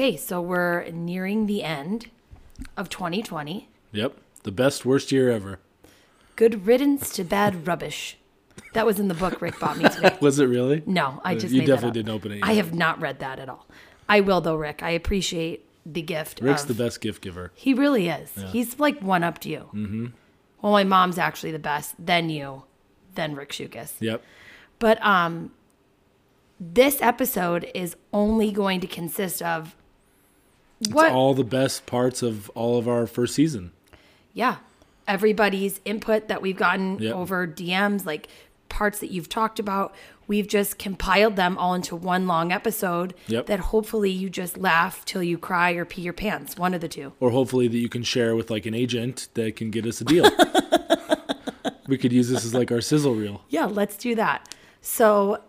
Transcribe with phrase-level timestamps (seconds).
[0.00, 2.06] Okay, so we're nearing the end
[2.74, 3.68] of 2020.
[3.92, 4.16] Yep.
[4.44, 5.60] The best, worst year ever.
[6.36, 8.16] Good riddance to bad rubbish.
[8.72, 10.16] That was in the book Rick bought me today.
[10.22, 10.82] Was it really?
[10.86, 13.38] No, I just You made that definitely didn't open it I have not read that
[13.38, 13.66] at all.
[14.08, 14.82] I will though, Rick.
[14.82, 16.40] I appreciate the gift.
[16.40, 17.52] Rick's of, the best gift giver.
[17.54, 18.32] He really is.
[18.52, 19.68] He's like one up to you.
[19.74, 20.06] Mm-hmm.
[20.62, 21.94] Well, my mom's actually the best.
[21.98, 22.62] Then you,
[23.16, 23.92] then Rick Shukas.
[24.00, 24.22] Yep.
[24.78, 25.52] But um,
[26.58, 29.76] this episode is only going to consist of
[30.90, 31.12] what?
[31.12, 33.72] All the best parts of all of our first season.
[34.32, 34.56] yeah,
[35.06, 37.14] everybody's input that we've gotten Yep.
[37.14, 38.28] over DMs, like
[38.68, 39.94] parts that you've talked about.
[40.28, 43.46] We've just compiled them all into one long episode Yep.
[43.46, 46.56] that hopefully you just laugh till you cry or pee your pants.
[46.56, 47.12] One of the two.
[47.18, 50.04] Or hopefully that you can share with like an agent that can get us a
[50.04, 50.30] deal.
[51.88, 53.42] we could use this as like our sizzle reel.
[53.48, 54.54] Yeah, let's do that.
[54.80, 55.40] So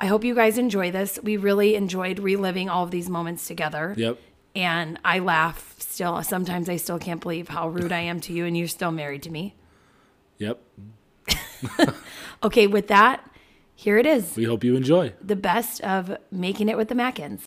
[0.00, 1.18] I hope you guys enjoy this.
[1.22, 3.94] We really enjoyed reliving all of these moments together.
[3.98, 4.18] Yep.
[4.58, 6.20] And I laugh still.
[6.24, 9.22] Sometimes I still can't believe how rude I am to you, and you're still married
[9.22, 9.54] to me.
[10.38, 10.60] Yep.
[12.42, 13.28] Okay, with that,
[13.74, 14.36] here it is.
[14.36, 15.12] We hope you enjoy.
[15.20, 17.42] the best of making it with the Mackins.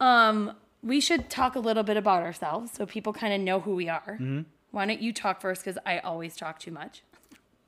[0.00, 3.74] Um, we should talk a little bit about ourselves so people kind of know who
[3.74, 4.18] we are.
[4.70, 5.62] Why don't you talk first?
[5.64, 7.02] Because I always talk too much.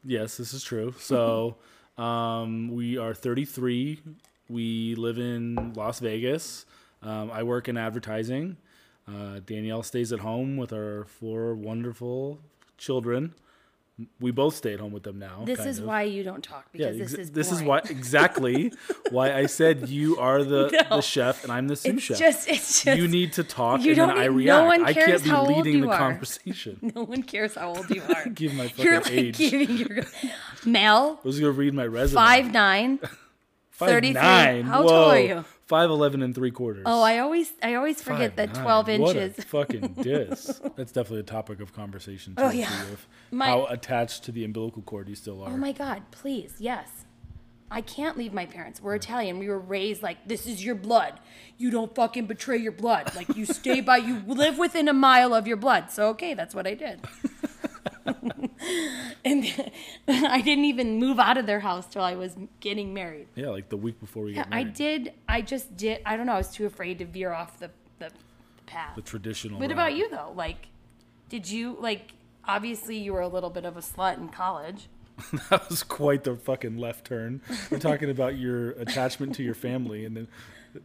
[0.04, 0.94] Yes, this is true.
[0.98, 1.56] So,
[1.98, 4.00] um, we are 33.
[4.48, 6.64] We live in Las Vegas.
[7.02, 8.56] Um, I work in advertising.
[9.06, 12.38] Uh, Danielle stays at home with our four wonderful
[12.78, 13.34] children.
[14.18, 15.42] We both stay at home with them now.
[15.44, 15.84] This is of.
[15.84, 18.72] why you don't talk Yeah, because exa- this is this is why exactly
[19.10, 20.96] why I said you are the, No.
[20.96, 22.18] the chef and I'm the sous chef.
[22.18, 22.98] just, it's just.
[22.98, 24.62] you need to talk you and then don't I need- react.
[24.62, 25.98] no one I cares can't be leading the are.
[26.08, 26.92] conversation.
[26.96, 28.28] no one cares how old you are.
[28.30, 29.38] Give my fucking You're like age.
[29.38, 30.04] giving your
[30.64, 32.16] Mel, I was gonna read my resume.
[32.20, 32.98] five nine.
[33.70, 34.12] Five 33.
[34.22, 34.64] nine.
[34.64, 35.44] How tall are you?
[35.66, 36.82] Five eleven and three quarters.
[36.86, 38.62] Oh, I always, I always forget that 5'9".
[38.62, 39.44] twelve What a inches.
[39.46, 40.60] fucking diss.
[40.76, 42.34] That's definitely a topic of conversation.
[42.36, 42.84] Oh, too, Oh, yeah.
[43.30, 45.50] My- how attached to the umbilical cord you still are.
[45.50, 46.88] Oh my God, please, yes.
[47.70, 48.80] I can't leave my parents.
[48.82, 49.38] We're Italian.
[49.38, 51.18] We were raised like this is your blood.
[51.56, 53.14] You don't fucking betray your blood.
[53.16, 55.90] Like you stay by, you live within a mile of your blood.
[55.90, 57.00] So okay, that's what I did.
[59.24, 59.44] and
[60.08, 63.28] I didn't even move out of their house till I was getting married.
[63.34, 65.12] yeah, like the week before we Yeah, get I did.
[65.28, 66.00] I just did.
[66.04, 66.34] I don't know.
[66.34, 68.10] I was too afraid to veer off the the
[68.66, 68.96] path.
[68.96, 69.58] The traditional.
[69.58, 69.72] What route.
[69.72, 70.32] about you though?
[70.34, 70.68] Like,
[71.28, 72.12] did you like?
[72.46, 74.88] Obviously, you were a little bit of a slut in college.
[75.48, 77.40] That was quite the fucking left turn.
[77.70, 80.28] We're talking about your attachment to your family, and then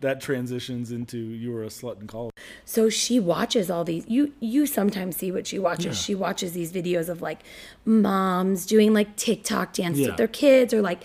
[0.01, 2.33] that transitions into you were a slut in college.
[2.65, 4.05] So she watches all these.
[4.07, 5.99] You you sometimes see what she watches.
[5.99, 7.39] She watches these videos of like
[7.85, 10.07] moms doing like TikTok dances Yeah.
[10.09, 11.03] with their kids, or like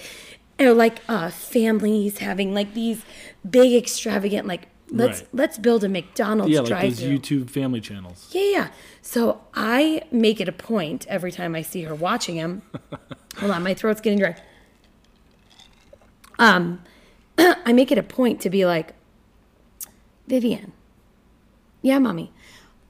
[0.59, 3.03] or like uh, families having like these
[3.49, 5.29] big extravagant like let's Right.
[5.33, 8.29] let's build a McDonald's Yeah, like drive those YouTube family channels.
[8.33, 8.69] Yeah, yeah.
[9.03, 12.63] So I make it a point every time I see her watching him.
[13.39, 14.37] hold on, my throat's getting dry.
[16.39, 16.83] Um,
[17.39, 18.95] I make it a point to be like,
[20.27, 20.73] Vivian.
[21.83, 22.33] Yeah, mommy.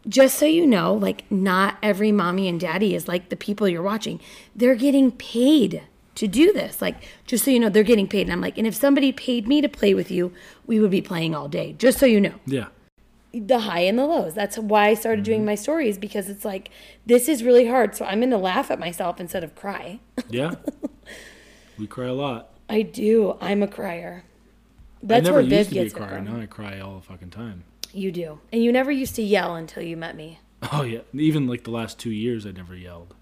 [0.06, 3.82] Just so you know, like, not every mommy and daddy is like the people you're
[3.82, 4.20] watching.
[4.54, 5.82] They're getting paid
[6.14, 6.80] to do this.
[6.80, 6.96] Like,
[7.26, 8.22] just so you know, they're getting paid.
[8.22, 10.32] And I'm like, and if somebody paid me to play with you,
[10.66, 11.74] we would be playing all day.
[11.78, 12.66] Just so you know Yeah.
[13.32, 14.34] the high and the lows.
[14.34, 15.46] That's why I started doing mm-hmm.
[15.46, 16.70] my stories because it's like
[17.06, 17.94] this is really hard.
[17.96, 20.00] So I'm going to laugh at myself instead of cry.
[20.28, 20.54] Yeah.
[21.78, 22.50] we cry a lot.
[22.68, 23.36] I do.
[23.40, 24.24] I'm a crier.
[25.04, 26.08] That's I never where used Viv to be a gets it crier.
[26.16, 26.24] from.
[26.24, 27.64] Now I cry all the fucking time.
[27.92, 30.40] You do, and you never used to yell until you met me.
[30.72, 31.00] Oh yeah.
[31.12, 33.14] Even like the last two years, I never yelled.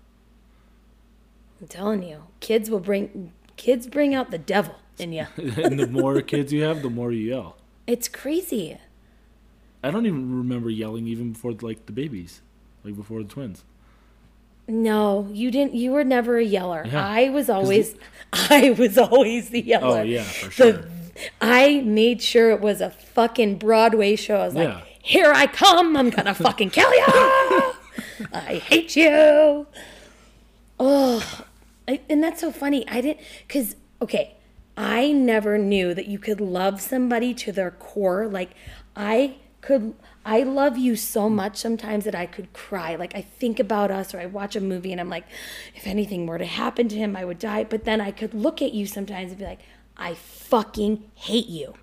[1.60, 5.26] I'm telling you, kids will bring kids bring out the devil in you.
[5.36, 7.56] and the more kids you have, the more you yell.
[7.86, 8.78] it's crazy.
[9.84, 12.40] I don't even remember yelling even before like the babies,
[12.84, 13.64] like before the twins.
[14.68, 15.74] No, you didn't.
[15.74, 16.84] You were never a yeller.
[16.86, 17.04] Yeah.
[17.04, 17.96] I was always,
[18.32, 19.98] I was always the oh, yeller.
[19.98, 20.52] Oh yeah, for The-
[20.82, 20.88] sure.
[21.40, 24.36] I made sure it was a fucking Broadway show.
[24.36, 25.96] I was like, here I come.
[25.96, 27.04] I'm going to fucking kill you.
[28.32, 29.66] I hate you.
[30.78, 31.44] Oh,
[31.86, 32.88] I, and that's so funny.
[32.88, 34.36] I didn't, because, okay,
[34.76, 38.26] I never knew that you could love somebody to their core.
[38.26, 38.50] Like,
[38.96, 39.94] I could,
[40.24, 42.94] I love you so much sometimes that I could cry.
[42.94, 45.24] Like, I think about us or I watch a movie and I'm like,
[45.74, 47.64] if anything were to happen to him, I would die.
[47.64, 49.60] But then I could look at you sometimes and be like,
[49.96, 51.74] I fucking hate you.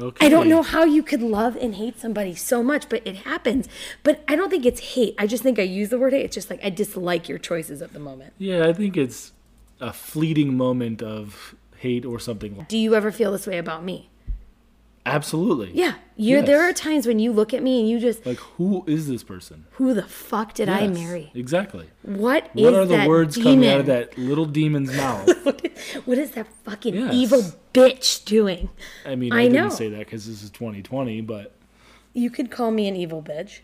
[0.00, 0.26] Okay.
[0.26, 3.68] I don't know how you could love and hate somebody so much, but it happens.
[4.04, 5.16] But I don't think it's hate.
[5.18, 6.24] I just think I use the word hate.
[6.24, 8.32] It's just like I dislike your choices at the moment.
[8.38, 9.32] Yeah, I think it's
[9.80, 12.64] a fleeting moment of hate or something.
[12.68, 14.08] Do you ever feel this way about me?
[15.08, 15.70] Absolutely.
[15.72, 16.42] Yeah, you.
[16.42, 19.22] There are times when you look at me and you just, Like, who is this
[19.22, 19.64] person?
[19.72, 21.30] who the fuck did I marry?
[21.34, 21.88] Exactly.
[22.02, 23.52] What is What are the words demon?
[23.54, 25.28] coming out of that little demon's mouth?
[26.04, 27.14] what is that fucking Yes.
[27.14, 28.68] evil bitch doing?
[29.06, 29.68] I mean, I I, didn't know.
[29.70, 31.52] say that because this is 2020, but
[32.14, 33.60] You could call me an evil bitch.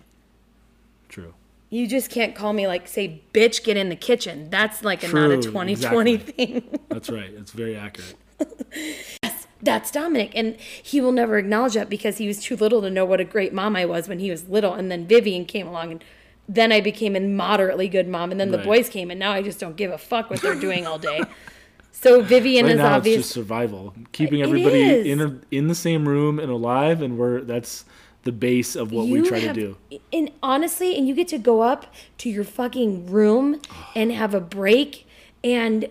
[1.08, 1.34] true.
[1.70, 4.48] You just can't call me like say bitch get in the kitchen.
[4.48, 5.72] That's like a, not a 2020
[6.12, 6.18] exactly.
[6.18, 6.78] thing.
[6.88, 7.30] That's right.
[7.36, 8.14] It's very accurate.
[9.64, 13.04] That's Dominic and he will never acknowledge that because he was too little to know
[13.04, 15.92] what a great mom I was when he was little and then Vivian came along
[15.92, 16.04] and
[16.48, 19.42] then I became a moderately good mom and then the boys came and now I
[19.42, 21.22] just don't give a fuck what they're doing all day.
[21.96, 25.74] So Vivian Right is now, obvious it's just survival, keeping everybody in a, in the
[25.74, 27.86] same room and alive, and we're that's
[28.24, 30.00] the base of what we try have- to do.
[30.12, 31.86] And honestly, and you get to go up
[32.18, 33.60] to your fucking room
[33.94, 35.06] and have a break.
[35.42, 35.88] And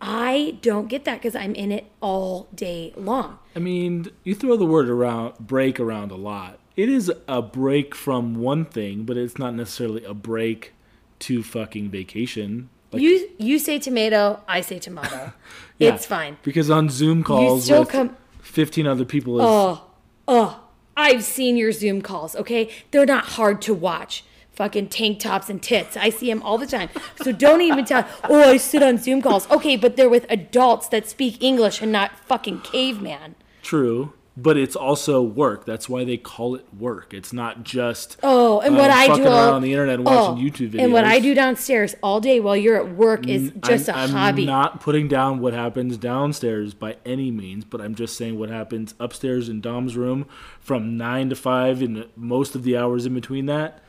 [0.00, 3.38] I don't get that because I'm in it all day long.
[3.56, 6.58] I mean, you throw the word around break around a lot.
[6.76, 10.72] It is a break from one thing, but it's not necessarily a break
[11.20, 12.68] to fucking vacation.
[12.92, 15.32] Like, you you say tomato, I say tomato.
[15.78, 16.36] yeah, It's fine.
[16.42, 19.82] because on Zoom calls still with come- 15 other people is Oh,
[20.28, 20.60] oh,
[20.96, 22.70] I've seen your Zoom calls, okay?
[22.90, 24.24] They're not hard to watch.
[24.54, 25.96] Fucking tank tops and tits.
[25.96, 26.88] I see them all the time.
[27.22, 29.50] So don't even tell, oh, I sit on Zoom calls.
[29.50, 33.34] Okay, but they're with adults that speak English and not fucking caveman.
[33.62, 35.64] true, but it's also work.
[35.64, 37.14] That's why they call it work.
[37.14, 40.44] It's not just Oh, and uh, what I do all, on the internet and watching
[40.44, 40.82] oh, YouTube videos.
[40.82, 43.98] And what I do downstairs all day while you're at work is just I'm, a
[43.98, 44.44] I'm hobby.
[44.44, 48.94] not putting down what happens downstairs by any means, but I'm just saying what happens
[48.98, 50.26] upstairs in Dom's room
[50.58, 53.83] from nine to five and most of the hours in between that.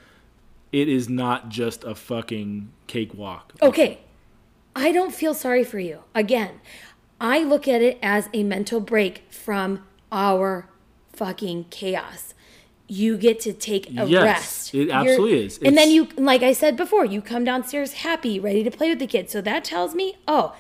[0.76, 3.54] It is not just a fucking cakewalk.
[3.62, 4.00] Okay,
[4.76, 6.00] I don't feel sorry for you.
[6.14, 6.60] Again,
[7.22, 10.68] I look at it as a mental break from our
[11.14, 12.34] fucking chaos.
[12.90, 14.74] You get to take a Yes, rest.
[14.76, 15.60] it You're- absolutely is.
[15.64, 19.00] And then you, like I said before, you come downstairs happy, ready to play with
[19.00, 19.32] the kids.
[19.32, 20.54] So that tells me, oh,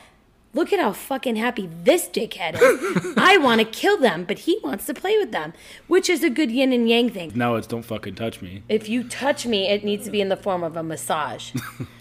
[0.56, 3.14] look at how fucking happy this dickhead is.
[3.18, 5.54] I want to kill them, but he wants to play with them,
[5.88, 7.32] which is a good yin and yang thing.
[7.36, 8.64] Now it's don't fucking touch me.
[8.68, 11.54] If you touch me, it needs to be in the form of a massage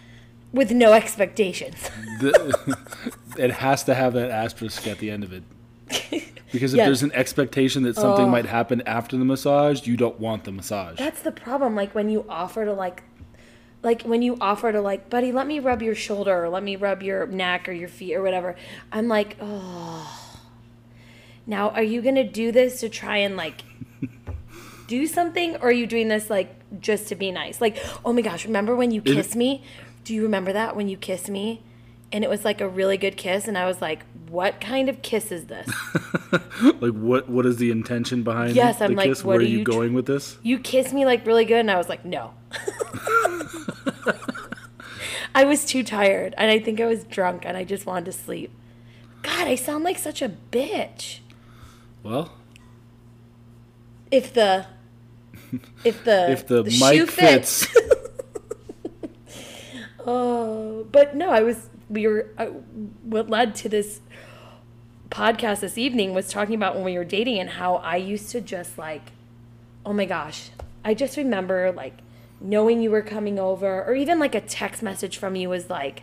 [0.52, 1.90] with no expectations.
[2.20, 2.78] The-
[3.36, 5.42] it has to have that asterisk at the end of it.
[6.52, 6.86] Because if Yes.
[6.86, 8.30] there's an expectation that something oh.
[8.30, 10.98] might happen after the massage, you don't want the massage.
[10.98, 11.74] That's the problem.
[11.74, 13.02] Like when you offer to like,
[13.84, 16.74] like when you offer to like, buddy, let me rub your shoulder or let me
[16.74, 18.56] rub your neck or your feet or whatever.
[18.90, 20.40] I'm like, oh.
[21.46, 23.62] Now, are you gonna do this to try and like
[24.88, 27.60] do something, or are you doing this like just to be nice?
[27.60, 29.62] Like, oh my gosh, remember when you kissed me?
[30.04, 31.62] Do you remember that when you kissed me?
[32.12, 35.02] And it was like a really good kiss, and I was like, "What kind of
[35.02, 35.68] kiss is this?"
[36.80, 39.24] like what what is the intention behind Yes, I'm like, kiss?
[39.24, 40.38] what Where are you you tr- going with this?
[40.42, 42.32] you kissed me like really good and i was like no
[45.34, 48.12] i was too tired and i think i was drunk and i just wanted to
[48.12, 48.50] sleep.
[49.22, 51.20] God i sound like such a bitch.
[52.02, 52.32] Well,
[54.10, 54.66] if the
[55.84, 57.66] if the if the, shoe mic fits,
[60.06, 64.00] oh but no i was we were I, what led to this
[65.10, 68.40] podcast this evening was talking about when we were dating and how i used to
[68.40, 69.12] just like
[69.86, 70.50] oh my gosh
[70.84, 71.98] i just remember like
[72.44, 76.02] knowing you were coming over or even like a text message from you was like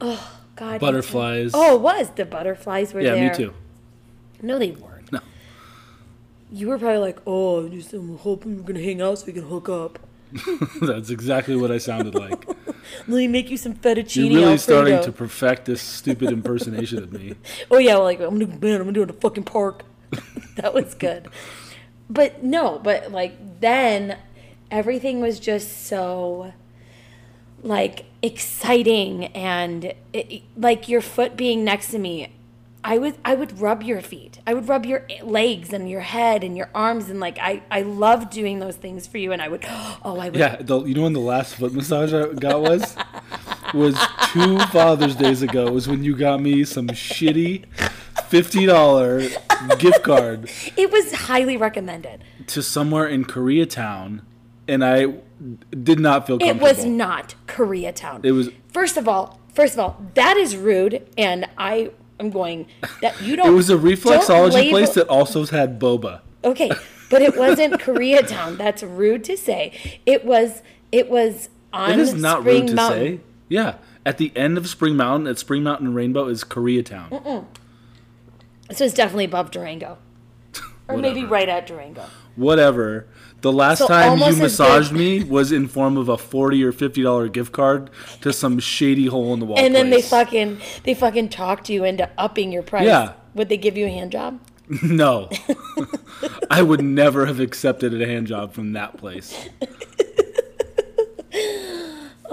[0.00, 1.52] oh god butterflies.
[1.54, 3.54] oh it was the butterflies were yeah, there Yeah, me too.
[4.42, 5.20] no they weren't No.
[6.52, 9.44] you were probably like oh just i'm hoping we're gonna hang out so we can
[9.44, 9.98] hook up
[10.82, 12.44] That's exactly what I sounded like.
[13.06, 14.56] let me make you some fettuccine You're really Alfredo.
[14.56, 17.36] starting to perfect this stupid impersonation of me.
[17.70, 19.84] Oh yeah, like I'm gonna man, I'm gonna do it in a fucking park.
[20.56, 21.28] that was good.
[22.10, 24.18] But no, but like then
[24.74, 26.52] everything was just so
[27.62, 32.32] like exciting and it, like your foot being next to me.
[32.82, 34.40] I would I would rub your feet.
[34.46, 37.82] I would rub your legs and your head and your arms and like I I
[37.82, 40.94] love doing those things for you and I would oh I would Yeah, the, you
[40.94, 42.96] know when the last foot massage I got was
[43.72, 43.96] was
[44.32, 45.70] two Father's Days ago.
[45.70, 47.64] Was when you got me some shitty
[48.28, 49.20] fifty dollar
[49.78, 52.24] gift card it was highly recommended.
[52.48, 54.20] to somewhere in Koreatown,
[54.68, 55.14] and I
[55.82, 58.24] did not feel It was not Koreatown.
[58.24, 58.50] It was.
[58.72, 61.90] First of all, first of all, that is rude, and I
[62.20, 62.66] am going
[63.00, 63.48] that you don't.
[63.48, 66.20] It was a reflexology label- place that also had boba.
[66.44, 66.70] Okay,
[67.10, 68.56] but it wasn't Koreatown.
[68.56, 70.00] That's rude to say.
[70.06, 70.62] It was.
[70.92, 72.00] It was on Spring Mountain.
[72.00, 73.18] It is not Spring rude to Mountain.
[73.18, 73.20] say.
[73.48, 73.74] Yeah,
[74.06, 77.44] at the end of Spring Mountain, at Spring Mountain Rainbow is Koreatown.
[78.72, 79.98] So it's definitely above Durango.
[80.88, 82.04] or maybe right at Durango.
[82.36, 83.06] Whatever.
[83.44, 87.02] The last So time you massaged me was in form of a forty or fifty
[87.02, 87.90] dollar gift card
[88.22, 89.58] to some shady hole in the wall.
[89.58, 92.86] And then they fucking they fucking talked you into upping your price.
[92.86, 93.12] Yeah.
[93.34, 94.40] Would they give you a hand job?
[94.82, 95.28] No,
[96.50, 99.46] I would never have accepted a hand job from that place.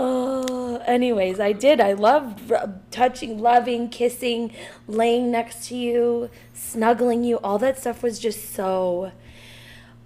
[0.03, 1.82] Oh, anyways, I did.
[1.82, 4.53] I loved r- touching, loving, kissing,
[4.88, 7.38] laying next to you, snuggling you.
[7.39, 9.12] All that stuff was just so.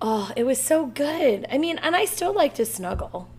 [0.02, 1.46] Oh, it was so good.
[1.52, 3.30] I mean, and I still like to snuggle.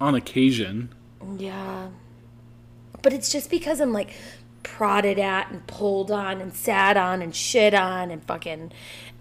[0.00, 0.94] On occasion,
[1.38, 1.88] Yeah.
[3.02, 4.10] But it's just because I'm like
[4.62, 8.72] prodded at and pulled on and sat on and shit on and fucking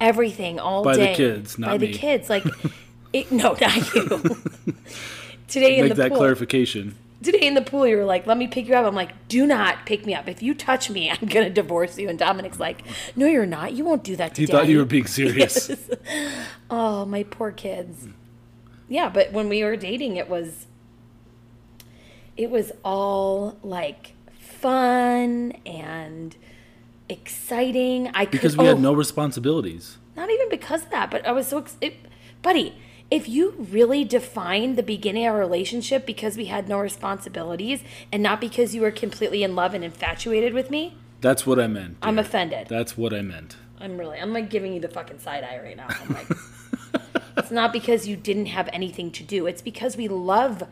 [0.01, 1.15] everything all By the day.
[1.15, 2.29] kids, not By the kids.
[2.29, 2.43] Like,
[3.13, 4.07] it, no, not you.
[5.47, 6.17] Today in make the that pool.
[6.19, 6.95] clarification.
[7.21, 8.85] Today in the pool, you were like, let me pick you up.
[8.85, 10.27] I'm like, do not pick me up.
[10.29, 12.07] If you touch me, I'm going to divorce you.
[12.09, 12.81] And Dominic's like,
[13.15, 13.73] no, you're not.
[13.73, 15.69] You won't do that to He thought you were being serious.
[16.71, 18.07] Oh, my poor kids.
[18.87, 20.67] Yeah, but when we were dating, it was
[22.37, 26.35] it was all like fun and
[27.09, 28.09] exciting.
[28.13, 29.97] I could, Because we had oh, no responsibilities.
[30.15, 31.95] not even because of that, but I was so ex- it,
[32.41, 32.75] buddy.
[33.11, 38.21] If you really defined the beginning of a relationship because we had no responsibilities and
[38.21, 41.97] not because you were completely in love and infatuated with me, That's what I meant.
[42.01, 42.67] I'm offended.
[42.67, 43.57] That's what I meant.
[43.79, 45.87] I'm really, I'm like giving you the fucking side eye right now.
[45.89, 46.27] I'm like,
[47.37, 49.47] it's not because you didn't have anything to do.
[49.47, 50.63] It's because we love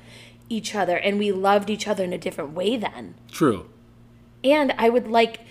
[0.49, 3.15] each other and we loved each other in a different way then.
[3.31, 3.69] True.
[4.43, 5.41] And I would like,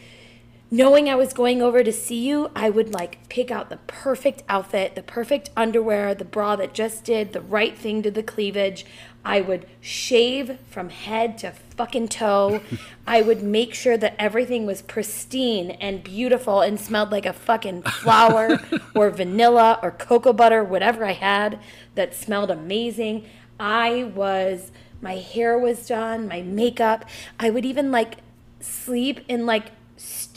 [0.70, 4.42] knowing I was going over to see you, I would like pick out the perfect
[4.48, 8.84] outfit, the perfect underwear, the bra that just did the right thing to the cleavage.
[9.24, 12.60] I would shave from head to fucking toe.
[13.06, 17.82] I would make sure that everything was pristine and beautiful and smelled like a fucking
[17.82, 18.60] flower
[18.94, 21.58] or vanilla or cocoa butter, whatever I had
[21.94, 23.26] that smelled amazing.
[23.58, 24.70] I was,
[25.00, 27.04] my hair was done, my makeup.
[27.38, 28.16] I would even like
[28.60, 29.72] sleep in like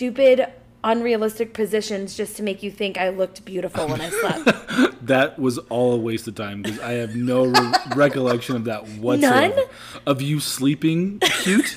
[0.03, 0.47] stupid
[0.81, 4.95] unrealistic positions just to make you think I looked beautiful when I slept.
[5.01, 8.87] That was all a waste of time because I have no re- recollection of that
[8.87, 9.55] whatsoever.
[9.55, 9.65] None?
[10.05, 11.75] Of you sleeping cute.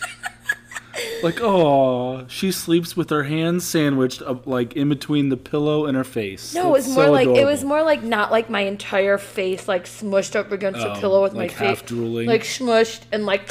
[1.22, 5.96] like, oh, she sleeps with her hands sandwiched up, like in between the pillow and
[5.96, 6.52] her face.
[6.54, 9.66] No, it was more so like it was more like not like my entire face
[9.66, 12.26] like smushed up against the Oh, pillow with like my face half drooling.
[12.28, 13.48] like smushed and like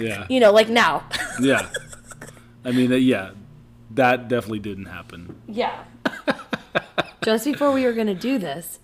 [0.00, 1.04] Yeah, you know like now.
[1.40, 1.68] yeah.
[2.64, 3.30] I mean, uh, yeah,
[3.90, 5.40] that definitely didn't happen.
[5.46, 5.84] yeah.
[7.22, 8.78] Just before we were gonna do this,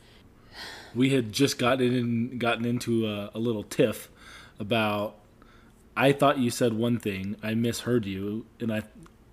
[0.94, 4.10] we had just gotten in, gotten into a, a little tiff
[4.60, 5.16] about.
[5.96, 8.82] I thought you said one thing, I misheard you, and I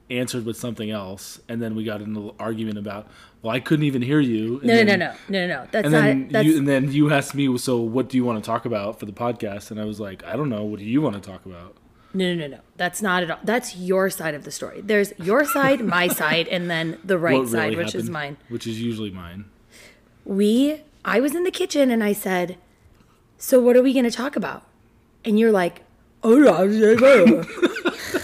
[0.10, 3.08] answered with something else, and then we got into an argument about.
[3.42, 4.62] Well, I couldn't even hear you.
[4.64, 5.68] no, no, then- no, no, no, no.
[5.70, 6.02] That's And not.
[6.04, 8.64] then that's you and then you asked me, so what do you want to talk
[8.66, 9.70] about for the podcast?
[9.70, 10.64] And I was like, I don't know.
[10.64, 11.76] What do you want to talk about?
[12.14, 12.60] No, no, no, no.
[12.78, 13.40] That's not at all.
[13.44, 14.82] That's your side of the story.
[14.82, 18.38] There's your side, my side, and then the right What side, really which is mine.
[18.50, 19.46] Which is usually mine.
[20.26, 22.58] we I was in the kitchen and I said,
[23.38, 24.64] "So what are we going to talk about?"
[25.26, 25.82] And you're like,
[26.24, 28.22] "Oh, yeah, yeah, yeah."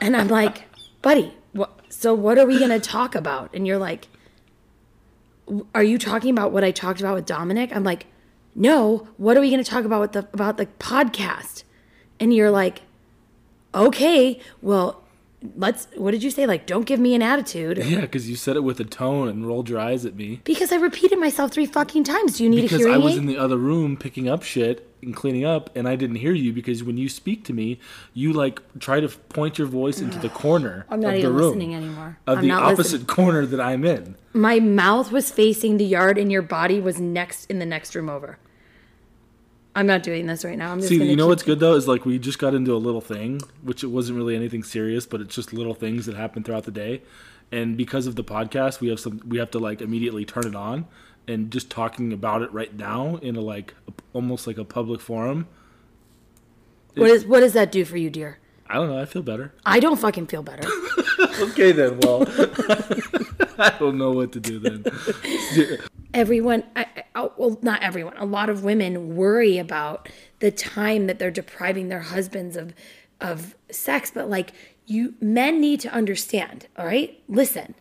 [0.00, 0.64] and I'm like,
[1.02, 4.08] "Buddy, what, so what are we going to talk about?" And you're like,
[5.74, 8.06] "Are you talking about what I talked about with Dominic?" I'm like,
[8.54, 11.64] "No, what are we going to talk about with the about the podcast?"
[12.18, 12.82] And you're like,
[13.74, 15.02] "Okay, well,
[15.56, 18.54] let's what did you say like don't give me an attitude Yeah, because you said
[18.54, 20.40] it with a tone and rolled your eyes at me.
[20.44, 22.38] because I repeated myself 3 fucking times.
[22.38, 23.18] Do you need a Because hearing I was aid?
[23.18, 26.52] in the other room picking up shit and cleaning up, and I didn't hear you
[26.52, 27.80] because when you speak to me,
[28.14, 31.46] you like try to point your voice into the corner I'm not of the room,
[31.48, 32.18] listening anymore.
[32.28, 33.06] of I'm the opposite listening.
[33.06, 34.14] corner that I'm in.
[34.32, 38.08] My mouth was facing the yard, and your body was next in the next room
[38.08, 38.38] over.
[39.74, 40.72] I'm not doing this right now.
[40.72, 42.76] I'm just See, you know what's good though is like we just got into a
[42.76, 46.42] little thing, which it wasn't really anything serious, but it's just little things that happen
[46.42, 47.02] throughout the day.
[47.50, 50.54] And because of the podcast, we have some we have to like immediately turn it
[50.54, 50.86] on,
[51.26, 55.00] and just talking about it right now in a like a, almost like a public
[55.00, 55.48] forum.
[56.94, 58.38] What is what does that do for you, dear?
[58.66, 59.00] I don't know.
[59.00, 59.54] I feel better.
[59.64, 60.68] I don't fucking feel better.
[61.40, 61.98] Okay then.
[62.00, 62.24] Well,
[63.74, 64.84] I don't know what to do then.
[66.14, 68.16] everyone, I, I, oh, well, not everyone.
[68.16, 70.08] A lot of women worry about
[70.40, 72.74] the time that they're depriving their husbands of
[73.20, 74.52] of sex, but like
[74.86, 76.66] you, men need to understand.
[76.76, 77.74] All right, listen.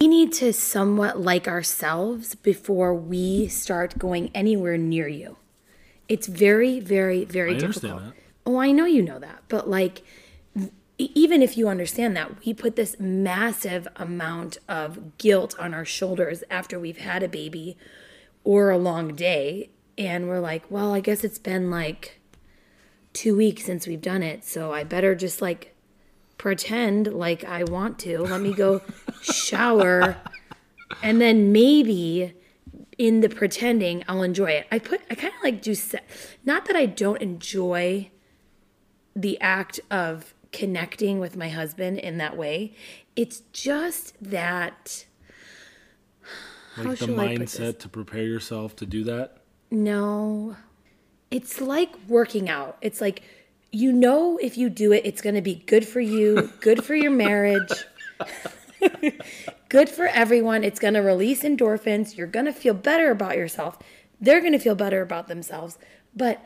[0.00, 5.36] We need to somewhat like ourselves before we start going anywhere near you.
[6.08, 8.02] It's very, very, very I difficult.
[8.02, 8.12] that.
[8.46, 10.02] Oh, I know you know that, but like
[10.98, 16.42] even if you understand that, we put this massive amount of guilt on our shoulders
[16.50, 17.76] after we've had a baby
[18.42, 19.70] or a long day.
[19.96, 22.20] And we're like, well, I guess it's been like
[23.12, 24.44] two weeks since we've done it.
[24.44, 25.74] So I better just like
[26.36, 28.18] pretend like I want to.
[28.18, 28.82] Let me go
[29.22, 30.16] shower.
[31.02, 32.34] And then maybe
[32.96, 34.66] in the pretending, I'll enjoy it.
[34.72, 36.00] I put, I kind of like do, se-
[36.44, 38.10] not that I don't enjoy
[39.14, 42.74] the act of connecting with my husband in that way.
[43.16, 45.04] It's just that.
[46.74, 47.58] How Like the I put this?
[47.58, 49.38] mindset to prepare yourself to do that.
[49.70, 50.56] No.
[51.30, 52.78] It's like working out.
[52.80, 53.22] It's like
[53.70, 56.94] you know if you do it, it's going to be good for you, good for
[56.94, 57.70] your marriage,
[59.68, 60.64] good for everyone.
[60.64, 62.16] It's going to release endorphins.
[62.16, 63.78] You're going to feel better about yourself.
[64.20, 65.78] They're going to feel better about themselves.
[66.14, 66.42] But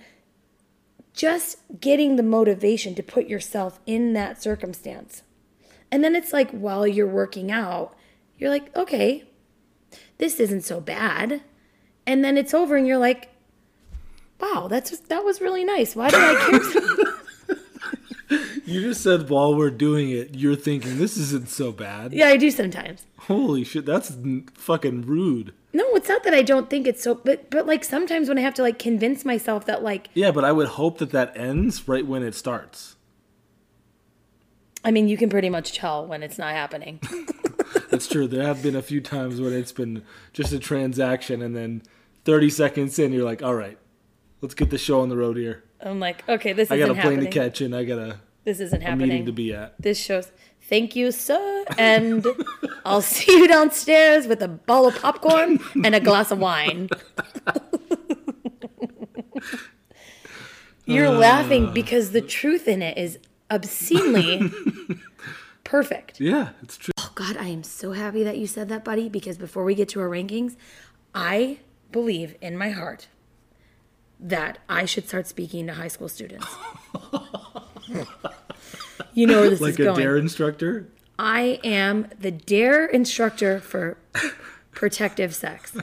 [1.14, 5.22] just getting the motivation to put yourself in that circumstance.
[5.90, 7.94] And then it's like while you're working out,
[8.38, 9.24] you're like, okay,
[10.18, 11.42] this isn't so bad.
[12.06, 13.28] And then it's over and you're like,
[14.40, 15.94] wow, that's that was really nice.
[15.94, 17.11] Why did I care?
[18.72, 22.12] So-" You just said while we're doing it, you're thinking this isn't so bad.
[22.12, 23.06] yeah, I do sometimes.
[23.18, 24.16] Holy shit, that's
[24.54, 25.52] fucking rude.
[25.74, 28.42] No, it's not that I don't think it's so, but but like sometimes when I
[28.42, 31.86] have to like convince myself that like, Yeah, but I would hope that that ends
[31.88, 32.96] right when it starts.
[34.84, 37.00] I mean, you can pretty much tell when it's not happening.
[37.90, 38.26] That's true.
[38.26, 40.02] There have been a few times when it's been
[40.32, 41.82] just a transaction, and then
[42.24, 43.78] 30 seconds in, you're like, all right,
[44.40, 45.62] let's get the show on the road here.
[45.80, 47.30] I'm like, okay, this I got a plane happening.
[47.30, 49.26] to catch, and I got a, This isn't a meeting happening.
[49.26, 49.74] to be at.
[49.80, 50.32] This shows.
[50.62, 52.26] Thank you, sir, and
[52.84, 56.88] I'll see you downstairs with a bowl of popcorn and a glass of wine.
[60.84, 61.72] You're laughing uh.
[61.72, 63.18] because the truth in it is
[63.50, 64.50] obscenely
[65.64, 66.20] perfect.
[66.20, 66.92] Yeah, it's true.
[66.98, 69.88] Oh God, I am so happy that you said that, buddy, because before we get
[69.90, 70.56] to our rankings,
[71.14, 71.58] I
[71.90, 73.08] believe in my heart
[74.18, 76.46] that I should start speaking to high school students.
[79.14, 80.88] you know where this Like is a dare instructor.
[81.18, 83.98] I am the dare instructor for
[84.72, 85.76] protective sex.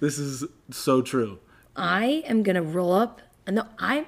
[0.00, 1.38] This is so true.
[1.76, 4.06] I am gonna roll up and no, I'm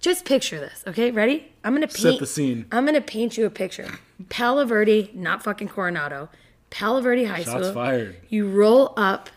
[0.00, 1.10] just picture this, okay?
[1.10, 1.52] Ready?
[1.62, 2.66] I'm gonna paint Set the scene.
[2.72, 3.88] I'm gonna paint you a picture.
[4.28, 6.28] Palo Verde, not fucking Coronado.
[6.70, 7.72] Palo Verde High Shots School.
[7.72, 8.16] fired.
[8.28, 9.28] You roll up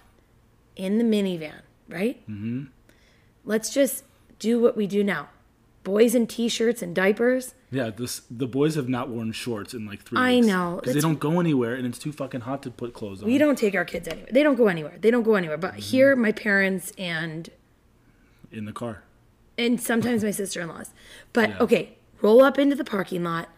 [0.76, 2.22] in the minivan, right?
[2.30, 2.65] Mm-hmm.
[3.46, 4.06] Let's just
[4.39, 5.30] do what we do now.
[5.84, 7.56] Boys in t-shirts and diapers.
[7.69, 10.48] Yeah, this the boys have not worn shorts in like three I weeks.
[10.48, 10.78] know.
[10.80, 13.28] Because they don't go anywhere, and it's too fucking hot to put clothes on.
[13.28, 14.30] We don't take our kids anywhere.
[14.32, 14.98] They don't go anywhere.
[15.02, 15.58] They don't go anywhere.
[15.58, 15.82] But mm-hmm.
[15.82, 17.50] here, my parents and
[18.52, 19.04] in the car.
[19.58, 20.91] and sometimes my sister-in-laws.
[21.34, 21.58] But Yeah.
[21.60, 23.50] okay, roll up into the parking lot,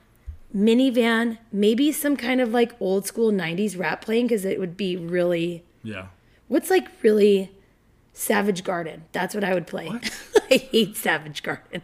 [0.56, 4.96] minivan, maybe some kind of like old school '90s rap playing because it would be
[4.98, 5.64] really.
[5.84, 6.08] Yeah.
[6.48, 7.52] What's like really
[8.14, 9.04] Savage Garden?
[9.12, 9.90] That's what I would play.
[10.52, 11.82] I hate Savage Garden.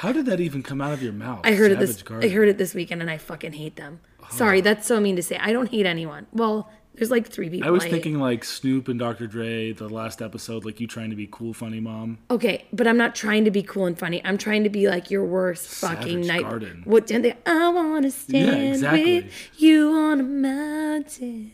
[0.00, 1.40] How did that even come out of your mouth?
[1.44, 2.02] I heard it this.
[2.02, 2.28] Garden.
[2.28, 4.00] I heard it this weekend, and I fucking hate them.
[4.30, 5.38] Sorry, that's so mean to say.
[5.38, 6.26] I don't hate anyone.
[6.32, 7.68] Well, there's like three people.
[7.68, 7.92] I was hate.
[7.92, 9.26] thinking like Snoop and Dr.
[9.26, 12.18] Dre, the last episode, like you trying to be cool, funny mom.
[12.30, 14.22] Okay, but I'm not trying to be cool and funny.
[14.24, 16.42] I'm trying to be like your worst fucking Savage night.
[16.42, 16.82] Garden.
[16.84, 17.34] What did they?
[17.44, 19.22] I wanna stand exactly.
[19.22, 21.52] with you on a mountain.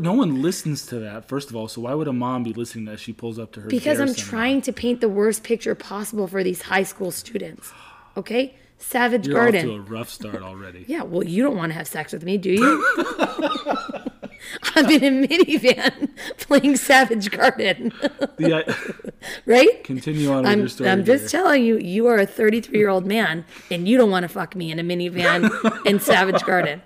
[0.00, 1.68] No one listens to that, first of all.
[1.68, 3.68] So why would a mom be listening as she pulls up to her?
[3.68, 7.72] Because I'm trying to paint the worst picture possible for these high school students.
[8.16, 9.60] Okay, Savage You're Garden.
[9.68, 10.84] off to a rough start already.
[10.88, 12.86] Yeah, well, you don't want to have sex with me, do you?
[14.74, 17.92] I'm in a minivan playing Savage Garden,
[18.36, 19.84] The, I, right?
[19.84, 20.90] continue on with I'm, your story.
[20.90, 24.24] I'm just telling you, you are a 33 year old man and you don't want
[24.24, 26.82] to fuck me in a minivan in Savage Garden.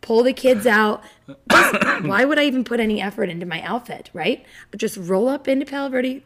[0.00, 1.02] Pull the kids out.
[1.50, 4.44] Just- why would I even put any effort into my outfit, right?
[4.76, 6.22] Just roll up into Palo Verde,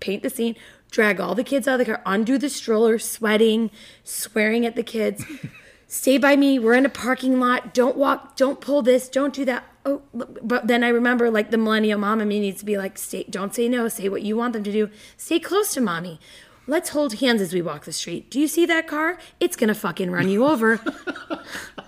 [0.00, 0.54] paint the scene,
[0.90, 3.70] drag all the kids out of the car, undo the stroller, sweating,
[4.04, 5.24] swearing at the kids.
[5.88, 6.58] Stay by me.
[6.58, 7.72] We're in a parking lot.
[7.72, 8.34] Don't walk.
[8.36, 9.08] Don't pull this.
[9.08, 9.64] Don't do that.
[9.84, 12.98] Oh, but then I remember like the millennial mom in me needs to be like,
[12.98, 13.86] stay, don't say no.
[13.86, 14.90] Say what you want them to do.
[15.16, 16.18] Stay close to mommy.
[16.66, 18.28] Let's hold hands as we walk the street.
[18.32, 19.18] Do you see that car?
[19.38, 20.80] It's gonna fucking run you over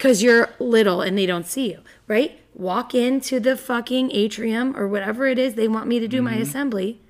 [0.00, 2.40] because you're little and they don't see you, right?
[2.54, 6.32] Walk into the fucking atrium or whatever it is they want me to do my
[6.32, 6.42] mm-hmm.
[6.42, 7.02] assembly.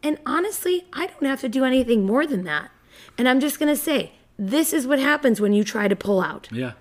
[0.00, 2.70] And honestly, I don't have to do anything more than that.
[3.18, 6.46] And I'm just gonna say, this is what happens when you try to pull out.
[6.52, 6.74] Yeah.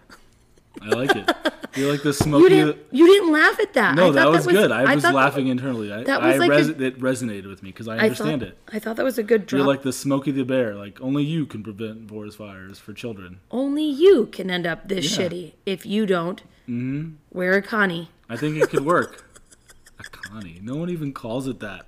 [0.82, 1.30] I like it.
[1.76, 2.50] You're like the You smoky.
[2.50, 2.78] didn't.
[2.92, 3.96] You didn't laugh at that.
[3.96, 4.72] no, I that thought was, good.
[4.72, 5.92] I was thought that laughing internally.
[5.94, 8.42] I, that was I like res- a- it resonated with me because I I understand
[8.42, 8.58] thought, it.
[8.74, 9.58] I thought that was a good drop.
[9.60, 10.76] You're like the Smokey the Bear.
[10.76, 13.40] Like only you can prevent forest fires for children.
[13.52, 15.28] Only you can end up this Yeah.
[15.28, 15.54] shitty.
[15.66, 17.12] If you don't, mm-hmm.
[17.32, 18.10] wear a Connie.
[18.30, 19.24] I think it could work.
[20.00, 20.60] a Connie.
[20.62, 21.86] No one even calls it that.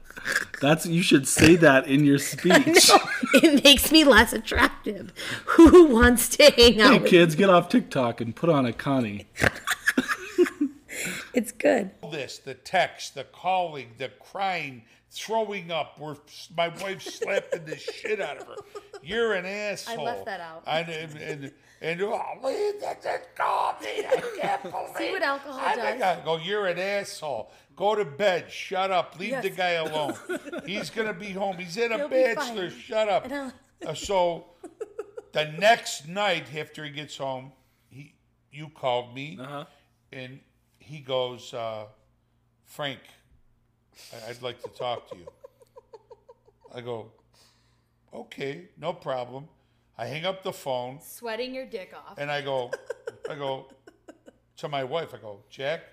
[0.62, 2.89] That's you should say that in your speech.
[3.36, 5.13] it makes me less attractive.
[5.45, 6.93] Who wants to hang out?
[6.93, 9.27] Hey with kids, get off TikTok and put on a Connie.
[11.34, 11.91] It's good.
[12.12, 15.99] this, the text, the calling, the crying, throwing up.
[15.99, 16.17] Where
[16.58, 18.55] my wife slapping the shit out of her.
[19.03, 20.01] You're an asshole.
[20.01, 20.63] I left that out.
[20.67, 21.51] And and and,
[21.82, 24.05] and oh, leave that that call me.
[24.05, 24.97] I can't believe.
[24.97, 25.84] See what alcohol I does?
[25.86, 26.38] think I go.
[26.38, 27.51] You're an asshole.
[27.80, 28.52] Go to bed.
[28.52, 29.18] Shut up.
[29.18, 29.44] Leave Yes.
[29.44, 30.13] the guy alone.
[30.65, 31.56] He's gonna be home.
[31.58, 32.70] He's in a bachelor.
[32.70, 33.32] Shut up.
[33.88, 34.48] Uh, so
[35.32, 37.54] the next night after he gets home,
[37.89, 38.13] he
[38.52, 39.63] you called me Uh-huh.
[40.12, 40.42] and
[40.80, 41.86] he goes, uh,
[42.65, 43.00] Frank,
[44.13, 45.26] I- I'd like to talk to you.
[46.76, 47.13] I go,
[48.13, 49.48] okay, no problem.
[49.98, 52.18] I hang up the phone Sweating your dick off.
[52.18, 52.72] and I go,
[53.30, 53.68] I go
[54.58, 55.13] to my wife.
[55.13, 55.84] I go, Jack,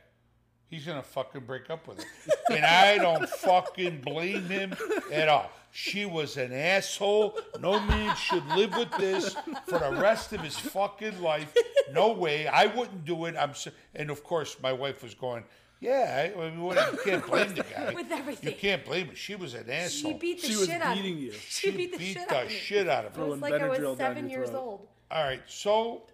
[0.68, 4.74] he's gonna fucking break up with her, and I don't fucking blame him
[5.12, 5.50] at all.
[5.72, 7.38] She was an asshole.
[7.60, 9.34] No man should live with this
[9.68, 11.54] for the rest of his fucking life.
[11.92, 12.46] No way.
[12.46, 13.34] I wouldn't do it.
[13.38, 15.44] I'm so, and of course my wife was going.
[15.78, 17.92] Yeah, I, I mean, what, you can't blame the guy.
[17.94, 18.50] With everything.
[18.50, 19.14] You can't blame her.
[19.14, 20.12] She was an asshole.
[20.12, 21.26] She beat the She was shit out of beating me.
[21.26, 21.32] you.
[21.32, 22.54] She beat the shit the out of me.
[22.54, 23.22] shit out of her.
[23.22, 24.58] It was Throwing like I was seven years throat.
[24.62, 24.88] old.
[25.10, 26.04] All right, so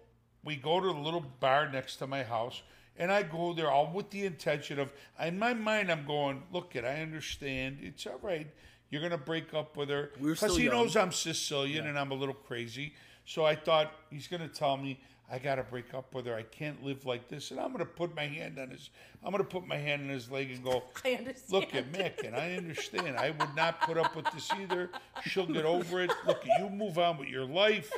[0.43, 2.61] we go to the little bar next to my house,
[2.97, 4.91] and I go there all with the intention of,
[5.23, 8.47] in my mind, I'm going, look, it, I understand, it's all right.
[8.89, 10.75] You're gonna break up with her because he young.
[10.75, 12.93] knows I'm Sicilian and I'm a little crazy.
[13.25, 14.99] So I thought he's gonna tell me
[15.31, 16.35] I gotta break up with her.
[16.35, 18.91] I can't live like this, and I'm gonna put my hand on his,
[19.23, 21.41] I'm gonna put my hand on his leg and go, I understand.
[21.49, 23.17] Look at Mick, and I understand.
[23.17, 24.91] I would not put up with this either.
[25.25, 26.11] She'll get over it.
[26.27, 27.91] Look, you move on with your life.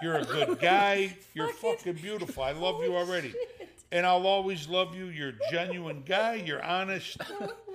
[0.00, 1.16] You're a good guy.
[1.34, 2.44] You're fucking beautiful.
[2.44, 3.34] I love you already.
[3.92, 5.06] And I'll always love you.
[5.06, 6.34] You're a genuine guy.
[6.34, 7.18] You're honest.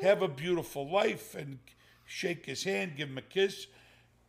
[0.01, 1.35] Have a beautiful life.
[1.35, 1.59] And
[2.05, 3.67] shake his hand, give him a kiss.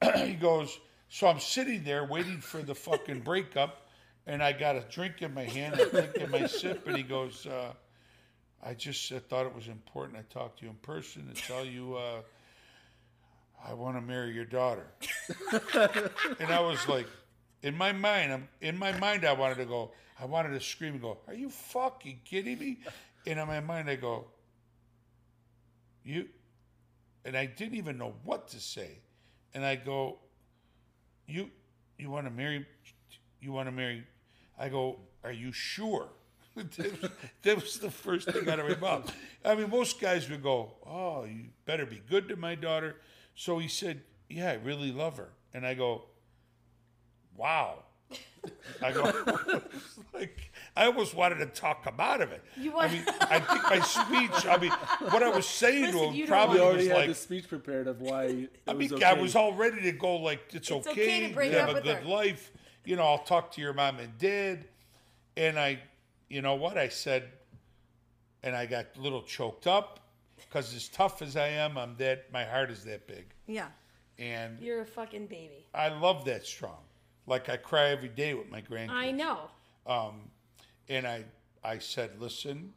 [0.17, 3.89] he goes, So I'm sitting there waiting for the fucking breakup.
[4.27, 5.81] And I got a drink in my hand.
[5.81, 6.87] I'm taking my sip.
[6.87, 7.73] And he goes, uh,
[8.63, 11.97] I just thought it was important I talk to you in person to tell you
[11.97, 12.21] uh,
[13.67, 14.87] I want to marry your daughter.
[16.39, 17.07] and I was like,
[17.63, 19.25] in my mind, I'm in my mind.
[19.25, 19.93] I wanted to go.
[20.23, 22.79] I wanted to scream and go, "Are you fucking kidding me?"
[23.27, 24.27] And in my mind, I go,
[26.05, 26.29] "You,"
[27.25, 29.01] and I didn't even know what to say.
[29.53, 30.21] And I go,
[31.27, 31.51] "You,
[31.99, 32.65] you want to marry?
[33.41, 34.07] You want to marry?"
[34.57, 36.09] I go, "Are you sure?"
[36.55, 39.13] that, was, the first thing out of my mouth.
[39.45, 42.95] I mean, most guys would go, "Oh, you better be good to my daughter."
[43.35, 46.05] So he said, "Yeah, I really love her," and I go,
[47.37, 47.83] "Wow."
[48.83, 49.03] I go,
[50.15, 52.43] like I almost wanted to talk him out of it.
[52.57, 54.47] You I mean, I think my speech.
[54.47, 54.71] I mean,
[55.13, 56.97] what I was saying Listen, to you him don't probably We want- already was had
[56.99, 59.93] like, the speech prepared of why it I mean, was I was all ready to
[59.93, 62.09] go like it's, It's okay, okay to break have up a with good her.
[62.09, 62.51] life.
[62.85, 64.65] You know, I'll talk to your mom and dad.
[65.37, 65.79] And I,
[66.29, 67.31] you know what I said,
[68.43, 70.01] and I got a little choked up
[70.37, 73.69] because as tough as I am, I'm that my heart is that big, Yeah.
[74.19, 75.65] and You're a fucking baby.
[75.75, 76.81] I love that strong.
[77.27, 78.91] Like I cry every day with my grandkids.
[78.91, 79.51] I know.
[79.87, 80.31] Um,
[80.89, 81.25] and I,
[81.63, 82.73] I said, listen,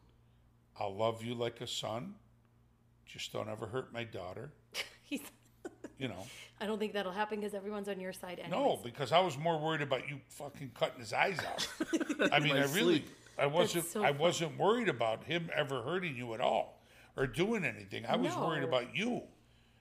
[0.80, 2.16] I'll love you like a son.
[3.06, 4.52] Just don't ever hurt my daughter.
[5.04, 5.22] He's,
[5.98, 6.26] You know.
[6.60, 8.52] I don't think that'll happen because everyone's on your side anyways.
[8.52, 11.68] No, because I was more worried about you fucking cutting his eyes out.
[12.32, 13.06] I mean, I really.
[13.38, 14.20] I wasn't, so I funny.
[14.20, 16.82] wasn't worried about him ever hurting you at all
[17.18, 18.06] or doing anything.
[18.06, 19.22] I was worried about you,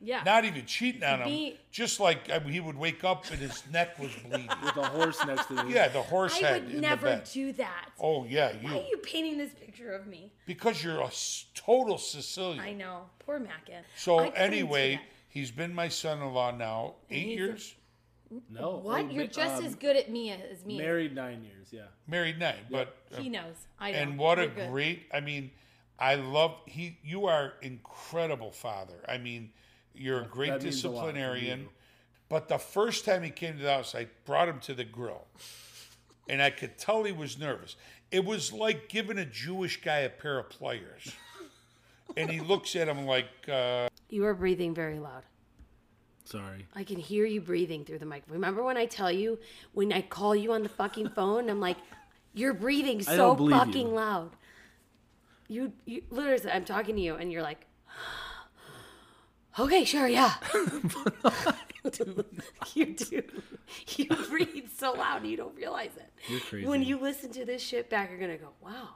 [0.04, 0.22] Yeah.
[0.24, 1.26] not even cheating on him.
[1.28, 4.48] Me- Just like I mean, he would wake up and his neck was bleeding.
[4.62, 5.70] with a horse next to him.
[5.70, 7.30] yeah, the horse I head would in never the bed.
[7.32, 7.88] do that.
[7.98, 8.68] Oh yeah, you.
[8.68, 10.30] Why are you you painting this picture of me?
[10.46, 12.60] because you're a s- total Sicilian.
[12.60, 13.06] I know.
[13.20, 13.82] Poor Mackin.
[13.96, 15.02] So I couldn't do anyway, that.
[15.28, 17.74] he's been my son-in-law now eight he's a- years,
[18.50, 18.76] No.
[18.82, 19.04] What?
[19.04, 20.76] oh, You're just um, as good at me as me.
[20.78, 21.68] married nine years.
[21.70, 21.82] Yeah.
[22.06, 23.56] married nine, but uh, He knows.
[23.80, 23.98] I know.
[23.98, 24.70] and what a You're good.
[24.70, 25.50] great i mean
[25.98, 29.50] i love he you are incredible father i mean
[29.94, 31.68] you're a great that means a lot for disciplinarian you.
[32.28, 35.26] but the first time he came to the house i brought him to the grill
[36.28, 37.76] and i could tell he was nervous
[38.11, 41.12] it was like giving a jewish guy a pair of pliers
[42.16, 45.22] and he looks at him like uh, You are breathing very loud.
[46.24, 46.66] Sorry.
[46.74, 48.22] I can hear you breathing through the mic.
[48.28, 49.38] Remember when I tell you
[49.72, 51.76] when I call you on the fucking phone, I'm like,
[52.33, 53.64] You're breathing I so don't believe you.
[53.64, 54.30] fucking loud.
[55.48, 57.66] You, you literally, I'm talking to you, and you're like,
[59.58, 60.34] okay, sure, yeah.
[62.74, 63.22] you do.
[63.96, 66.10] You breathe so loud, you don't realize it.
[66.28, 66.66] You're crazy.
[66.66, 68.88] When you listen to this shit back, you're gonna go, wow.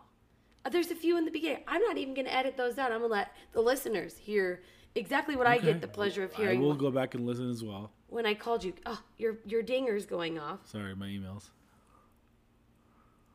[0.64, 1.62] Uh, There's a few in the beginning.
[1.68, 2.92] I'm not even gonna edit those down.
[2.92, 4.62] I'm gonna let the listeners hear
[4.94, 7.62] exactly what I get the pleasure of I hearing will go back and listen as
[7.62, 7.92] well.
[8.08, 8.72] when I called you.
[8.86, 10.60] Oh, your your dinger's going off.
[10.66, 11.50] Sorry, my emails.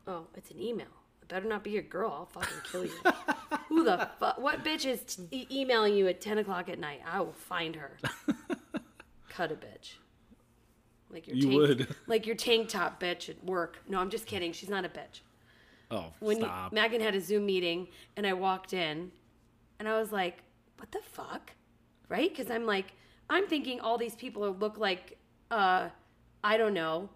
[0.08, 0.88] Oh, it's an email.
[1.24, 2.12] It better not be your girl.
[2.12, 2.92] I'll fucking kill you.
[3.70, 4.38] Who the fuck?
[4.40, 7.00] What bitch is t- e- emailing you at 10 o'clock at night?
[7.10, 7.98] I will find her.
[9.30, 9.94] Cut a bitch.
[11.10, 11.96] Like your You tank, would.
[12.08, 13.78] Like your tank top bitch at work.
[13.88, 14.52] No, I'm just kidding.
[14.52, 15.22] She's not a bitch.
[15.90, 16.74] Oh, When you, stop.
[16.74, 19.10] Megan had a Zoom meeting and I walked in
[19.80, 20.40] and I was like,
[20.78, 21.52] what the fuck?
[22.10, 22.30] Right?
[22.36, 22.88] Because I'm like,
[23.30, 25.18] I'm thinking all these people look like,
[25.52, 25.88] uh,
[26.44, 27.08] I don't know,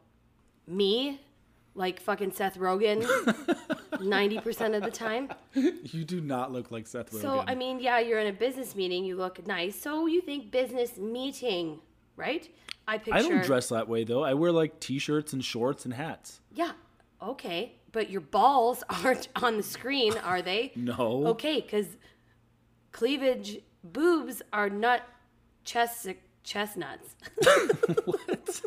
[0.65, 1.19] me,
[1.77, 3.03] like fucking Seth Rogen,
[3.91, 5.29] 90% of the time.
[5.53, 7.21] you do not look like Seth Rogen.
[7.21, 9.79] So, I mean, yeah, you're in a business meeting, you look nice.
[9.79, 11.79] So you think business meeting,
[12.15, 12.49] right?
[12.87, 13.13] I picture.
[13.13, 14.23] I don't dress that way though.
[14.23, 16.39] I wear like t-shirts and shorts and hats.
[16.53, 16.71] Yeah,
[17.21, 17.73] okay.
[17.91, 20.71] But your balls aren't on the screen, are they?
[20.75, 21.27] No.
[21.27, 21.87] Okay, because
[22.91, 25.01] cleavage boobs are not
[25.63, 26.07] chest
[26.43, 27.15] chestnuts.
[28.05, 28.61] What?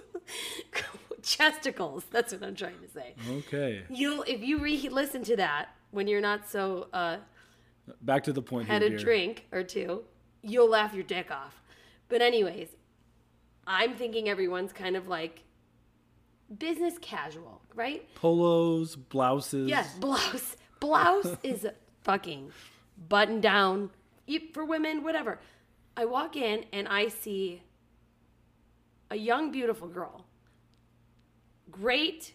[1.23, 2.05] Chesticles.
[2.11, 3.15] That's what I'm trying to say.
[3.31, 3.83] Okay.
[3.89, 7.19] You'll if you re-listen to that when you're not so uh,
[8.03, 8.89] Back to the point had here.
[8.89, 8.99] a dear.
[8.99, 10.05] drink or two,
[10.43, 11.61] you'll laugh your dick off.
[12.09, 12.69] But anyways,
[13.67, 15.43] I'm thinking everyone's kind of like
[16.59, 18.13] business casual, right?
[18.15, 19.69] Polos, blouses.
[19.69, 20.57] Yes, blouse.
[20.81, 21.67] Blouse is
[22.03, 22.51] fucking
[23.09, 23.91] button down
[24.53, 25.39] for women, whatever.
[25.97, 27.63] I walk in and I see
[29.11, 30.25] a young, beautiful girl,
[31.71, 32.35] great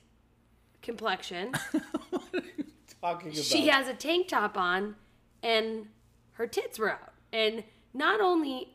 [0.82, 1.54] complexion.
[3.02, 3.44] Talking about.
[3.44, 4.96] she has a tank top on
[5.44, 5.88] and
[6.34, 7.14] her tits were out.
[7.32, 8.70] And not only,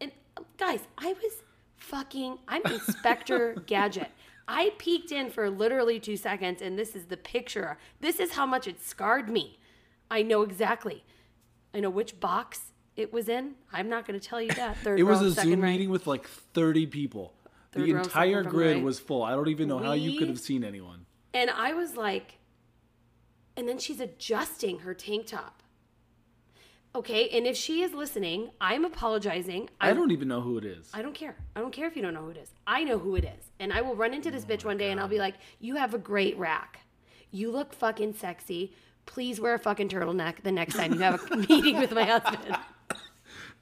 [0.00, 0.12] and
[0.58, 1.32] guys, I was
[1.76, 4.08] fucking, I'm Inspector Gadget.
[4.46, 7.78] I peeked in for literally two seconds, and this is the picture.
[8.00, 9.58] This is how much it scarred me.
[10.10, 11.04] I know exactly.
[11.72, 13.54] I know which box it was in.
[13.72, 14.76] I'm not going to tell you that.
[14.78, 15.70] Third It was row, a Zoom right.
[15.70, 17.32] meeting with like 30 people.
[17.72, 18.84] The entire grid right.
[18.84, 19.22] was full.
[19.22, 21.06] I don't even know how you could have seen anyone.
[21.34, 22.38] And I was like,
[23.56, 25.62] and then she's adjusting her tank top.
[26.94, 29.70] Okay, and if she is listening, I'm apologizing.
[29.80, 30.90] I don't even know who it is.
[30.92, 31.36] I don't care.
[31.56, 32.50] I don't care if you don't know who it is.
[32.66, 33.50] I know who it is.
[33.58, 35.76] And I will run into this oh bitch one day and I'll be like, You
[35.76, 36.80] have a great rack.
[37.30, 38.74] You look fucking sexy.
[39.06, 42.56] Please wear a fucking turtleneck the next time you have a meeting with my husband.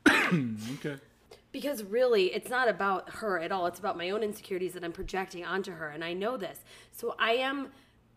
[0.75, 1.01] okay.
[1.53, 3.67] Because really, it's not about her at all.
[3.67, 6.59] It's about my own insecurities that I'm projecting onto her, and I know this.
[6.93, 7.69] So I am,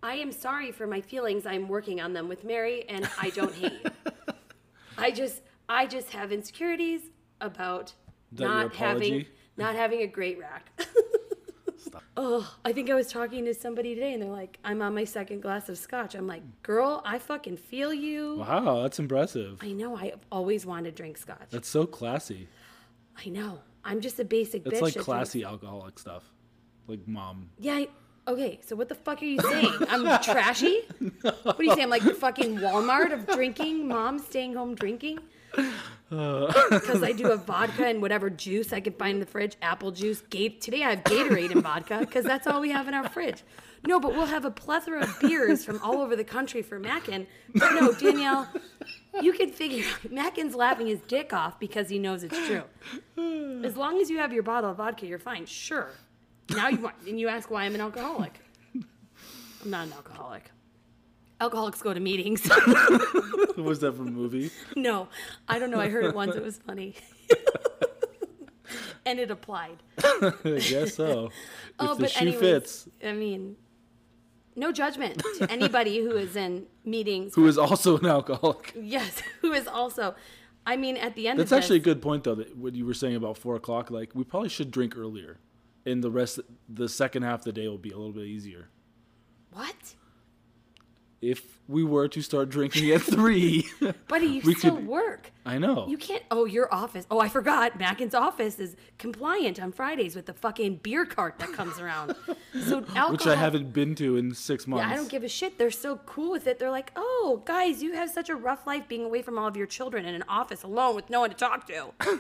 [0.04, 1.46] I am sorry for my feelings.
[1.46, 4.12] I'm working on them with Mary, and I don't hate you.
[4.98, 7.02] I just, I just have insecurities
[7.42, 7.94] about
[8.32, 9.26] not having,
[9.58, 10.70] not having a great rack.
[12.18, 15.04] oh, I think I was talking to somebody today, and they're like, "I'm on my
[15.04, 19.58] second glass of scotch." I'm like, "Girl, I fucking feel you." Wow, that's impressive.
[19.62, 19.96] I know.
[19.98, 21.50] I always wanted to drink scotch.
[21.50, 22.48] That's so classy.
[23.18, 23.60] I know.
[23.84, 24.82] I'm just a basic That's bitch.
[24.82, 26.24] like classy alcoholic stuff.
[26.88, 27.50] Like mom.
[27.60, 27.74] Yeah.
[27.74, 27.88] I,
[28.28, 28.60] okay.
[28.64, 29.74] So what the fuck are you saying?
[29.90, 30.82] I'm trashy.
[31.22, 31.84] What are you saying?
[31.84, 33.88] I'm like the fucking Walmart of drinking.
[33.88, 35.20] Mom staying home drinking.
[36.10, 39.56] Because I do a vodka and whatever juice I can find in the fridge.
[39.62, 40.22] Apple juice.
[40.22, 40.62] Gate.
[40.62, 43.44] Today I have Gatorade and vodka because that's all we have in our fridge.
[43.86, 47.28] No, but we'll have a plethora of beers from all over the country for Mackin.
[47.54, 48.48] But no, Danielle,
[49.22, 49.84] you can figure.
[50.10, 52.64] Mackin's laughing his dick off because he knows it's true.
[53.66, 55.46] As long as you have your bottle of vodka, you're fine.
[55.46, 55.92] Sure.
[56.50, 58.40] Now you want, and you ask why I'm an alcoholic.
[58.74, 60.50] I'm not an alcoholic.
[61.42, 62.44] Alcoholics go to meetings.
[63.58, 64.50] was that from a movie?
[64.76, 65.08] no,
[65.48, 65.80] I don't know.
[65.80, 66.36] I heard it once.
[66.36, 66.96] It was funny.
[69.06, 69.84] and it applied.
[70.02, 70.34] I
[70.70, 71.30] guess so.
[71.80, 72.90] Oh, if oh, the but shoe anyways, fits.
[73.04, 73.56] I mean,
[74.56, 77.36] no judgment to anybody who is in meetings.
[77.36, 78.74] Who is also an alcoholic.
[78.80, 80.16] yes, who is also.
[80.66, 82.36] I mean, at the end of the That's actually a good point, though.
[82.36, 85.40] That what you were saying about four o'clock, like we probably should drink earlier,
[85.86, 86.40] and the rest,
[86.70, 88.70] the second half of the day will be a little bit easier.
[89.52, 89.96] what?
[91.24, 93.66] If we were to start drinking at three,
[94.10, 95.32] Buddy, you We still could- work.
[95.46, 95.88] I know.
[95.88, 96.22] You can't.
[96.32, 97.06] Oh, your office.
[97.10, 97.80] Oh, I forgot.
[97.80, 102.16] Mackin's office is compliant on Fridays with the fucking beer cart that comes around.
[102.68, 103.12] So alcohol.
[103.14, 104.86] which I haven't been to in six months.
[104.86, 105.58] Yeah, I don't give a shit.
[105.58, 106.60] They're so cool with it.
[106.60, 109.58] They're like, oh, guys, you have such a rough life being away from all of
[109.58, 111.88] your children in an office alone with no one to talk to.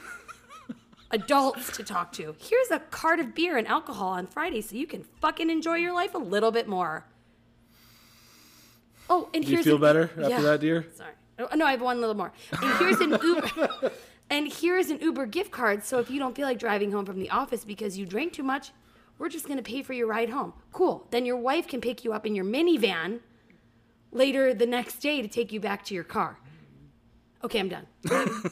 [1.11, 2.35] Adults to talk to.
[2.39, 5.93] Here's a cart of beer and alcohol on Friday so you can fucking enjoy your
[5.93, 7.05] life a little bit more.
[9.15, 10.41] Oh, and Do you here's feel an- better after yeah.
[10.41, 10.87] that, dear?
[10.95, 11.11] Sorry.
[11.55, 12.31] No, I have one little more.
[12.61, 13.91] And here's an Uber.
[14.29, 15.83] and here's an Uber gift card.
[15.83, 18.43] So if you don't feel like driving home from the office because you drank too
[18.43, 18.71] much,
[19.19, 20.53] we're just gonna pay for your ride home.
[20.71, 21.07] Cool.
[21.11, 23.19] Then your wife can pick you up in your minivan
[24.11, 26.39] later the next day to take you back to your car.
[27.43, 27.87] Okay, I'm done.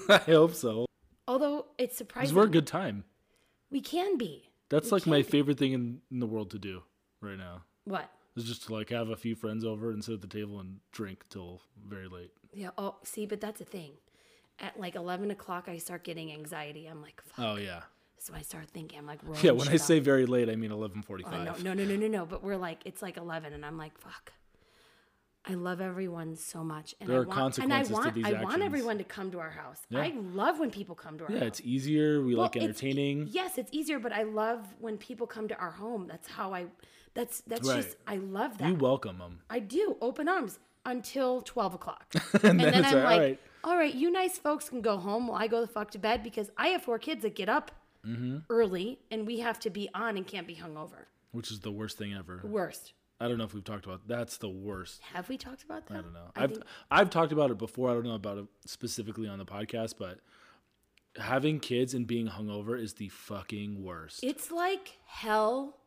[0.09, 0.85] I hope so.
[1.27, 3.03] Although it's surprising Because we're a good time.
[3.69, 4.49] we can be.
[4.69, 6.83] That's like my favorite thing in, in the world to do
[7.21, 7.63] right now.
[7.85, 8.09] What?
[8.35, 10.79] Is just to like have a few friends over and sit at the table and
[10.91, 12.31] drink till very late.
[12.53, 12.69] Yeah.
[12.77, 13.91] Oh, see, but that's a thing.
[14.59, 16.85] At like 11 o'clock, I start getting anxiety.
[16.87, 17.45] I'm like, fuck.
[17.45, 17.81] Oh yeah.
[18.19, 20.71] So I start thinking, I'm like, Yeah, when I shit say very late, I mean
[20.71, 21.33] eleven forty-five.
[21.33, 22.25] Oh, no, no, no, no, no, no.
[22.25, 24.31] But we're like, it's like 11, and I'm like, fuck.
[25.43, 28.13] I love everyone so much, and There I are want, consequences to and I want,
[28.15, 29.79] these I want everyone to come to our house.
[29.89, 30.01] Yeah.
[30.01, 31.47] I love when people come to our Yeah, house.
[31.47, 32.21] it's easier.
[32.21, 33.27] We Well, like it's entertaining.
[33.31, 36.05] yes, it's easier, but I love when people come to our home.
[36.07, 36.67] That's how I.
[37.13, 37.83] That's that's Right.
[37.83, 38.67] just I love that.
[38.67, 39.39] You welcome them.
[39.49, 43.19] I do open arms until twelve o'clock, And and then then I'm like, like, all
[43.19, 43.39] right.
[43.65, 46.23] all right, you nice folks can go home while I go the fuck to bed
[46.23, 47.71] because I have four kids that get up
[48.03, 48.37] Mm-hmm.
[48.49, 51.05] early and we have to be on and can't be hungover.
[51.33, 52.41] Which is the worst thing ever.
[52.43, 52.93] Worst.
[53.19, 54.07] I don't know if we've talked about.
[54.07, 55.01] That's the worst.
[55.13, 55.99] Have we talked about that?
[55.99, 56.31] I don't know.
[56.35, 57.91] I I've think- I've talked about it before.
[57.91, 60.17] I don't know about it specifically on the podcast, but
[61.17, 64.23] having kids and being hungover is the fucking worst.
[64.23, 65.77] It's like hell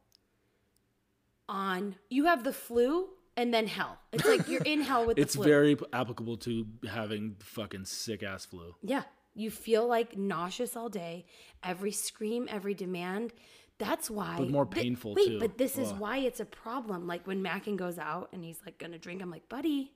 [1.49, 3.99] on you have the flu and then hell.
[4.13, 5.43] It's like you're in hell with the flu.
[5.43, 8.75] it's very applicable to having fucking sick ass flu.
[8.83, 9.03] Yeah.
[9.35, 11.27] You feel like nauseous all day,
[11.63, 13.33] every scream, every demand.
[13.79, 14.37] That's why.
[14.39, 15.41] But more painful, wait, too.
[15.41, 17.09] but this is why it's a problem.
[17.09, 19.91] Like when Mackin goes out and he's like gonna drink, I'm like, buddy,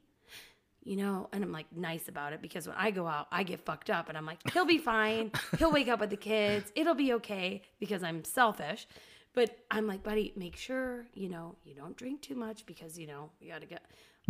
[0.82, 3.60] you know, and I'm like nice about it because when I go out, I get
[3.60, 5.30] fucked up and I'm like, he'll be fine.
[5.58, 6.72] he'll wake up with the kids.
[6.74, 8.88] It'll be okay because I'm selfish.
[9.34, 13.06] But I'm like, buddy, make sure, you know, you don't drink too much because, you
[13.06, 13.82] know, you gotta get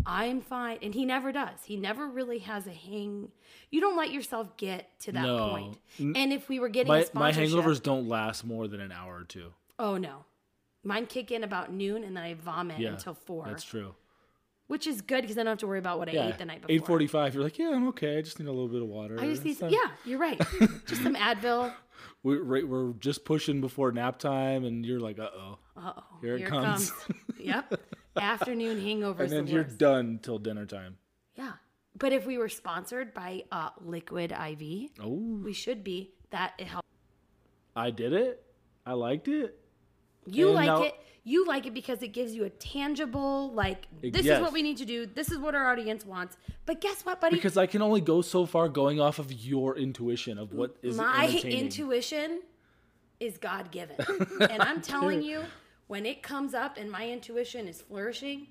[0.06, 0.78] I'm fine.
[0.82, 1.58] And he never does.
[1.64, 3.32] He never really has a hang.
[3.70, 5.48] You don't let yourself get to that No.
[5.50, 5.78] point.
[6.16, 9.24] And if we were getting My my hangovers don't last more than an hour or
[9.24, 9.52] two.
[9.78, 10.24] Oh no.
[10.84, 13.46] Mine kick in about noon and then I vomit Yeah, until four.
[13.46, 13.94] That's true.
[14.68, 16.44] Which is good because I don't have to worry about what I Yeah, ate the
[16.44, 16.74] night before.
[16.76, 17.34] eight forty-five.
[17.34, 18.18] You're like, yeah, I'm okay.
[18.18, 19.18] I just need a little bit of water.
[19.18, 20.38] I just need not- yeah, you're right.
[20.86, 21.72] just some Advil.
[22.22, 25.58] We're we're just pushing before nap time, and you're like, uh oh.
[25.76, 26.02] Uh oh.
[26.20, 26.92] Here it comes.
[27.38, 27.72] yep.
[28.16, 29.78] Afternoon hangover And then the you're worst.
[29.78, 30.96] done till dinner time.
[31.36, 31.52] Yeah.
[31.96, 36.12] But if we were sponsored by uh, Liquid IV, Oh, we should be.
[36.30, 36.86] That it helped.
[37.76, 38.42] I did it.
[38.84, 39.57] I liked it.
[40.30, 40.94] You And like now- it.
[41.24, 44.78] You like it because it gives you a tangible, like, this is what we need
[44.78, 45.04] to do.
[45.04, 46.38] This is what our audience wants.
[46.64, 47.36] But guess what, buddy?
[47.36, 50.96] Because I can only go so far going off of your intuition of what is
[50.96, 52.40] my intuition
[53.20, 53.96] is God given.
[54.40, 55.42] and I'm telling you,
[55.86, 58.46] when it comes up and my intuition is flourishing,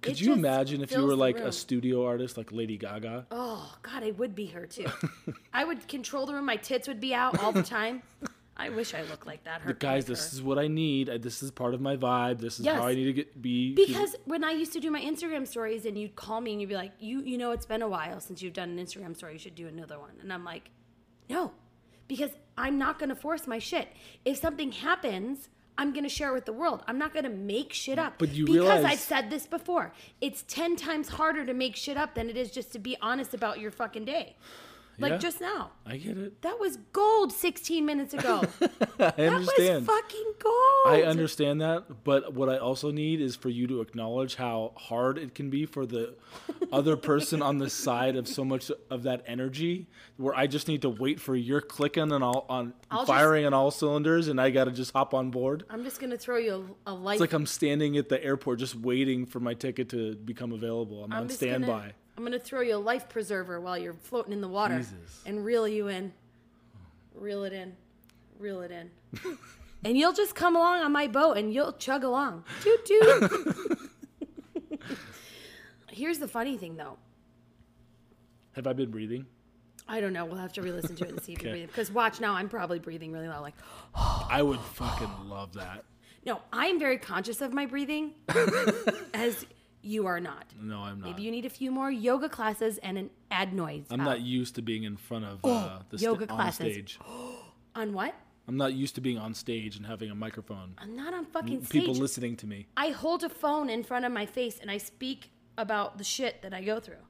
[0.00, 1.48] Could it you imagine if you were like room.
[1.48, 3.26] a studio artist like Lady Gaga?
[3.30, 4.86] Oh God, I would be her too.
[5.52, 6.46] I would control the room.
[6.46, 8.02] My tits would be out all the time.
[8.60, 9.62] I wish I looked like that.
[9.62, 11.08] Her Guys, this is what I need.
[11.08, 12.38] I, this is part of my vibe.
[12.40, 12.78] This is Yes.
[12.78, 13.74] how I need to get be.
[13.74, 16.68] because when I used to do my Instagram stories and you'd call me and you'd
[16.68, 19.32] be like, you you know it's been a while since you've done an Instagram story.
[19.32, 20.12] You should do another one.
[20.20, 20.70] And I'm like,
[21.28, 21.52] no,
[22.06, 23.88] because I'm not gonna force my shit.
[24.24, 25.48] If something happens.
[25.78, 26.82] I'm gonna share it with the world.
[26.86, 28.18] I'm not gonna make shit up.
[28.18, 29.94] But you because realize- I've said this before.
[30.20, 33.32] It's ten times harder to make shit up than it is just to be honest
[33.32, 34.36] about your fucking day.
[35.00, 35.18] Like Yeah.
[35.18, 35.70] just now.
[35.86, 36.42] I get it.
[36.42, 38.42] That was gold 16 minutes ago.
[38.60, 39.86] I that understand.
[39.86, 40.86] was fucking gold.
[40.86, 45.18] I understand that, but what I also need is for you to acknowledge how hard
[45.18, 46.14] it can be for the
[46.72, 49.86] other person on the side of so much of that energy.
[50.16, 53.46] Where I just need to wait for your clicking and all on I'll just- firing
[53.46, 55.64] on all cylinders, and I got to just hop on board.
[55.70, 57.14] I'm just gonna throw you a, a life.
[57.14, 61.04] It's like I'm standing at the airport just waiting for my ticket to become available.
[61.04, 61.66] I'm, I'm on standby.
[61.66, 65.22] Gonna, I'm gonna throw you a life preserver while you're floating in the water Jesus.
[65.24, 66.12] and reel you in.
[67.14, 67.74] Reel it in.
[68.38, 68.90] Reel it in.
[69.86, 72.44] and you'll just come along on my boat and you'll chug along.
[72.60, 73.88] Toot toot.
[75.90, 76.98] Here's the funny thing though.
[78.52, 79.24] Have I been breathing?
[79.88, 80.26] I don't know.
[80.26, 81.58] We'll have to re-listen to it and see if you Okay.
[81.60, 81.68] breathe.
[81.68, 83.40] Because watch now, I'm probably breathing really loud.
[83.40, 83.54] Like,
[83.94, 85.84] I would fucking love that.
[86.26, 88.12] no, I'm very conscious of my breathing,
[89.14, 89.46] as
[89.82, 90.46] you are not.
[90.60, 91.10] No, I'm not.
[91.10, 93.86] Maybe you need a few more yoga classes and an add noise.
[93.90, 94.04] I'm out.
[94.04, 96.56] not used to being in front of uh, the yoga on classes.
[96.56, 96.98] stage.
[97.74, 98.14] on what?
[98.48, 100.74] I'm not used to being on stage and having a microphone.
[100.78, 101.70] I'm not on fucking stage.
[101.82, 102.66] People listening to me.
[102.76, 106.42] I hold a phone in front of my face and I speak about the shit
[106.42, 107.04] that I go through.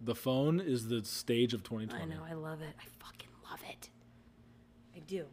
[0.00, 2.02] The phone is the stage of 2020.
[2.02, 2.74] I know, I love it.
[2.80, 3.90] I fucking love it.
[4.96, 5.26] I do.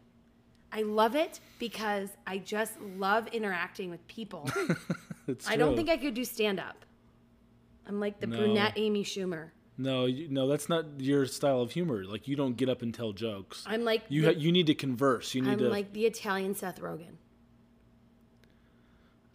[0.72, 4.48] I love it because I just love interacting with people.
[5.28, 6.86] It's I don't think I could do stand up.
[7.86, 8.38] I'm like the No.
[8.38, 9.50] brunette Amy Schumer.
[9.76, 12.02] No, you, no, that's not your style of humor.
[12.04, 13.62] Like you don't get up and tell jokes.
[13.66, 15.34] I'm like you the, ha- you need to converse.
[15.34, 17.16] You need I'm to like the Italian Seth Rogen.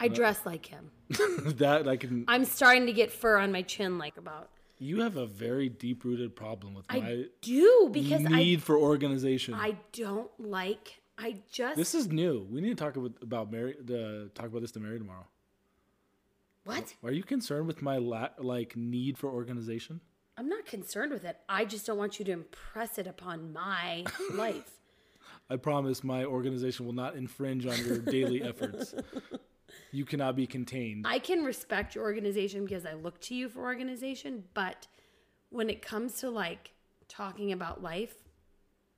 [0.00, 0.90] I dress like him.
[1.08, 1.86] that.
[1.88, 2.24] I can.
[2.28, 4.50] I'm starting to get fur on my chin, like about.
[4.78, 9.54] You have a very deep rooted problem with I my do because need for organization.
[9.54, 11.00] I I don't like.
[11.18, 12.46] I just this is new.
[12.50, 13.76] We need to talk about about Mary.
[13.80, 15.26] Uh, talk about this to Mary tomorrow.
[16.64, 20.00] what Are you concerned with my la- like need for organization?
[20.36, 21.36] I'm not concerned with it.
[21.48, 24.04] I just don't want you to impress it upon my
[24.34, 24.70] life.
[25.48, 28.94] I promise my organization will not infringe on your daily efforts.
[29.92, 31.06] You cannot be contained.
[31.06, 34.88] I can respect your organization because I look to you for organization, but
[35.50, 36.72] when it comes to like
[37.08, 38.14] talking about life,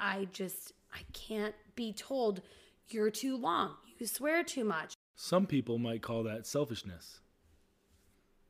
[0.01, 2.43] I just I can't be told
[2.89, 3.74] you're too long.
[3.99, 4.95] You swear too much.
[5.14, 7.20] Some people might call that selfishness.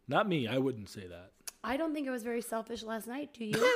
[0.08, 0.46] Not me.
[0.48, 1.32] I wouldn't say that.
[1.62, 3.54] I don't think it was very selfish last night, do you?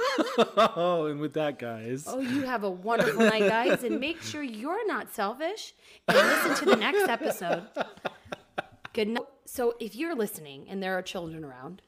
[0.76, 2.04] Oh, and with that, guys.
[2.06, 5.74] oh, you have a wonderful night, guys, and make sure you're not selfish
[6.06, 7.66] and listen to the next episode.
[8.92, 9.24] Good night.
[9.44, 11.82] So, if you're listening and there are children around,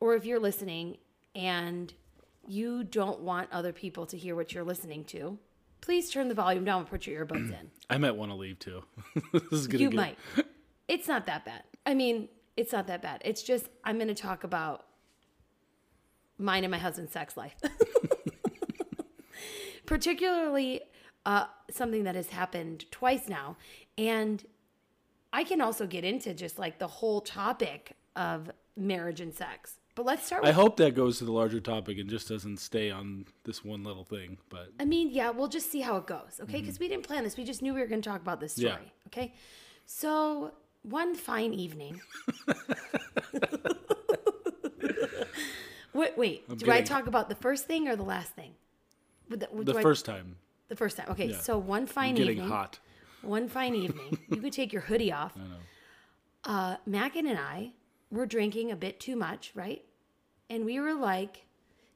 [0.00, 0.96] or if you're listening
[1.34, 1.92] and
[2.46, 5.38] you don't want other people to hear what you're listening to,
[5.82, 7.70] please turn the volume down and put your earbuds in.
[7.90, 8.82] I might want to leave too.
[9.34, 10.18] this is gonna You get- might.
[10.88, 11.62] It's not that bad.
[11.84, 13.20] I mean, it's not that bad.
[13.24, 14.86] It's just I'm going to talk about
[16.38, 17.54] mine and my husband's sex life.
[19.86, 20.80] Particularly
[21.26, 23.56] uh, something that has happened twice now.
[23.98, 24.44] And
[25.32, 29.78] I can also get into just like the whole topic of marriage and sex.
[29.94, 32.90] But let's start I hope that goes to the larger topic and just doesn't stay
[32.90, 34.38] on this one little thing.
[34.48, 36.60] But I mean, yeah, we'll just see how it goes, okay?
[36.60, 37.36] Because we didn't plan this.
[37.36, 38.82] We just knew we were going to talk about this story, Mm-hmm.
[38.84, 39.08] Yeah.
[39.08, 39.34] okay?
[39.84, 42.00] So, one fine evening.
[45.92, 46.58] wait, wait.
[46.58, 48.52] do I talk about the first thing or the last thing?
[49.28, 50.36] The, the do I- first time,
[50.68, 51.06] the first time.
[51.10, 51.38] Okay, Yeah.
[51.38, 52.48] so one fine I'm getting evening.
[52.48, 52.78] hot.
[53.22, 55.32] One fine evening, you could take your hoodie off.
[56.44, 57.70] Uh, Mackin and I
[58.12, 59.84] were drinking a bit too much, right?
[60.48, 61.46] And we were like,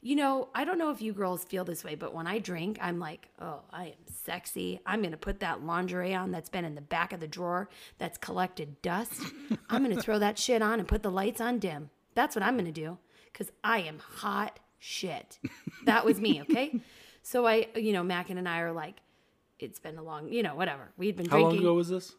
[0.01, 2.77] you know, I don't know if you girls feel this way, but when I drink,
[2.81, 4.79] I'm like, oh, I am sexy.
[4.85, 7.69] I'm going to put that lingerie on that's been in the back of the drawer
[7.97, 9.21] that's collected dust.
[9.69, 11.89] I'm going to throw that shit on and put the lights on dim.
[12.15, 12.97] That's what I'm going to do
[13.31, 15.39] because I am hot shit.
[15.85, 16.79] That was me, okay?
[17.23, 19.01] So I, you know, Mackin and I are like,
[19.59, 20.93] it's been a long, you know, whatever.
[20.95, 21.45] We'd been How drinking.
[21.45, 22.15] How long ago was this?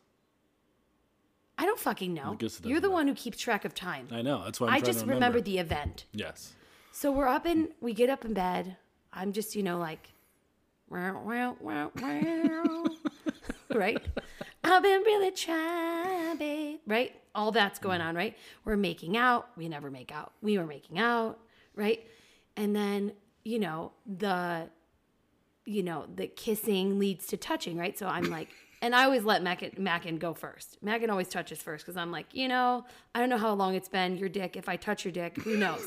[1.59, 2.35] I don't fucking know.
[2.39, 4.09] guess it You're the doesn't one who keeps track of time.
[4.13, 4.45] I know.
[4.45, 5.27] That's why I'm I trying just to remember.
[5.27, 6.05] remember the event.
[6.13, 6.55] Yes.
[6.93, 8.77] So we're up in, we get up in bed.
[9.13, 10.13] I'm just, you know, like,
[10.89, 12.85] wow, wow, wow, wow.
[13.75, 14.01] right?
[14.65, 16.79] I've been really trying, babe.
[16.87, 17.15] Right?
[17.35, 18.37] All that's going on, right?
[18.65, 19.49] We're making out.
[19.57, 20.33] We never make out.
[20.43, 21.39] We were making out,
[21.75, 22.07] right?
[22.57, 23.13] And then,
[23.45, 24.69] you know, the,
[25.65, 27.99] you know, the kissing leads to touching, right?
[27.99, 28.49] So I'm like,
[28.81, 30.79] and I always let Mackin, Mackin go first.
[30.83, 33.89] Mackin always touches first because I'm like, you know, I don't know how long it's
[33.89, 34.17] been.
[34.17, 35.85] Your dick, if I touch your dick, who knows?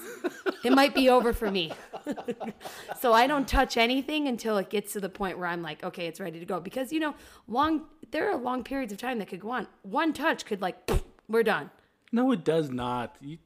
[0.64, 1.72] it might be over for me.
[3.00, 6.08] so I don't touch anything until it gets to the point where I'm like, okay,
[6.08, 6.60] it's ready to go.
[6.60, 7.16] Because, you know,
[7.48, 9.68] long, there are long periods of time that could go on.
[9.84, 10.92] One touch could, like,
[11.30, 11.70] we're done.
[12.12, 13.16] No, it does not.
[13.22, 13.38] You,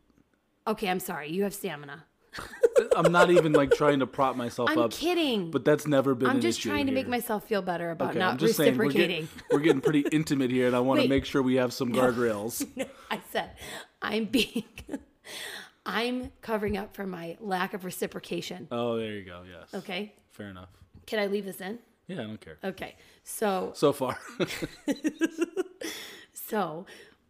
[0.67, 1.29] Okay, I'm sorry.
[1.29, 2.05] You have stamina.
[2.95, 4.77] I'm not even like trying to prop myself up.
[4.77, 5.51] I'm kidding.
[5.51, 6.29] But that's never been.
[6.29, 8.77] I'm an just trying to make myself feel better about Okay, not I'm just saying
[8.77, 9.27] we're reciprocating.
[9.27, 11.91] getting, we're getting pretty intimate here, and I want to make sure we have some
[11.93, 12.65] guardrails.
[12.75, 13.51] No, I said
[14.01, 14.63] I'm being
[15.85, 18.67] I'm covering up for my lack of reciprocation.
[18.71, 19.43] Oh, there you go.
[19.49, 19.73] Yes.
[19.73, 20.13] Okay.
[20.31, 20.69] Fair enough.
[21.05, 21.79] Can I leave this in?
[22.07, 22.57] Yeah, I don't care.
[22.63, 22.95] Okay.
[23.23, 24.17] So So far.
[26.33, 26.85] so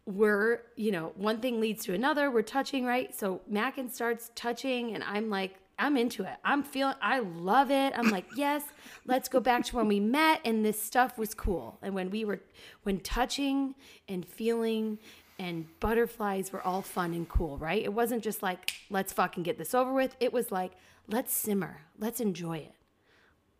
[0.06, 2.30] we're, you know, one thing leads to another.
[2.30, 3.14] We're touching, right?
[3.14, 6.36] So Mackin starts touching and I'm like, I'm into it.
[6.44, 7.92] I'm feeling I love it.
[7.96, 8.62] I'm like, yes,
[9.04, 11.78] let's go back to when we met and this stuff was cool.
[11.82, 12.40] And when we were
[12.84, 13.74] when touching
[14.08, 14.98] and feeling
[15.38, 17.82] and butterflies were all fun and cool, right?
[17.82, 20.16] It wasn't just like, let's fucking get this over with.
[20.20, 20.72] It was like,
[21.08, 21.82] let's simmer.
[21.98, 22.74] Let's enjoy it.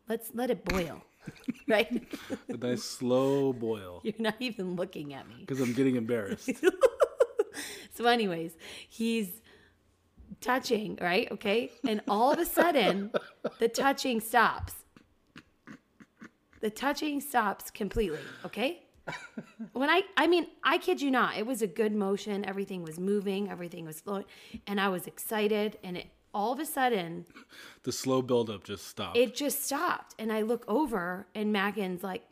[0.08, 1.02] Let's let it boil.
[1.68, 2.02] right?
[2.48, 5.36] a nice slow boil You're not even looking at me.
[5.40, 6.50] because I'm getting embarrassed.
[7.94, 8.52] So, anyways,
[8.90, 9.40] he's
[10.42, 11.32] touching, right?
[11.32, 11.70] Okay.
[11.88, 13.10] And all of a sudden,
[13.58, 14.74] the touching stops.
[16.60, 18.18] The touching stops completely.
[18.44, 18.82] Okay.
[19.72, 22.44] When I, I mean, I kid you not, it was a good motion.
[22.44, 24.24] Everything was moving, everything was flowing,
[24.66, 25.78] and I was excited.
[25.82, 27.24] And it all of a sudden,
[27.84, 29.16] the slow buildup just stopped.
[29.16, 30.14] it just stopped.
[30.18, 32.22] And I look over, and Mackin's like,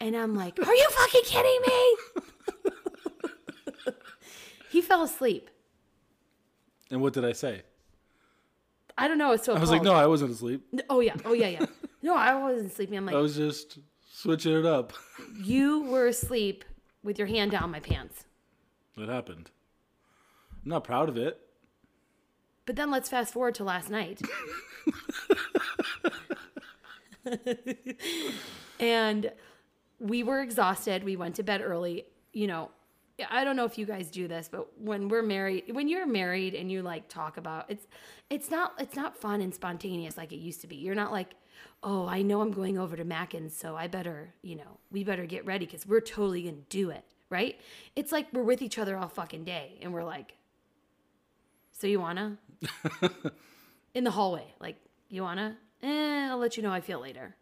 [0.00, 1.96] and I'm like, are you fucking kidding me?
[4.70, 5.50] he fell asleep.
[6.90, 7.62] And what did I say?
[8.96, 9.32] I don't know.
[9.32, 10.66] It's so I was like, no, I wasn't asleep.
[10.88, 11.14] Oh yeah.
[11.26, 11.48] Oh yeah.
[11.48, 11.66] Yeah.
[12.02, 12.96] No, I wasn't sleeping.
[12.96, 13.78] I'm like, I was just
[14.10, 14.94] switching it up.
[15.36, 16.64] you were asleep
[17.02, 18.24] with your hand down my pants.
[18.96, 19.50] It happened.
[20.64, 21.38] I'm not proud of it.
[22.66, 24.22] But then let's fast forward to last night.
[28.80, 29.32] and
[29.98, 31.04] we were exhausted.
[31.04, 32.06] We went to bed early.
[32.32, 32.70] You know,
[33.28, 36.54] I don't know if you guys do this, but when we're married, when you're married
[36.54, 37.86] and you like talk about it's
[38.30, 40.76] it's not it's not fun and spontaneous like it used to be.
[40.76, 41.34] You're not like,
[41.82, 45.26] "Oh, I know I'm going over to Mackin's, so I better, you know, we better
[45.26, 47.60] get ready cuz we're totally going to do it." Right?
[47.94, 50.36] It's like we're with each other all fucking day and we're like,
[51.72, 52.38] "So you want to?"
[53.94, 54.76] In the hallway, like,
[55.08, 55.56] "You want to?"
[55.86, 57.34] Eh, I'll let you know I feel later.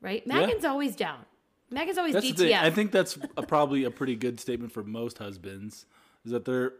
[0.00, 0.26] Right?
[0.26, 1.24] Mackin's always down.
[1.70, 2.60] Mackin's always That's DTF.
[2.60, 5.86] I think that's a, probably a pretty good statement for most husbands
[6.24, 6.74] is that they're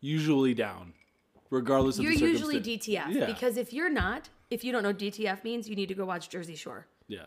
[0.00, 0.92] usually down,
[1.50, 2.26] regardless of the situation.
[2.26, 2.60] You're usually.
[2.60, 3.26] DTF Yeah.
[3.26, 6.28] because if you're not, if you don't know DTF means, you need to go watch
[6.28, 6.86] Jersey Shore.
[7.08, 7.26] Yeah,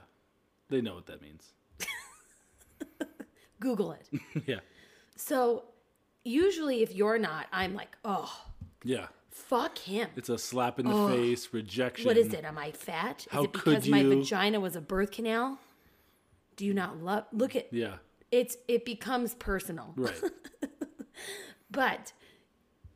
[0.69, 1.51] they know what that means.
[3.59, 4.07] Google it.
[4.47, 4.59] yeah,
[5.17, 5.65] so
[6.23, 8.31] usually, if you're not, I'm like, oh,
[8.83, 9.07] yeah.
[9.31, 10.09] Fuck him.
[10.15, 12.05] It's a slap in the face, rejection.
[12.05, 12.43] What is it?
[12.45, 13.25] Am I fat?
[13.31, 15.57] How is it could because my vagina was a birth canal?
[16.57, 17.25] Do you not love?
[17.31, 17.95] Look at Yeah,
[18.31, 18.57] it's.
[18.67, 19.93] It becomes personal.
[19.95, 20.13] right.
[21.69, 22.11] But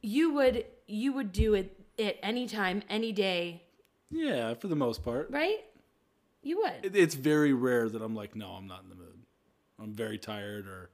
[0.02, 3.64] you would you would do it at any time, any day,
[4.12, 5.30] yeah, for the most part.
[5.32, 5.60] right?
[6.44, 6.74] You would.
[6.86, 9.20] It- It's very rare that I'm like, no, I'm not in the mood.
[9.80, 10.90] I'm very tired, or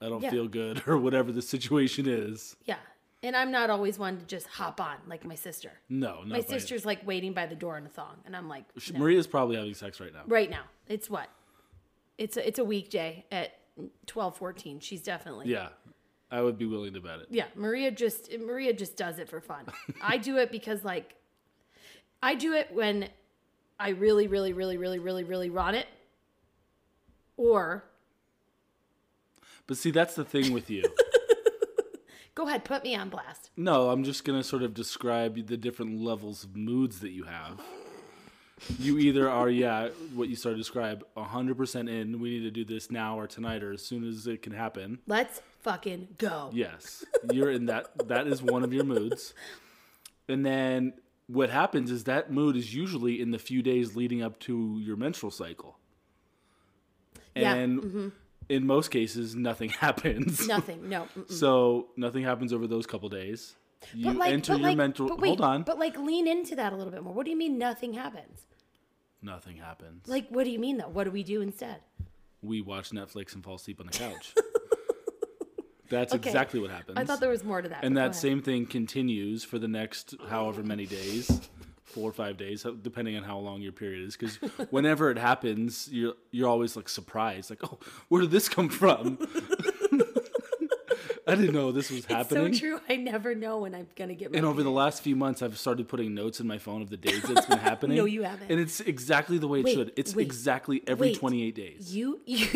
[0.00, 0.30] I don't Yeah.
[0.30, 2.56] feel good, or whatever the situation is.
[2.64, 2.78] yeah.
[3.22, 5.72] And I'm not always one to just hop on like my sister.
[5.88, 8.64] No, not My sister's like waiting by the door in a thong, and I'm like,
[8.92, 8.98] no.
[8.98, 10.22] Maria's probably having sex right now.
[10.26, 10.64] right now.
[10.86, 11.28] It's what?
[12.18, 13.58] It's a, it's a weekday at
[14.06, 14.80] twelve fourteen.
[14.80, 15.68] She's definitely Yeah,
[16.30, 17.26] I would be willing to bet it.
[17.30, 17.46] yeah.
[17.54, 19.64] Maria just Maria just does it for fun.
[20.02, 21.14] I do it because like,
[22.22, 23.08] I do it when
[23.80, 25.86] I really, really, really, really, really, really want it,
[27.36, 27.84] or
[29.66, 30.84] But see, that's the thing with you.
[32.36, 33.50] go ahead, put me on blast.
[33.56, 37.60] No, I'm just gonna sort of describe the different levels of moods that you have.
[38.78, 42.64] You either are, yeah, what you started to describe, 100% in, we need to do
[42.64, 45.00] this now or tonight or as soon as it can happen.
[45.06, 46.50] Let's fucking go.
[46.54, 48.08] Yes, you're in that.
[48.08, 49.34] That is one of your moods.
[50.28, 50.94] And then
[51.26, 54.96] what happens is that mood is usually in the few days leading up to your
[54.96, 55.78] menstrual cycle.
[57.34, 58.08] And Yeah, And mm-hmm.
[58.48, 60.46] In most cases, nothing happens.
[60.46, 60.88] Nothing.
[60.88, 61.02] No.
[61.18, 61.30] mm-mm.
[61.30, 63.54] So nothing happens over those couple days.
[63.94, 65.08] You But like, enter but your like, mental.
[65.08, 65.62] But wait, hold on.
[65.62, 67.12] But like, lean into that a little bit more.
[67.12, 68.42] What do you mean nothing happens?
[69.22, 70.06] nothing happens.
[70.06, 70.88] Like, what do you mean though?
[70.88, 71.78] What do we do instead?
[72.42, 74.34] we watch Netflix and fall asleep on the couch.
[75.88, 76.28] That's Okay.
[76.28, 76.98] exactly what happens.
[76.98, 77.84] I thought there was more to that.
[77.84, 81.48] and that same thing continues for the next however many days,
[81.86, 84.16] four or five days, depending on how long your period is.
[84.16, 84.36] Because
[84.70, 87.78] whenever it happens, you're you're always like surprised, like, oh,
[88.08, 89.18] where did this come from?
[91.28, 92.54] I didn't know this was It's happening.
[92.54, 92.80] so true.
[92.88, 94.30] I never know when I'm gonna get.
[94.30, 96.88] My And over the last few months, I've started putting notes in my phone of
[96.88, 97.96] the days that it's been happening.
[97.96, 98.48] No, you haven't.
[98.48, 99.92] And it's exactly the way it Wait, should.
[99.96, 101.16] It's wait, exactly every wait.
[101.18, 101.96] 28 days.
[101.96, 102.46] you you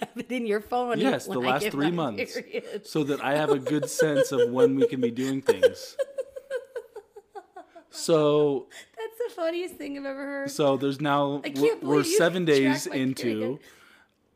[0.00, 1.00] have it in your phone.
[1.00, 2.34] Yes, the last three months.
[2.40, 2.86] period.
[2.86, 5.96] So that I have a good sense of when we can be doing things.
[7.90, 10.50] So That's the funniest thing I've ever heard.
[10.50, 13.58] so there's now we're, we're seven days into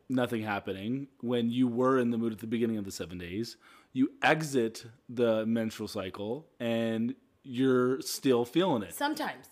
[0.09, 1.07] nothing happening.
[1.21, 3.57] When you were in the mood at the beginning of the seven days,
[3.93, 8.93] you exit the menstrual cycle and you're still feeling it.
[8.93, 9.47] Sometimes.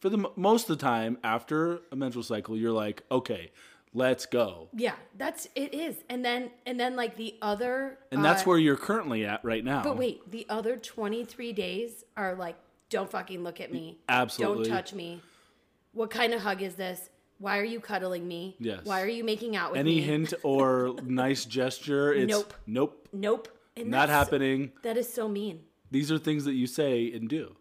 [0.00, 3.52] For the most of the time after a menstrual cycle, you're like, okay,
[3.94, 4.68] let's go.
[4.72, 5.96] Yeah, that's it is.
[6.08, 9.64] And then and then like the other And that's uh, where you're currently at right
[9.64, 9.82] now.
[9.82, 12.56] But wait, the other 23 days are like
[12.92, 13.98] don't fucking look at me.
[14.08, 14.64] Absolutely.
[14.68, 15.20] Don't touch me.
[15.92, 17.10] What kind of hug is this?
[17.38, 18.56] Why are you cuddling me?
[18.60, 18.80] Yes.
[18.84, 19.98] Why are you making out with Any me?
[19.98, 22.54] Any hint or nice gesture, it's Nope.
[22.66, 23.48] nope, Nope.
[23.76, 24.72] And not happening.
[24.82, 25.60] That is so mean.
[25.90, 27.56] These are things that you say and do.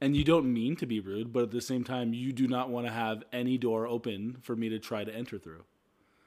[0.00, 2.68] And you don't mean to be rude, but at the same time, you do not
[2.70, 5.62] want to have any door open for me to try to enter through.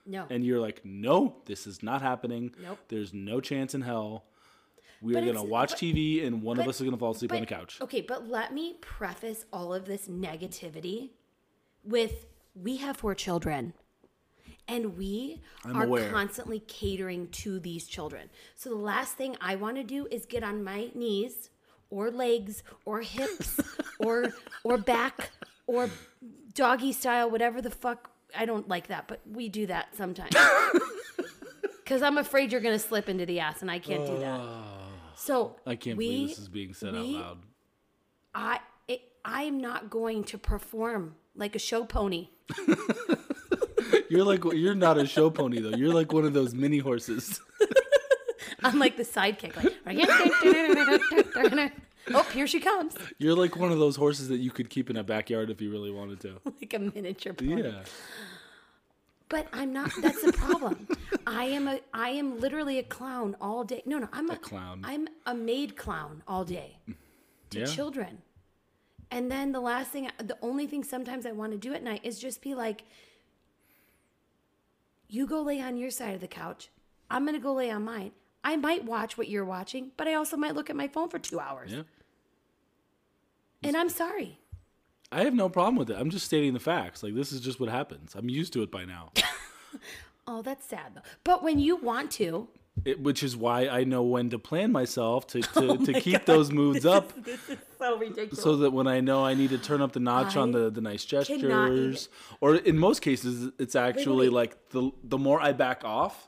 [0.05, 0.25] No.
[0.29, 2.53] And you're like, no, this is not happening.
[2.61, 2.79] Nope.
[2.87, 4.23] There's no chance in hell.
[5.01, 6.97] We But are going to watch but- TV and one of us is going to
[6.97, 7.77] fall asleep on the couch.
[7.81, 11.09] Okay, but let me preface all of this negativity
[11.83, 12.25] with
[12.55, 13.73] we have four children.
[14.67, 16.09] And we I'm are aware.
[16.11, 18.29] constantly catering to these children.
[18.55, 21.51] So the last thing I want to do is get on my knees
[21.91, 23.59] or legs or hips
[23.99, 24.33] or
[24.63, 25.29] or back
[25.67, 25.91] or
[26.55, 28.09] doggy style, whatever the fuck.
[28.35, 30.35] I don't like that, but we do that sometimes.
[31.83, 34.39] Because I'm afraid you're going to slip into the ass, and I can't do that.
[34.39, 34.74] Oh.
[35.15, 37.37] So I can't we, believe this is being said out loud.
[38.33, 42.29] I it, I'm not going to perform like a show pony.
[44.09, 45.75] You're like you're not a show pony though.
[45.75, 47.39] You're like one of those mini horses.
[48.63, 49.55] I'm like the sidekick.
[49.85, 51.71] Like,
[52.13, 54.97] oh, here she comes, You're like one of those horses that you could keep in
[54.97, 56.39] a backyard if you really wanted to.
[56.45, 57.63] like a miniature pony.
[57.63, 57.83] Yeah.
[59.27, 59.91] But I'm not.
[60.01, 60.87] That's the problem.
[61.25, 61.79] I am a.
[61.93, 63.81] I am literally a clown all day.
[63.85, 64.81] No, no, I'm a, clown.
[64.83, 66.77] I'm a maid clown all day
[67.49, 67.65] to Yeah.
[67.65, 68.21] children.
[69.11, 72.01] And then the last thing, the only thing sometimes I want to do at night
[72.03, 72.83] is just be like,
[75.07, 76.69] you go lay on your side of the couch.
[77.09, 78.11] I'm gonna go lay on mine.
[78.43, 81.17] I might watch what you're watching, but I also might look at my phone for
[81.19, 81.71] two hours.
[81.71, 81.83] Yeah.
[83.63, 84.39] And I'm sorry.
[85.11, 85.97] I have no problem with it.
[85.99, 87.03] I'm just stating the facts.
[87.03, 88.15] Like this is just what happens.
[88.15, 89.11] I'm used to it by now.
[90.27, 91.01] Oh, that's sad though.
[91.23, 92.47] But when you want to,
[92.83, 96.25] It, which is why I know when to plan myself to to, Oh to keep
[96.25, 98.41] those moods up, this is so ridiculous.
[98.41, 100.81] so that when I know I need to turn up the notch on the the
[100.81, 102.09] nice gestures,
[102.41, 104.33] or in most cases, it's actually wait.
[104.35, 106.27] like the the more I back off,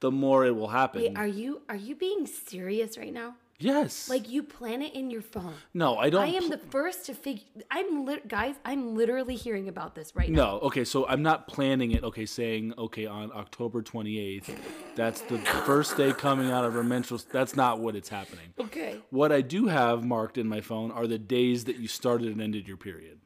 [0.00, 1.02] the more it will happen.
[1.02, 3.34] Wait, are you are you being serious right now?
[3.58, 4.08] Yes.
[4.08, 5.54] Like you plan it in your phone.
[5.72, 6.22] no, I don't.
[6.22, 7.44] I am pl- the first to figure.
[7.70, 8.54] I'm lit, guys.
[8.64, 10.44] I'm literally hearing about this right now.
[10.44, 12.02] No, okay, so I'm not planning it.
[12.04, 14.54] Okay, saying okay on October 28th,
[14.94, 17.20] that's the first day coming out of her menstrual.
[17.32, 18.52] That's not what it's happening.
[18.60, 19.00] Okay.
[19.10, 22.40] What I do have marked in my phone are the days that you started and
[22.40, 23.18] ended your period.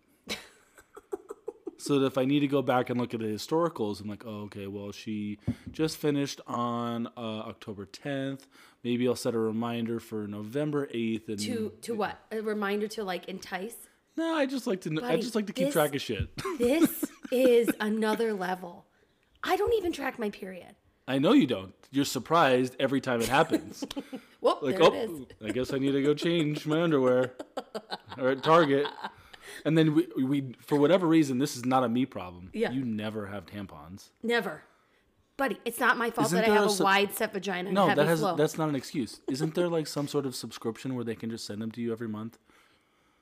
[1.89, 4.25] So that if I need to go back and look at the historicals, I'm like,
[4.27, 5.39] oh, okay, well, she
[5.73, 8.41] just finished on uh, October 10th.
[8.85, 11.29] Maybe I'll set a reminder for November 8th.
[11.29, 12.19] And To to what?
[12.31, 13.75] A reminder to like entice.
[14.19, 14.91] no, I just like to.
[14.91, 16.29] kn- I just like to keep this- track of shit.
[16.59, 18.85] This is another level.
[19.43, 20.75] I don't even track my period.
[21.07, 21.73] I know you don't.
[21.91, 23.83] You're surprised every time it happens.
[24.41, 25.27] Whoop, like, there oh, it is.
[25.43, 27.33] I guess I need to go change my underwear.
[28.19, 28.87] or at Target.
[29.65, 32.51] And then we, we, for whatever reason, this is not a me problem.
[32.53, 32.71] Yeah.
[32.71, 34.11] You never have tampons.
[34.23, 34.63] Never.
[35.37, 37.33] Buddy, it's not my fault Isn't that I there have a a sub- wide set
[37.33, 38.35] vagina and No, heavy that has flow.
[38.37, 39.21] that's not an excuse.
[39.29, 41.93] Isn't there like some sort of subscription where they can just send them to you
[41.93, 42.39] every month?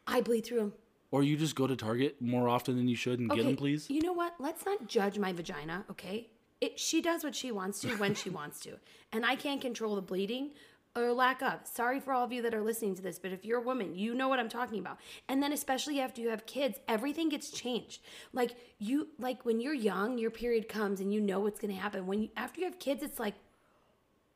[0.07, 0.73] I bleed through them.
[1.11, 3.89] Or you just go to Target more often than you should and get them, please?
[3.91, 4.35] You know what?
[4.39, 6.29] Let's not judge my vagina, okay?
[6.61, 8.73] It, she does what she wants to when she wants to.
[9.13, 10.53] And I can't control the bleeding
[10.97, 11.61] or lack of.
[11.65, 13.95] Sorry for all of you that are listening to this, but if you're a woman,
[13.95, 14.99] you know what I'm talking about.
[15.29, 18.03] And then especially after you have kids, everything gets changed.
[18.33, 21.81] Like you like when you're young, your period comes and you know what's going to
[21.81, 22.07] happen.
[22.07, 23.35] When you after you have kids, it's like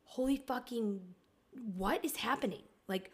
[0.05, 1.01] holy fucking
[1.77, 2.63] what is happening?
[2.89, 3.11] Like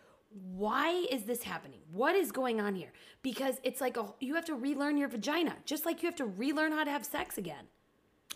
[0.55, 1.81] why is this happening?
[1.91, 2.93] What is going on here?
[3.23, 6.27] Because it's like a, you have to relearn your vagina, just like you have to
[6.27, 7.65] relearn how to have sex again.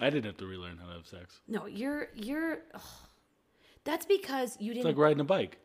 [0.01, 1.41] I didn't have to relearn how to have sex.
[1.49, 2.61] No, you're you're.
[3.85, 5.59] That's because you didn't It's like riding a bike.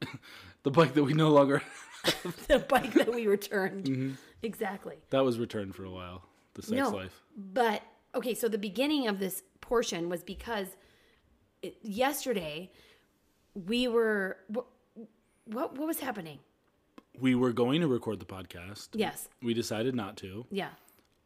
[0.64, 1.62] the bike that we no longer
[2.48, 3.84] the bike that we returned.
[3.94, 4.12] Mm-hmm.
[4.42, 4.96] Exactly.
[5.08, 6.22] that was returned for a while.
[6.52, 7.22] The sex no, life.
[7.34, 7.82] but
[8.14, 8.34] okay.
[8.34, 10.66] So the beginning of this portion was because
[11.62, 12.70] it, yesterday
[13.54, 14.66] we were what,
[15.46, 16.40] what what was happening?
[17.18, 18.88] We were going to record the podcast.
[18.92, 19.28] Yes.
[19.42, 20.44] We decided not to.
[20.50, 20.68] Yeah.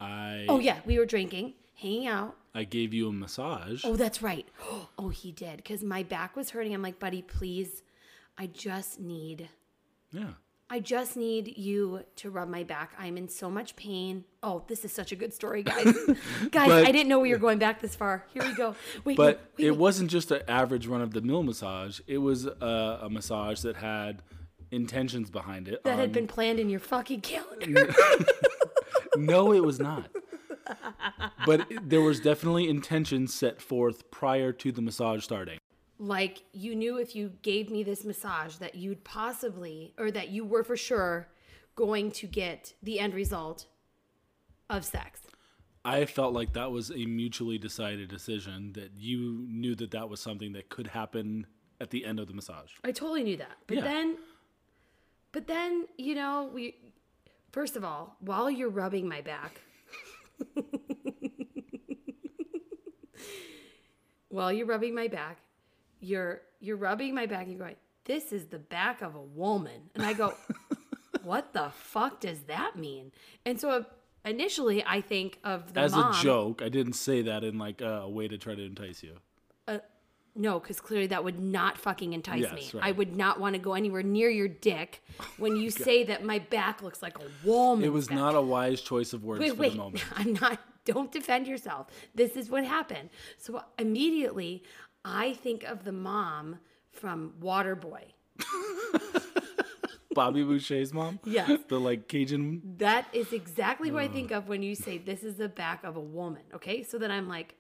[0.01, 2.37] I Oh yeah, we were drinking, hanging out.
[2.55, 3.83] I gave you a massage.
[3.85, 4.47] Oh, that's right.
[5.01, 6.75] Oh, he did because my back was hurting.
[6.75, 7.83] I'm like, buddy, please,
[8.37, 9.49] I just need,
[10.11, 10.31] Yeah.
[10.69, 12.93] I just need you to rub my back.
[12.99, 14.25] I'm in so much pain.
[14.43, 15.85] Oh, this is such a good story, guys.
[16.51, 18.25] guys, But- I didn't know we were going back this far.
[18.35, 18.75] Here we go.
[19.05, 22.01] Wait, But no, wait, it wasn't just an average run of the mill massage.
[22.09, 24.23] It was a, a massage that had
[24.73, 25.85] intentions behind it.
[25.85, 27.95] that had um, been planned in your fucking calendar.
[29.17, 30.11] No, it was not.
[31.47, 35.59] But there was definitely intention set forth prior to the massage starting.
[35.99, 40.45] like you knew if you gave me this massage that you'd possibly, or that you
[40.45, 41.29] were for sure
[41.75, 43.67] going to get the end result
[44.71, 45.21] of sex.
[45.85, 50.21] I felt like that was a mutually decided decision that you knew that that was
[50.21, 51.47] something that could happen
[51.81, 52.73] at the end of the massage.
[52.85, 53.57] I totally knew that.
[53.67, 53.85] But Yeah.
[53.85, 54.19] then,
[55.33, 56.77] but then, you know, we,
[57.53, 59.61] first of all, while you're rubbing my back,
[64.29, 65.39] while you're rubbing my back,
[66.01, 69.91] you're, you're rubbing my back and you're going, this is the back of a woman.
[69.95, 70.35] And I go,
[71.23, 73.13] what the fuck does that mean?
[73.45, 73.83] And so uh,
[74.25, 76.13] initially I think of the As mom.
[76.13, 79.17] a joke, I didn't say that in like a way to try to entice you.
[79.67, 79.79] Uh,
[80.41, 82.71] No, because clearly that would not fucking entice Yes, me.
[82.81, 82.89] right.
[82.89, 85.03] I would not want to go anywhere near your dick
[85.37, 88.17] when you oh, say that my back looks like a woman's It was back.
[88.17, 89.73] not a wise choice of words Wait, for wait.
[89.73, 90.05] the moment.
[90.17, 90.61] I'm not.
[90.85, 91.89] Don't defend yourself.
[92.15, 93.11] This is what happened.
[93.37, 94.63] So immediately,
[95.05, 96.61] I think of the mom
[96.93, 98.05] from Waterboy
[100.15, 101.21] Bobby Boucher's mom.
[101.25, 101.61] Yes.
[101.69, 102.63] The like Cajun.
[102.79, 105.97] That is exactly what I think of when you say this is the back of
[105.97, 106.43] a woman.
[106.55, 106.83] Okay.
[106.83, 107.55] So then I'm like,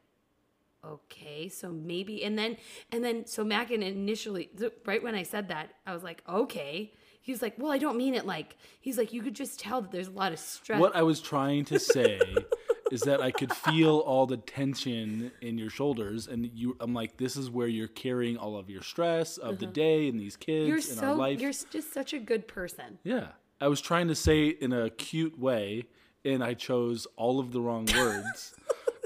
[0.84, 2.56] okay, so maybe, and then,
[2.92, 4.50] and then, so Mackin initially,
[4.86, 6.92] right when I said that, I was like, okay.
[7.20, 9.82] He was like, well, I don't mean it like, he's like, you could just tell
[9.82, 10.80] that there's a lot of stress.
[10.80, 12.18] What I was trying to say
[12.90, 16.74] is that I could feel all the tension in your shoulders, and you.
[16.80, 20.18] I'm like, this is where you're carrying all of your stress of the day and
[20.18, 20.68] these kids Uh-huh.
[20.68, 21.38] you're so, life.
[21.38, 22.98] you're just such a good person.
[23.04, 23.28] Yeah.
[23.60, 25.84] I was trying to say it in a cute way,
[26.24, 28.54] and I chose all of the wrong words.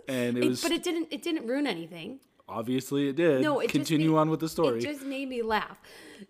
[0.09, 2.20] and it It- was but it didn't, it didn't ruin anything.
[2.48, 3.40] obviously it did.
[3.42, 4.78] No, it Continue made- on with the story.
[4.78, 5.78] It just made me laugh.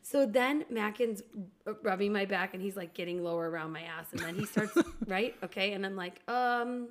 [0.03, 1.23] So then Mackin's
[1.83, 4.07] rubbing my back and he's like getting lower around my ass.
[4.13, 5.35] And then he starts, right?
[5.43, 5.73] Okay.
[5.73, 6.89] And I'm like, um,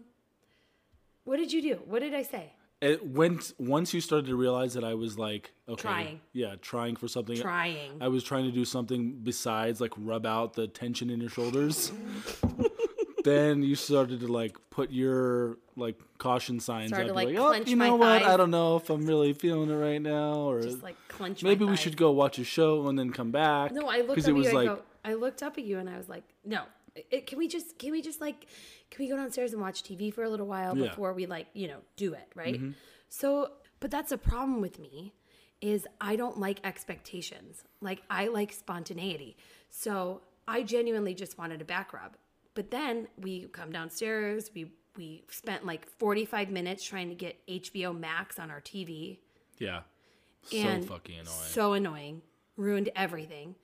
[1.23, 1.79] what did you do?
[1.85, 2.53] What did I say?
[2.81, 6.19] it went once you started to realize that I was like, okay, Trying.
[6.33, 7.37] yeah, trying for something.
[7.37, 8.01] Trying.
[8.01, 11.91] I was trying to do something besides like rub out the tension in your shoulders.
[13.23, 17.17] then you started to like put your like caution signs Started up.
[17.17, 18.21] to, like, oh, you know what?
[18.21, 18.31] thighs.
[18.33, 21.65] I don't know if I'm really feeling it right now, or Just like clench maybe
[21.65, 23.71] we should go watch a show and then come back.
[23.71, 24.53] No, I looked up it was you.
[24.53, 24.81] like I go.
[25.03, 26.63] I looked up at you and I was like, no.
[27.09, 27.79] It, can we just?
[27.79, 28.47] Can we just like?
[28.89, 30.89] Can we go downstairs and watch TV for a little while Yeah.
[30.89, 32.55] before we like you know do it right?
[32.55, 32.71] Mm-hmm.
[33.07, 35.13] So, but that's a problem with me,
[35.61, 37.63] is I don't like expectations.
[37.79, 39.37] Like I like spontaneity.
[39.69, 42.17] So I genuinely just wanted a back rub.
[42.53, 44.51] But then we come downstairs.
[44.53, 49.19] We we spent like forty five minutes trying to get HBO Max on our TV
[49.61, 49.81] yeah,
[50.43, 51.37] so and fucking annoying.
[51.47, 52.21] So annoying.
[52.57, 53.55] Ruined everything.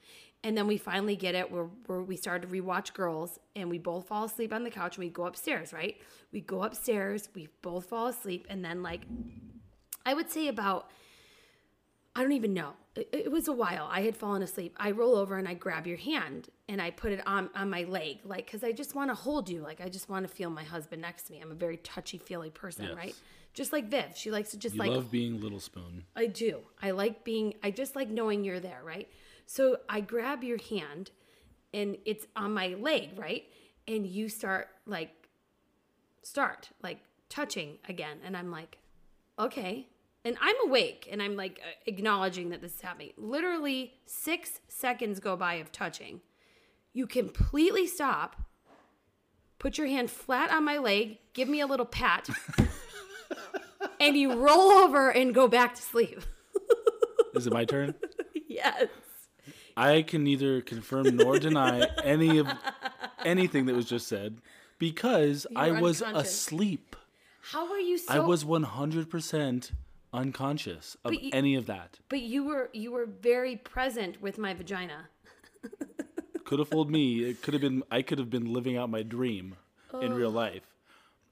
[0.43, 3.79] And then we finally get it where, where we started to rewatch Girls and we
[3.79, 5.97] both fall asleep on the couch and we go upstairs, right?
[6.31, 9.01] We go upstairs, we both fall asleep, and then like
[10.05, 10.91] I would say about
[12.17, 12.73] I don't even know.
[12.95, 13.87] It, it was a while.
[13.91, 14.75] I had fallen asleep.
[14.77, 17.83] I roll over and I grab your hand and I put it on on my
[17.83, 19.61] leg, like because I just want to hold you.
[19.61, 21.39] Like I just want to feel my husband next to me.
[21.39, 22.95] I'm a very touchy feely person, Yes.
[22.95, 23.15] right?
[23.53, 26.03] Just like Viv, she likes to just you like love being Little Spoon.
[26.15, 26.59] I do.
[26.81, 29.07] I like being, I just like knowing you're there, right?
[29.45, 31.11] So I grab your hand
[31.73, 33.45] and it's on my leg, right?
[33.87, 35.11] And you start like,
[36.23, 36.99] start like
[37.29, 38.17] touching again.
[38.23, 38.77] And I'm like,
[39.39, 39.87] okay.
[40.27, 43.13] And I'm awake and I'm like uh, acknowledging that this is happening.
[43.15, 46.19] Literally six seconds go by of touching.
[46.91, 48.35] You completely stop,
[49.57, 52.27] put your hand flat on my leg, give me a little pat,
[54.01, 56.19] and you roll over and go back to sleep.
[57.33, 57.95] Is it my turn?
[58.49, 58.87] yes.
[59.77, 62.49] I can neither confirm nor deny any of
[63.23, 64.41] anything that was just said
[64.77, 66.97] because I was asleep.
[67.43, 68.13] How are you so?
[68.13, 69.71] I was 100%
[70.17, 71.99] unconscious of you- any of that.
[72.09, 75.09] But you were you were very present with my vagina.
[76.45, 77.23] Could have fooled me.
[77.25, 79.55] It could have been I could have been living out my dream
[80.01, 80.63] in real life.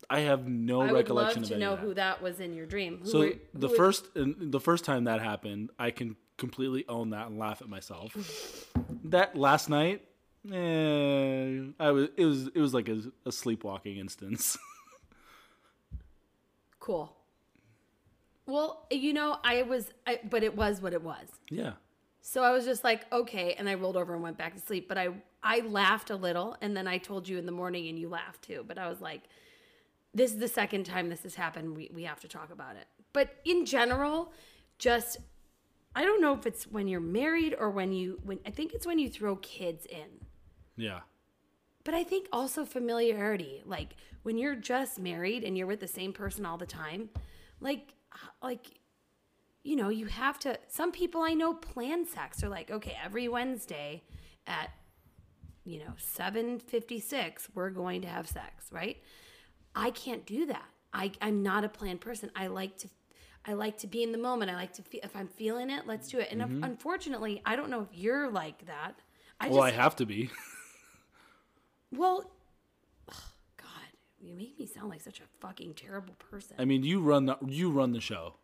[0.10, 1.82] I have no I would recollection love of to know that.
[1.82, 3.00] who that was in your dream.
[3.04, 6.86] Who So were- the was- first and the first time that happened, I can completely
[6.90, 8.14] own that and laugh at myself.
[9.06, 10.04] that last night,
[10.52, 14.58] eh, I was it was it was like a, a sleepwalking instance.
[16.80, 17.16] cool.
[18.46, 21.28] Well, you know, I was, I, but it was what it was.
[21.50, 21.74] yeah.
[22.22, 24.88] So I was just like, okay, and I rolled over and went back to sleep.
[24.90, 25.10] But I
[25.44, 28.42] I laughed a little, and then I told you in the morning, and you laughed
[28.42, 28.64] too.
[28.68, 29.22] But I was like,
[30.12, 31.76] this is the second time this has happened.
[31.76, 32.88] We we have to talk about it.
[33.14, 34.34] But in general,
[34.80, 35.18] just
[35.96, 38.88] I don't know if it's when you're married or when you when I think it's
[38.88, 40.26] when you throw kids in.
[40.76, 41.02] Yeah.
[41.84, 46.12] But I think also familiarity, like when you're just married and you're with the same
[46.12, 47.10] person all the time,
[47.62, 47.94] like
[48.42, 48.80] like
[49.64, 53.28] you know, you have to some people I know plan sex are like, okay, every
[53.28, 54.04] Wednesday
[54.48, 54.72] at
[55.64, 58.98] you know, 7:56 we're going to have sex, right?
[59.76, 60.66] I can't do that.
[60.94, 62.32] I I'm not a planned person.
[62.36, 62.90] I like to
[63.46, 64.52] I like to be in the moment.
[64.52, 66.30] I like to feel if I'm feeling it, let's do it.
[66.32, 66.64] And Mm-hmm.
[66.64, 69.00] unfortunately, I don't know if you're like that.
[69.40, 70.30] I Well, I have to be.
[71.92, 72.32] well,
[74.26, 76.56] you make me sound like such a fucking terrible person.
[76.60, 78.36] I mean, you run the you run the show.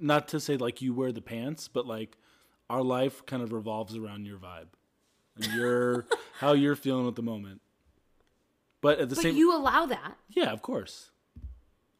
[0.00, 2.16] Not to say like you wear the pants, but like
[2.68, 4.68] our life kind of revolves around your vibe
[5.36, 6.06] and your
[6.40, 7.60] how you're feeling at the moment.
[8.80, 10.16] But at the same but same you allow that.
[10.28, 11.10] Yeah, of course.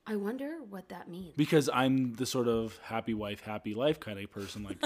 [0.09, 1.35] I wonder what that means.
[1.37, 4.63] Because I'm the sort of happy wife, happy life kind of person.
[4.63, 4.79] Like,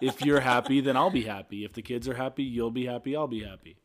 [0.00, 1.64] if you're happy, then I'll be happy.
[1.64, 3.14] If the kids are happy, you'll be happy.
[3.14, 3.76] I'll be happy.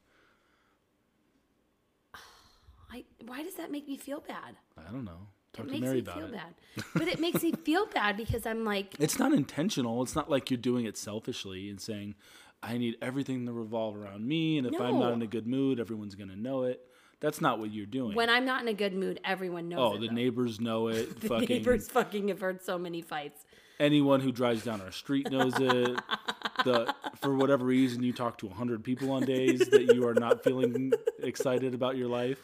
[2.91, 4.55] I, why does that make me feel bad?
[4.77, 5.27] I don't know.
[5.53, 6.31] Talk It to makes Mary me about feel it.
[6.33, 6.53] bad.
[6.95, 10.01] But it makes me feel bad because I'm like, It's not intentional.
[10.03, 12.15] It's not like you're doing it selfishly and saying,
[12.61, 15.79] I need everything to revolve around me, and if I'm not in a good mood,
[15.79, 16.81] everyone's gonna know it.
[17.21, 18.15] That's not what you're doing.
[18.15, 19.79] When I'm not in a good mood, everyone knows.
[19.79, 20.13] oh, it, the though.
[20.13, 21.19] neighbors know it.
[21.21, 23.45] The fucking neighbors fucking have heard so many fights.
[23.79, 25.99] anyone who drives down our street knows it.
[26.65, 30.43] the for whatever reason, you talk to hundred people on days that you are not
[30.43, 30.91] feeling
[31.23, 32.39] excited about your life.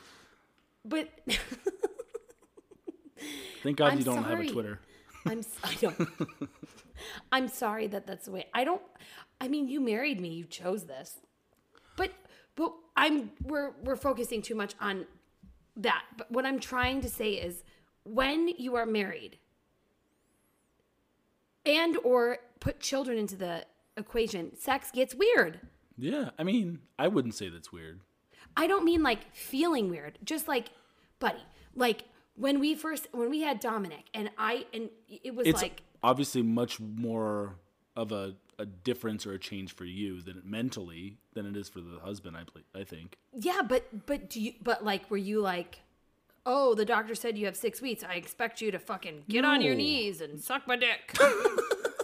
[0.86, 1.10] But
[3.64, 4.80] Thank God I'm you don't have a Twitter.
[5.26, 6.10] I'm I don't.
[7.32, 8.46] I'm sorry that that's the way.
[8.54, 8.82] I don't.
[9.42, 10.30] I mean, you married me.
[10.30, 11.16] You chose this.
[11.98, 12.12] But
[12.56, 15.08] but I'm we're we're focusing too much on
[15.78, 16.04] that.
[16.18, 17.64] But what I'm trying to say is
[18.04, 19.40] when you are married
[21.66, 23.66] and or put children into the
[23.98, 25.60] equation, sex gets weird.
[25.98, 28.02] Yeah, I mean, I wouldn't say that's weird.
[28.58, 30.70] I don't mean like feeling weird, just like,
[31.20, 31.44] buddy,
[31.76, 32.04] like
[32.36, 36.42] when we first when we had Dominic and I and it was It's like obviously
[36.42, 37.56] much more
[37.96, 41.70] of a, a difference or a change for you than it mentally than it is
[41.70, 42.38] for the husband.
[42.38, 43.18] I I think.
[43.34, 45.80] yeah, but but do you but like were you like,
[46.46, 48.04] oh, the doctor said you have six weeks.
[48.04, 51.18] I expect you to fucking get on your knees and suck my dick.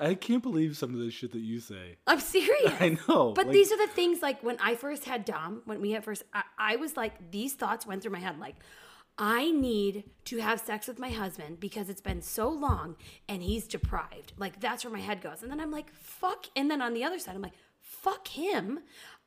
[0.00, 1.96] I can't believe some of the shit that you say.
[2.06, 2.72] I'm serious.
[2.80, 3.32] I know.
[3.32, 6.04] But like- these are the things like when I first had Dom, when we had
[6.04, 8.56] first, I, I was like, these thoughts went through my head like,
[9.16, 12.96] I need to have sex with my husband because it's been so long
[13.28, 14.32] and he's deprived.
[14.36, 15.42] Like, that's where my head goes.
[15.42, 16.46] And then I'm like, fuck.
[16.56, 18.80] And then on the other side, I'm like, fuck him.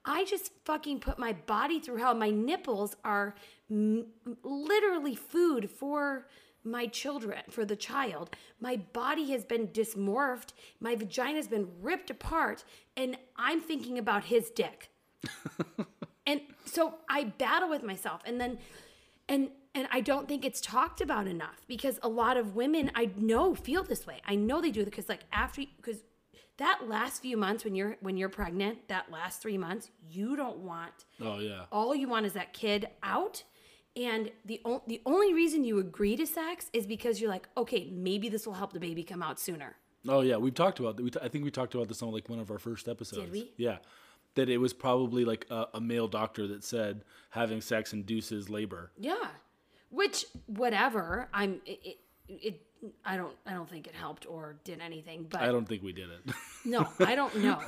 [0.03, 2.13] I just fucking put my body through hell.
[2.15, 3.35] My nipples are
[3.71, 4.07] m-
[4.43, 6.27] literally food for
[6.71, 8.29] my children, for the child.
[8.59, 10.49] My body has been dysmorphed.
[10.79, 12.63] My vagina has been ripped apart.
[12.95, 14.89] And I'm thinking about his dick.
[16.27, 18.21] and so I battle with myself.
[18.25, 18.59] And then,
[19.27, 23.11] and, and I don't think it's talked about enough because a lot of women I
[23.15, 24.21] know feel this way.
[24.25, 26.01] I know they do because like after because
[26.57, 30.57] that last few months when you're when you're pregnant, that last 3 months, you don't
[30.57, 31.65] want Oh yeah.
[31.71, 33.43] all you want is that kid out
[33.97, 37.89] and the o- the only reason you agree to sex is because you're like, okay,
[37.91, 39.75] maybe this will help the baby come out sooner.
[40.07, 40.37] Oh yeah.
[40.37, 40.99] We've talked about.
[41.01, 43.23] We t- I think we talked about this on like one of our first episodes.
[43.23, 43.51] Did we?
[43.57, 43.77] Yeah.
[44.35, 48.91] That it was probably like a, a male doctor that said having sex induces labor.
[48.97, 49.15] Yeah.
[49.89, 51.97] Which whatever, I'm it, it,
[52.29, 52.61] it
[53.03, 55.93] I don't I don't think it helped or did anything, but I don't think we
[55.93, 56.33] did it.
[56.65, 57.59] no, I don't know.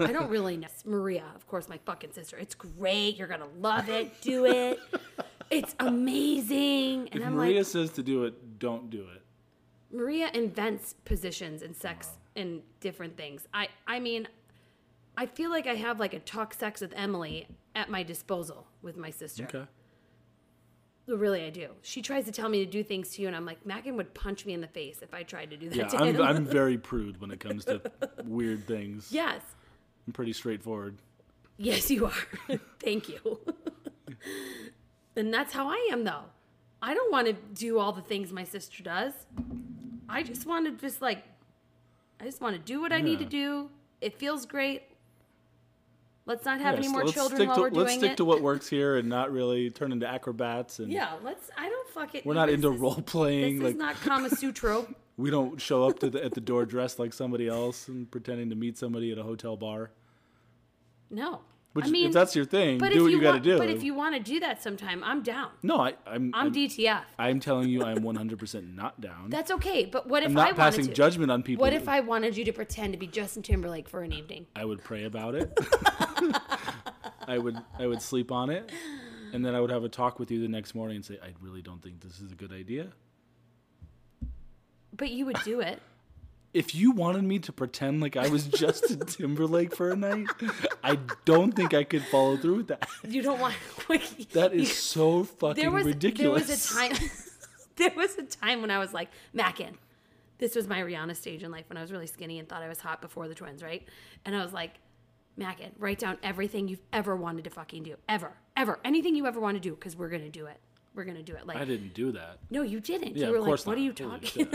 [0.00, 0.68] I don't really know.
[0.84, 2.36] Maria, of course, my fucking sister.
[2.36, 3.16] It's great.
[3.16, 4.20] You're gonna love it.
[4.20, 4.80] Do it.
[5.50, 7.08] It's amazing.
[7.12, 9.22] And if I'm Maria like, says to do it, don't do it.
[9.92, 13.46] Maria invents positions and sex and different things.
[13.54, 14.28] I I mean,
[15.16, 18.96] I feel like I have like a talk sex with Emily at my disposal with
[18.96, 19.44] my sister.
[19.44, 19.64] Okay.
[21.08, 21.68] Really, I do.
[21.82, 24.12] She tries to tell me to do things to you, and I'm like, Mackin would
[24.12, 26.20] punch me in the face if I tried to do that Yeah, to I'm, him.
[26.22, 27.80] I'm very prude when it comes to
[28.24, 29.08] weird things.
[29.12, 29.40] yes.
[30.08, 30.98] I'm pretty straightforward.
[31.58, 32.12] Yes, you are.
[32.80, 33.38] Thank you.
[35.16, 36.24] and that's how I am, though.
[36.82, 39.12] I don't want to do all the things my sister does.
[40.08, 41.24] I just want to just like,
[42.20, 43.30] I just want to do what I need to Yeah.
[43.30, 43.70] do.
[44.00, 44.82] It feels great.
[46.26, 47.98] Let's not have Yeah, any so more let's children stick while to, we're doing Let's
[47.98, 48.16] stick it.
[48.18, 50.80] to what works here and not really turn into acrobats.
[50.80, 51.50] And yeah, let's.
[51.56, 52.26] I don't fuck it.
[52.26, 53.56] we're not This into is- role playing.
[53.58, 54.84] This Like is not Kama Sutra.
[55.16, 58.50] we don't show up to the, at the door dressed like somebody else and pretending
[58.50, 59.90] to meet somebody at a hotel bar.
[61.10, 61.40] No.
[61.76, 63.44] Which, I mean, if that's your thing, but do if what you, got to want,
[63.44, 63.58] do.
[63.58, 65.50] But if you want to do that sometime, I'm down.
[65.62, 66.32] no, I, I'm.
[66.34, 67.02] I'm I'm, DTF.
[67.18, 69.28] I'm telling you, I'm 100% not down.
[69.28, 69.84] That's okay.
[69.84, 70.96] But what if I'm I not passing wanted to?
[70.96, 71.60] judgment on people.
[71.62, 74.46] What if I wanted you to pretend to be Justin Timberlake for an evening?
[74.56, 75.52] I would pray about it.
[77.28, 78.72] I would I would sleep on it,
[79.34, 81.34] and then I would have a talk with you the next morning and say, I
[81.42, 82.88] really don't think this is a good idea.
[84.96, 85.82] But you would do it.
[86.54, 90.26] If you wanted me to pretend like I was Justin Timberlake for a night,
[90.82, 92.88] I don't think I could follow through with that.
[93.06, 93.54] You don't want.
[94.32, 96.46] That is so fucking there was ridiculous.
[96.46, 97.10] there was a time.
[97.76, 99.76] there was a time when I was like Mackin.
[100.38, 102.68] This was my Rihanna stage in life when I was really skinny and thought I
[102.68, 103.86] was hot before the twins, right?
[104.24, 104.72] And I was like,
[105.36, 109.40] Mackin, write down everything you've ever wanted to fucking do, ever, ever, anything you ever
[109.40, 110.58] want to do, because we're gonna do it.
[110.96, 111.46] We're gonna do it.
[111.46, 112.38] Like, I didn't do that.
[112.48, 113.16] no, you didn't.
[113.16, 113.80] Yeah, you were of course like, what not.
[113.80, 114.48] are you talking?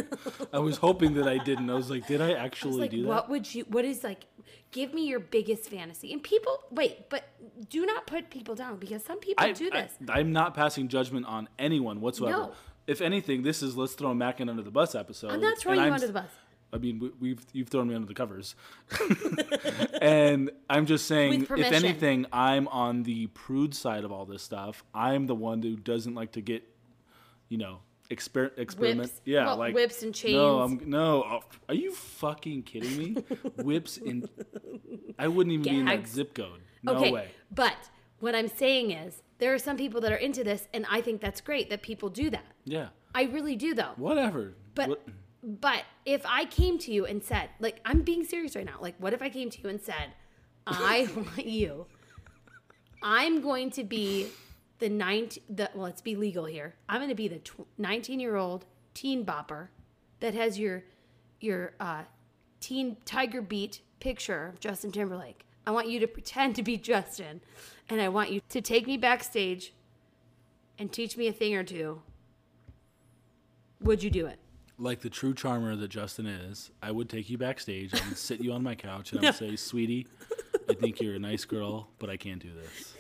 [0.51, 1.69] I was hoping that I didn't.
[1.69, 3.07] I was like, did I I actually like, do that?
[3.07, 3.65] what would you?
[3.65, 4.25] What is like?
[4.71, 6.11] Give me your biggest fantasy.
[6.13, 7.25] And people, wait, but
[7.69, 9.91] do not put people down because some people I, do this.
[10.09, 12.37] I, am not passing judgment on anyone whatsoever.
[12.37, 12.53] No.
[12.87, 15.31] If anything, this is let's throw a Mackin under the bus episode.
[15.31, 16.29] I'm not throwing you I'm under the bus.
[16.73, 18.55] I mean, we, we've you've thrown me under the covers,
[20.01, 24.83] and I'm just saying, if anything, I'm on the prude side of all this stuff.
[24.93, 26.63] I'm the one who doesn't like to get,
[27.49, 29.01] you know, exper- experiment.
[29.09, 29.21] Whips.
[29.25, 30.35] Yeah, Well, like whips and chains.
[30.35, 30.59] No.
[30.61, 31.23] I'm no.
[31.23, 33.15] oh, are you fucking kidding me?
[33.57, 34.29] whips and
[35.17, 36.61] I wouldn't even be in that zip code.
[36.83, 37.31] No okay, way.
[37.53, 37.75] but
[38.19, 41.21] what I'm saying is there are some people that are into this, and I think
[41.21, 42.45] that's great that people do that.
[42.63, 42.89] Yeah.
[43.13, 43.93] I really do, though.
[43.97, 44.53] Whatever.
[44.75, 45.07] But What-
[45.43, 48.77] but if I came to you and said, like, I'm being serious right now.
[48.79, 50.13] Like, what if I came to you and said,
[50.67, 51.87] I want you.
[53.01, 54.27] I'm going to be
[54.79, 56.75] the 19 the well, let's be legal here.
[56.87, 57.41] I'm going to be the
[57.77, 59.69] 19 year old teen bopper
[60.19, 60.83] that has your
[61.39, 62.03] your uh,
[62.59, 65.45] teen tiger beat picture of Justin Timberlake.
[65.65, 67.41] I want you to pretend to be Justin,
[67.89, 69.73] and I want you to take me backstage
[70.77, 72.01] and teach me a thing or two.
[73.81, 74.40] Would you do it?
[74.81, 77.93] Like the true charmer that Justin is, I would take you backstage.
[77.93, 80.07] I would sit you on my couch and I would say, "Sweetie,
[80.69, 82.93] I think you're a nice girl, but I can't do this."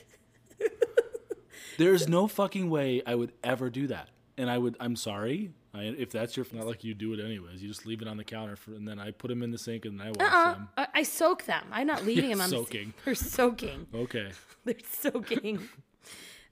[1.77, 4.75] There's no fucking way I would ever do that, and I would.
[4.79, 5.51] I'm sorry.
[5.73, 7.61] I, if that's your, not like you do it anyways.
[7.63, 9.57] You just leave it on the counter for, and then I put them in the
[9.57, 10.53] sink and I wash Uh-uh.
[10.53, 10.67] them.
[10.77, 11.63] I, I soak them.
[11.71, 12.93] I'm not leaving them on the soaking.
[13.05, 13.87] They're soaking.
[13.95, 14.31] Okay.
[14.65, 15.69] They're soaking.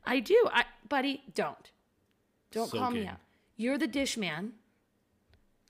[0.05, 0.47] I do.
[0.51, 1.69] I, buddy, don't.
[2.51, 3.07] Don't call me Soaking.
[3.09, 3.17] out.
[3.57, 4.53] You're the dish man.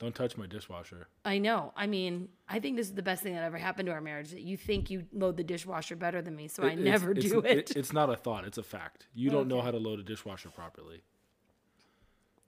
[0.00, 1.08] Don't touch my dishwasher.
[1.26, 1.74] I know.
[1.76, 4.30] I mean, I think this is the best thing that ever happened to our marriage.
[4.30, 7.10] That you think you load the dishwasher better than me, so I It- it's- never
[7.10, 7.76] it's- do it.
[7.76, 8.46] It's not a thought.
[8.46, 9.06] It's a fact.
[9.14, 11.02] You don't know how to load a dishwasher properly.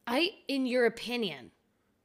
[0.07, 1.53] I, in your opinion,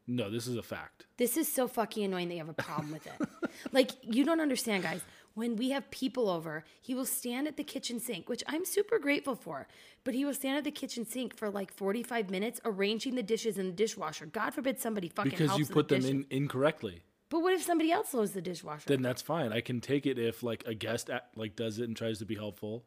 [0.10, 1.06] No, this is a fact.
[1.18, 3.14] This is so fucking annoying that you have a problem with it.
[3.74, 5.02] like, you don't understand, guys.
[5.38, 8.98] When we have people over, he will stand at the kitchen sink, which I'm super
[8.98, 9.68] grateful for,
[10.04, 13.60] but he will stand at the kitchen sink for like 45 minutes arranging the dishes
[13.60, 14.26] in the dishwasher.
[14.26, 16.16] God forbid somebody fucking Because you put the them dishes.
[16.16, 17.04] in incorrectly.
[17.30, 18.86] But what if somebody else loads the dishwasher?
[18.88, 19.54] then that's fine.
[19.54, 22.26] I can take it if like a guest act, like does it and tries to
[22.26, 22.84] be helpful.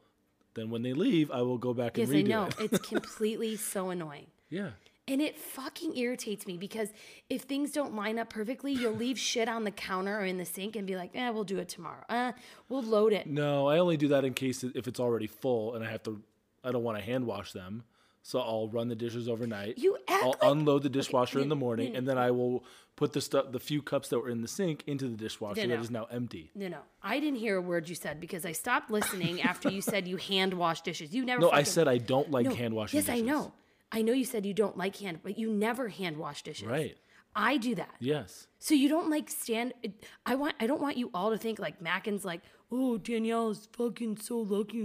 [0.54, 2.46] Then when they leave, I will go back yes, and I redo know.
[2.46, 2.72] it.
[2.72, 4.26] it's completely so annoying.
[4.48, 4.70] yeah.
[5.10, 6.88] And it fucking irritates me because
[7.28, 10.44] if things don't line up perfectly, you'll leave shit on the counter or in the
[10.44, 12.04] sink and be like, eh, we'll do it tomorrow.
[12.08, 12.32] Uh,
[12.68, 13.26] we'll load it.
[13.26, 16.22] No, I only do that in case if it's already full and I have to.
[16.62, 17.82] I don't want to hand wash them,
[18.22, 19.78] so I'll run the dishes overnight.
[19.78, 22.64] You act I'll like- unload the dishwasher in the morning, no, and then I will
[22.96, 25.68] put the stuff, the few cups that were in the sink, into the dishwasher No,
[25.68, 25.80] that no.
[25.80, 26.50] is now empty.
[26.54, 26.80] No, no.
[27.02, 30.18] I didn't hear a word you said because I stopped listening after you said you
[30.18, 31.14] hand wash dishes.
[31.14, 31.40] You never.
[31.40, 32.98] No, I said I don't like No, hand washing.
[33.00, 33.08] Dishes.
[33.08, 33.26] Yes, I dishes.
[33.26, 33.52] know.
[33.92, 36.66] I know you said you don't like hand, but you never hand wash dishes.
[36.66, 36.96] Right.
[37.34, 37.94] I do that.
[38.00, 38.48] Yes.
[38.58, 39.72] So you don't like stand.
[40.26, 40.54] I want.
[40.60, 42.40] I don't want you all to think like Mackin's like,
[42.72, 44.82] oh Danielle is fucking so lucky.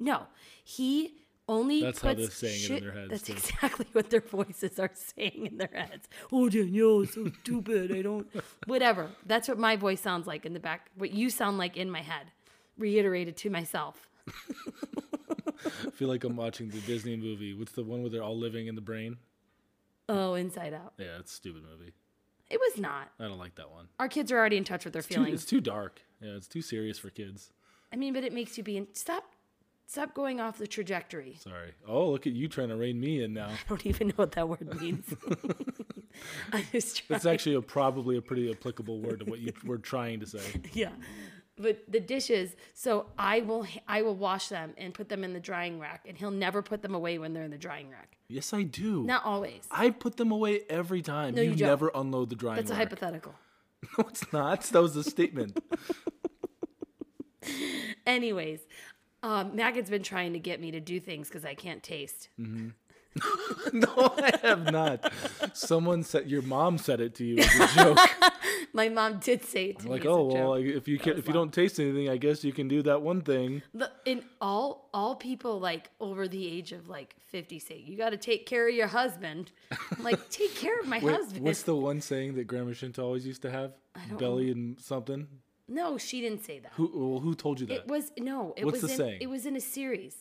[0.00, 0.22] No,
[0.64, 1.14] he
[1.48, 1.82] only.
[1.82, 3.32] That's how they're saying it in their heads, That's too.
[3.34, 6.08] exactly what their voices are saying in their heads.
[6.32, 7.92] Oh Danielle is so stupid.
[7.94, 8.26] I don't.
[8.66, 9.10] Whatever.
[9.24, 10.90] That's what my voice sounds like in the back.
[10.96, 12.32] What you sound like in my head.
[12.78, 14.08] Reiterated to myself.
[15.64, 17.54] I feel like I'm watching the Disney movie.
[17.54, 19.16] What's the one where they're all living in the brain?
[20.08, 20.94] Oh, Inside Out.
[20.98, 21.92] Yeah, it's a stupid movie.
[22.48, 23.08] It was not.
[23.18, 23.88] I don't like that one.
[23.98, 25.34] Our kids are already in touch with their Too, feelings.
[25.34, 26.00] it's too dark.
[26.20, 27.50] Yeah, it's too serious for kids.
[27.92, 28.86] I mean, but it makes you be in.
[28.92, 29.24] Stop.
[29.88, 31.36] Stop going off the trajectory.
[31.40, 31.72] Sorry.
[31.86, 33.48] Oh, look at you trying to rein me in now.
[33.50, 35.12] I don't even know what that word means.
[36.52, 37.02] I just.
[37.08, 40.40] It's actually a, probably a pretty applicable word to what you were trying to say.
[40.72, 40.90] yeah.
[41.58, 45.40] But the dishes, so I will I will wash them and put them in the
[45.40, 48.16] drying rack, and he'll never put them away when they're in the drying rack.
[48.28, 49.04] Yes, I do.
[49.04, 49.62] Not always.
[49.70, 51.34] I put them away every time.
[51.34, 53.34] No, you, you never unload the drying That's a hypothetical.
[53.98, 54.62] No, it's not.
[54.62, 55.62] That was a statement.
[58.06, 58.60] Anyways,
[59.22, 62.28] um, Mackin's been trying to get me to do things because I can't taste.
[62.36, 62.72] no,
[63.96, 65.12] I have not.
[65.52, 67.98] Someone said your mom said it to you as a joke.
[68.76, 70.08] My mom did say it to like, me.
[70.08, 72.52] as oh well, like, if you can, if you don't taste anything, I guess you
[72.52, 73.62] can do that one thing.
[73.74, 78.10] The, in all all people like over the age of like 50 say you got
[78.10, 79.50] to take care of your husband
[79.96, 82.98] I'm like take care of my Wait, husband what's the one saying that Grandma Shinta
[83.00, 83.72] always used to have?
[84.08, 85.26] don't Belly and something.
[85.68, 87.74] no she didn't say that Who well, who told you that?
[87.74, 89.18] it was no it What's was the in saying?
[89.22, 90.14] it was in a series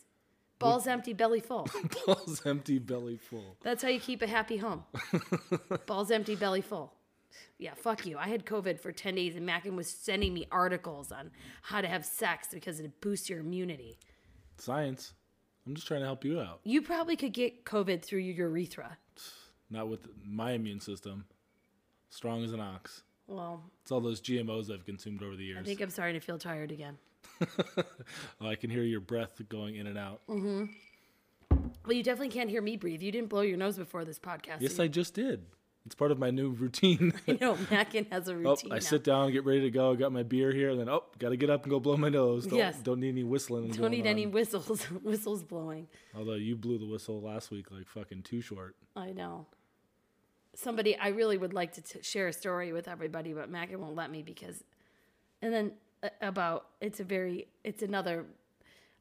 [0.60, 1.68] balls empty belly full
[2.06, 3.58] Balls empty, belly full.
[3.62, 4.84] that's how you keep a happy home
[5.86, 6.93] balls empty belly full
[7.58, 11.12] yeah fuck you i had covid for 10 days and mackin was sending me articles
[11.12, 11.32] on
[11.64, 13.98] how to have sex because it boosts your immunity
[14.58, 15.14] Science.
[15.68, 16.60] I'm just trying to help you out.
[16.64, 18.98] you probably could get covid through your urethra
[19.70, 21.26] Not with my immune system.
[22.10, 23.02] Strong as an ox.
[23.28, 25.58] well It's all those GMOs I've consumed over the years.
[25.60, 26.98] i think i'm starting to feel tired again
[28.40, 30.22] Oh, I can hear your breath going in and out.
[30.30, 30.66] Mm-hmm.
[31.86, 33.02] Well, you definitely can't hear me breathe.
[33.02, 34.58] You didn't blow your nose before this podcast.
[34.62, 35.46] Yes, I just did.
[35.86, 37.14] It's part of my new routine.
[37.28, 38.58] you know Mackin has a oh.
[38.66, 38.80] I now.
[38.80, 39.94] sit down, get ready to go.
[39.96, 42.10] Got my beer here, and then oh, got to get up and go blow my
[42.10, 42.48] nose.
[42.48, 42.80] Don't, Yes.
[42.80, 43.70] don't need any whistling.
[43.70, 44.84] Don't need any whistles.
[45.04, 45.88] whistles blowing.
[46.18, 48.76] Although you blew the whistle last week like fucking too short.
[48.96, 49.46] I know.
[50.56, 53.96] somebody I really would like to t- share a story with everybody, but Mackin won't
[53.96, 54.64] let me because.
[55.42, 55.72] And then
[56.02, 58.26] uh, about it's a very it's another.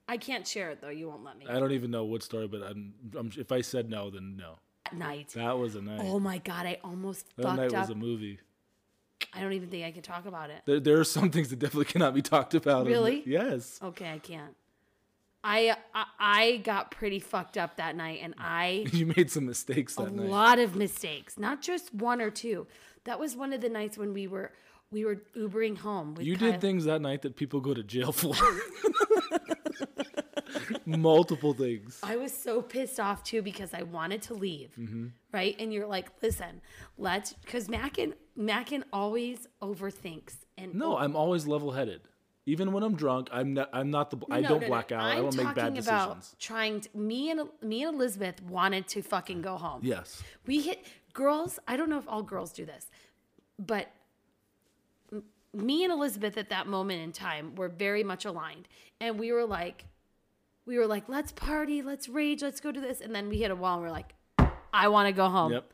[0.07, 0.91] I can't share it though.
[0.91, 1.47] You won't let me.
[1.49, 4.59] I don't even know what story, but I'm, I'm, if I said no, then no.
[4.95, 5.29] At night.
[5.35, 6.01] That was a night.
[6.03, 6.67] Oh my god!
[6.67, 7.81] I almost that fucked night up.
[7.81, 8.39] was a movie.
[9.33, 10.63] I don't even think I can talk about it.
[10.67, 12.87] There, there are some things that definitely cannot be talked about.
[12.87, 13.23] Really?
[13.27, 13.79] yes.
[13.83, 14.55] Okay, I can't.
[15.43, 19.99] I, I I got pretty fucked up that night, and I You made some mistakes
[19.99, 20.27] a that night.
[20.27, 22.67] A lot of mistakes, not just one or two.
[23.05, 24.53] That was one of the nights when we were
[24.91, 26.15] we were Ubering home.
[26.15, 26.53] With You Kyle.
[26.53, 28.35] did things that night that people go to jail for.
[30.87, 31.99] Multiple things.
[32.03, 35.07] I was so pissed off too because I wanted to leave, Mm-hmm.
[35.33, 35.57] right?
[35.59, 36.61] And you're like, listen,
[36.99, 42.03] let's because Mackin Mackin always overthinks and No, I'm always level-headed.
[42.47, 43.71] Even when I'm drunk, I'm not.
[43.73, 44.19] I'm not the.
[44.31, 44.67] I don't no, no.
[44.69, 45.01] black out.
[45.03, 46.37] I I'm don't make bad decisions.
[46.39, 46.89] trying to.
[46.95, 49.81] Me and me and Elizabeth wanted to fucking go home.
[49.83, 50.23] Yes.
[50.47, 50.85] We hit
[51.15, 51.59] girls.
[51.67, 52.91] I don't know if all girls do this,
[53.59, 53.89] but
[55.55, 58.69] me and Elizabeth at that moment in time were very much aligned,
[59.01, 59.87] and we were like,
[60.67, 63.51] we were like, let's party, let's rage, let's go to this, and then we hit
[63.51, 64.15] a wall, and we're like,
[64.73, 65.53] I want to go home.
[65.53, 65.71] Yep.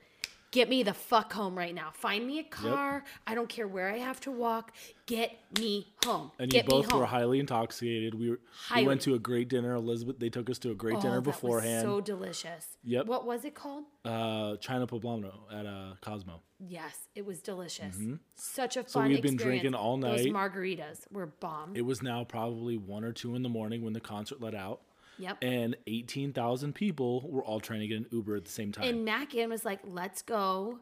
[0.53, 1.91] Get me the fuck home right now.
[1.93, 3.05] Find me a car.
[3.25, 4.73] I don't care where I have to walk.
[5.07, 6.33] Get me home.
[6.41, 8.15] And Get you both were highly intoxicated.
[8.15, 8.41] We were.
[8.53, 8.83] Highly.
[8.83, 9.75] We went to a great dinner.
[9.75, 10.19] Elizabeth.
[10.19, 11.83] They took us to a great Oh, dinner beforehand.
[11.83, 12.67] so delicious.
[12.83, 13.07] Yep.
[13.07, 13.85] What was it called?
[14.05, 16.41] uh, China Poblano at uh, Cosmo.
[16.59, 17.97] Yes, it was delicious.
[18.35, 19.09] Such a fun Mm-hmm.
[19.09, 20.17] So we've been drinking all night.
[20.19, 21.77] Those margaritas were bomb.
[21.77, 24.81] It was now probably one or two in the morning when the concert let out,
[25.21, 25.39] yep.
[25.43, 28.85] and eighteen thousand people were all trying to get an Uber at the same time.
[28.89, 30.79] And Mackin was like, "Let's go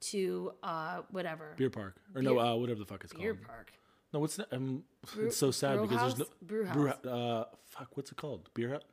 [0.00, 3.22] to uh whatever Beer park or no, Beer- uh, whatever the fuck it's called.
[3.22, 3.46] beer called.
[3.46, 3.72] park."
[4.12, 4.84] No, it's not, um,
[5.18, 6.14] it's so sad brew because house?
[6.14, 6.98] there's no Brew brew house.
[7.02, 8.50] hou- uh, fuck, what's it called?
[8.54, 8.84] Beer hut.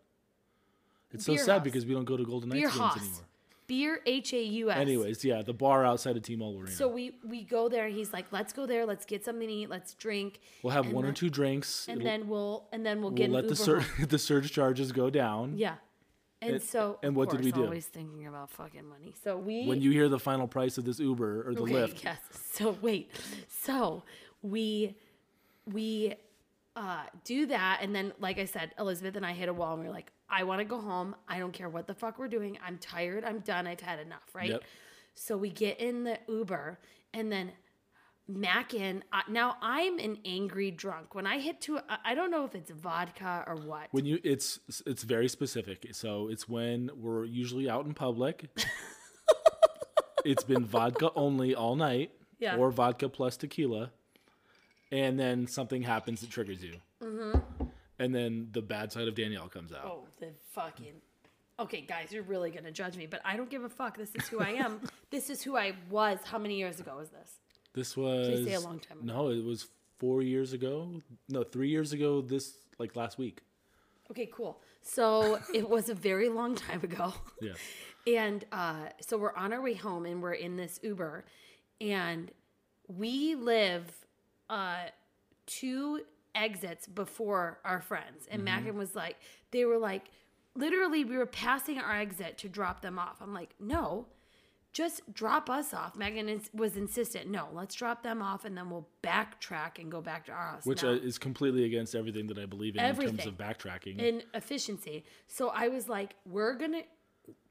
[1.12, 1.64] It's Beer so sad house.
[1.64, 2.98] because we don't go to Golden Knights Beer games Haus.
[2.98, 3.22] anymore.
[3.70, 4.78] Beer H A U S.
[4.78, 6.72] Anyways, yeah, the bar outside of T-Mobile Arena.
[6.72, 8.86] So we we go there and he's like, "Let's go there.
[8.86, 9.70] Let's get something to eat.
[9.70, 11.88] Let's drink." we'll have and one or two drinks.
[11.88, 14.52] and It'll- then we'll and then we'll we'll get let an the sur- the surge
[14.52, 15.56] charges go down.
[15.56, 15.76] Yeah.
[16.42, 17.64] And, And- so and what did we do?
[17.66, 19.14] Always thinking about fucking money.
[19.24, 22.04] So we When you hear the final price of this Uber or the Okay, Lyft,
[22.04, 22.20] Yes.
[22.52, 23.12] So wait.
[23.48, 24.04] So
[24.42, 24.96] we
[25.66, 26.16] we
[26.80, 29.82] uh, do that, and then like I said, Elizabeth and I hit a wall, and
[29.84, 31.16] we are like, I want to go home.
[31.28, 32.58] I don't care what the fuck we're doing.
[32.66, 33.24] I'm tired.
[33.26, 33.68] I'm done.
[33.68, 34.24] I've had enough.
[34.34, 34.50] Right.
[34.50, 34.64] Yep.
[35.16, 36.80] So we get in the Uber,
[37.14, 37.52] and then.
[38.32, 41.16] Mackin, uh, now I'm an angry drunk.
[41.16, 43.88] When I hit to, I- I don't know if it's vodka or what.
[43.90, 45.88] when you it's it's very specific.
[45.94, 48.48] So it's when we're usually out in public.
[50.26, 52.58] it's been vodka only all night, Yeah.
[52.58, 53.92] or vodka plus tequila,
[54.92, 57.40] and then something happens that triggers you, mm-hmm.
[58.00, 59.86] and then the bad side of Danielle comes out.
[59.86, 60.94] Oh, the fucking.
[61.60, 63.98] Okay, guys, you're really gonna judge me, but I don't give a fuck.
[63.98, 64.82] This is who I am.
[65.12, 66.20] this is who I was.
[66.24, 67.40] How many years ago was this?
[67.74, 69.14] This was say a long time ago.
[69.14, 69.68] No, it was
[70.00, 71.02] four years ago.
[71.28, 72.22] No, three years ago.
[72.22, 73.42] This like last week.
[74.10, 74.62] Okay, cool.
[74.82, 77.14] So it was a very long time ago.
[77.42, 77.54] Yeah.
[78.08, 81.26] And uh, so we're on our way home and we're in this Uber.
[81.80, 82.32] And
[82.88, 83.84] we live
[84.50, 84.86] uh,
[85.46, 86.02] two
[86.36, 88.28] exits before our friends.
[88.30, 89.18] And Mackin was like,
[89.52, 90.06] they were like,
[90.56, 93.18] literally, we were passing our exit to drop them off.
[93.22, 94.06] I'm like, no,
[94.72, 95.96] just drop us off.
[95.96, 97.30] Mackin is, was insistent.
[97.30, 100.66] No, let's drop them off and then we'll backtrack and go back to our house.
[100.66, 100.90] Which No.
[100.90, 104.00] uh, is completely against everything that I believe in in terms of backtracking.
[104.08, 105.04] and efficiency.
[105.28, 106.84] So I was like, we're gonna,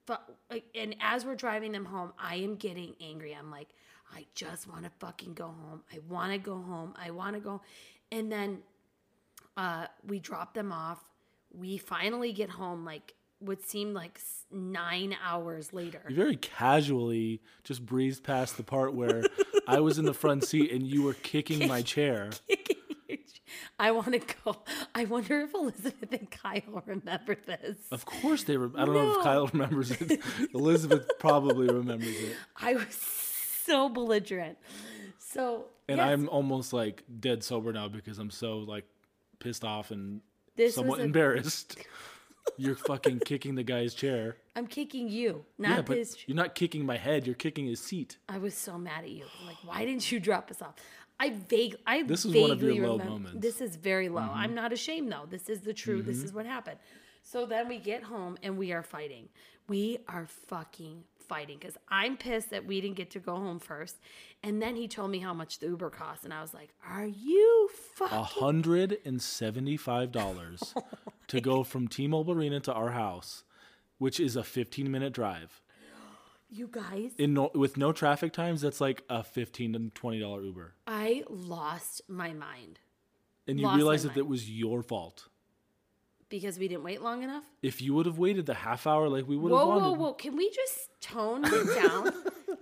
[0.07, 0.15] fu-
[0.51, 3.35] like, and as we're driving them home, I am getting angry.
[3.35, 3.69] I'm like,
[4.15, 5.83] I just want to fucking go home.
[5.93, 6.95] I want to go home.
[6.97, 7.61] I want to go,
[8.11, 8.59] and then
[9.57, 11.03] uh, we drop them off.
[11.53, 14.21] We finally get home, like what seemed like
[14.51, 16.03] nine hours later.
[16.09, 19.23] You very casually just breezed past the part where
[19.69, 22.31] I was in the front seat and you were kicking my chair.
[22.49, 22.79] Kicking
[23.79, 24.57] I want to go.
[24.95, 27.77] I wonder if Elizabeth and Kyle remember this.
[27.93, 28.57] Of course they.
[28.57, 30.21] Re- I don't know if Kyle remembers it.
[30.55, 32.97] Elizabeth probably remembers it, I was
[33.69, 34.59] so belligerent.
[35.19, 38.85] So and yes, I'm almost like dead sober now because I'm so like
[39.39, 40.21] pissed off and
[40.57, 41.79] This somewhat a- embarrassed.
[42.57, 44.37] You're fucking kicking the guy's chair.
[44.57, 46.17] I'm kicking you, not yeah, but his.
[46.27, 47.27] you're not kicking my head.
[47.27, 48.17] You're kicking his seat.
[48.27, 49.27] I was so mad at you.
[49.41, 50.75] I'm like, why didn't you drop us off?
[51.21, 51.77] I vague.
[51.87, 53.31] I This is one of your low moments.
[53.33, 53.41] Mm-hmm.
[53.41, 54.29] This is very low.
[54.33, 55.27] I'm not ashamed though.
[55.29, 56.07] This is the truth.
[56.07, 56.79] This is what happened.
[57.23, 59.29] So then we get home and we are fighting.
[59.69, 63.99] We are fucking fighting because I'm pissed that we didn't get to go home first.
[64.43, 67.07] And then he told me how much the Uber cost, and I was like, "Are
[67.07, 70.83] you fucking?" A hundred and seventy-five dollars oh
[71.29, 73.45] to go from T-Mobile Arena to our house,
[73.99, 75.61] which is a fifteen-minute drive.
[76.51, 80.43] You guys, In no, with no traffic times, that's like a fifteen to twenty dollar
[80.43, 82.81] Uber, I lost my mind
[83.47, 84.19] and you Lost realize that mind.
[84.19, 85.29] it was your fault.
[86.29, 87.45] Because we didn't wait long enough.
[87.63, 89.99] If you would have waited the half hour like we would Whoa, have whoa, wanted,
[90.01, 90.13] whoa!
[90.15, 92.13] Can we just tone it down?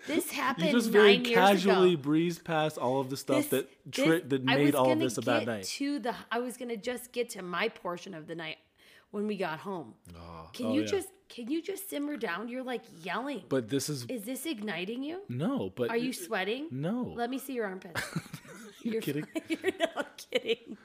[0.07, 2.03] this happened you just very casually ago.
[2.03, 5.19] breezed past all of the stuff This- that tri- this- that made all of this
[5.19, 5.65] a bad night.
[5.65, 8.59] To the, I was gonna just get to my portion of the night
[9.11, 9.95] when we got home.
[10.53, 10.87] can oh, you yeah.
[10.87, 12.49] just can you just simmer down?
[12.49, 13.43] You're like yelling.
[13.49, 15.23] But this is Is this igniting you?
[15.29, 15.73] no.
[15.75, 16.69] But Are you sweating?
[16.71, 17.13] no?
[17.17, 18.01] Let me see your armpits.
[18.83, 19.27] You're kidding?
[19.49, 20.77] You're not kidding.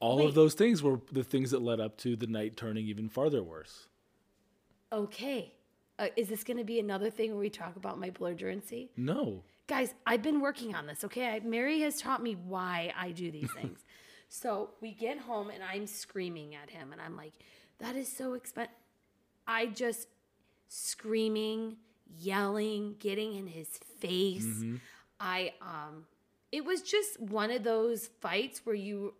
[0.00, 0.28] All wait.
[0.28, 3.42] of those things were the things that led up to the night turning even farther
[3.42, 3.86] worse.
[4.92, 5.54] Okay.
[5.98, 8.88] Uh, is this going to be another thing where we talk about my belligerency?
[8.96, 11.28] No, Guys, I've been working on this, okay?
[11.28, 13.78] I, Mary has taught me why I do these things.
[14.28, 17.34] so we get home and I'm screaming at him, and I'm like,
[17.78, 18.74] that is so expensive.
[19.46, 20.08] I just
[20.66, 21.76] screaming,
[22.18, 23.68] yelling, getting in his
[24.00, 24.44] face.
[24.44, 24.76] Mm-hmm.
[25.20, 26.06] I, um,
[26.50, 29.14] it was just one of those fights where you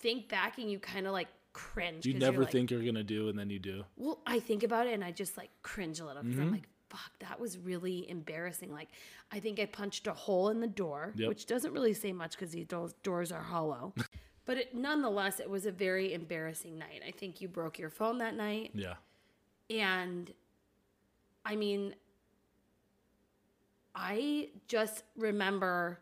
[0.00, 2.06] think back and you kind of like cringe.
[2.06, 3.84] You never you're like, think you're gonna do, and then you do.
[3.96, 6.46] well, I think about it and I just like cringe a little because Mm-hmm.
[6.46, 8.72] I'm like, fuck, that was really embarrassing.
[8.72, 8.88] Like,
[9.30, 11.28] I think I punched a hole in the door, Yep.
[11.28, 13.92] which doesn't really say much because these do- doors are hollow.
[14.46, 17.02] but it, nonetheless, it was a very embarrassing night.
[17.06, 18.70] I think you broke your phone that night.
[18.74, 18.94] Yeah,
[19.68, 20.32] And
[21.44, 21.94] I mean,
[23.94, 25.98] I just remember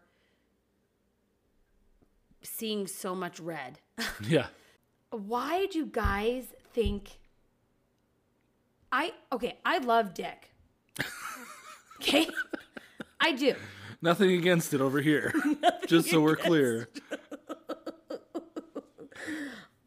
[2.43, 3.81] seeing so much red.
[4.29, 4.47] yeah.
[5.11, 7.19] why do you guys think
[8.93, 10.53] I okay, I love dick.
[12.01, 12.27] okay?
[13.21, 13.55] I do.
[14.01, 15.33] Nothing against it over here.
[15.87, 16.89] Just so we're clear.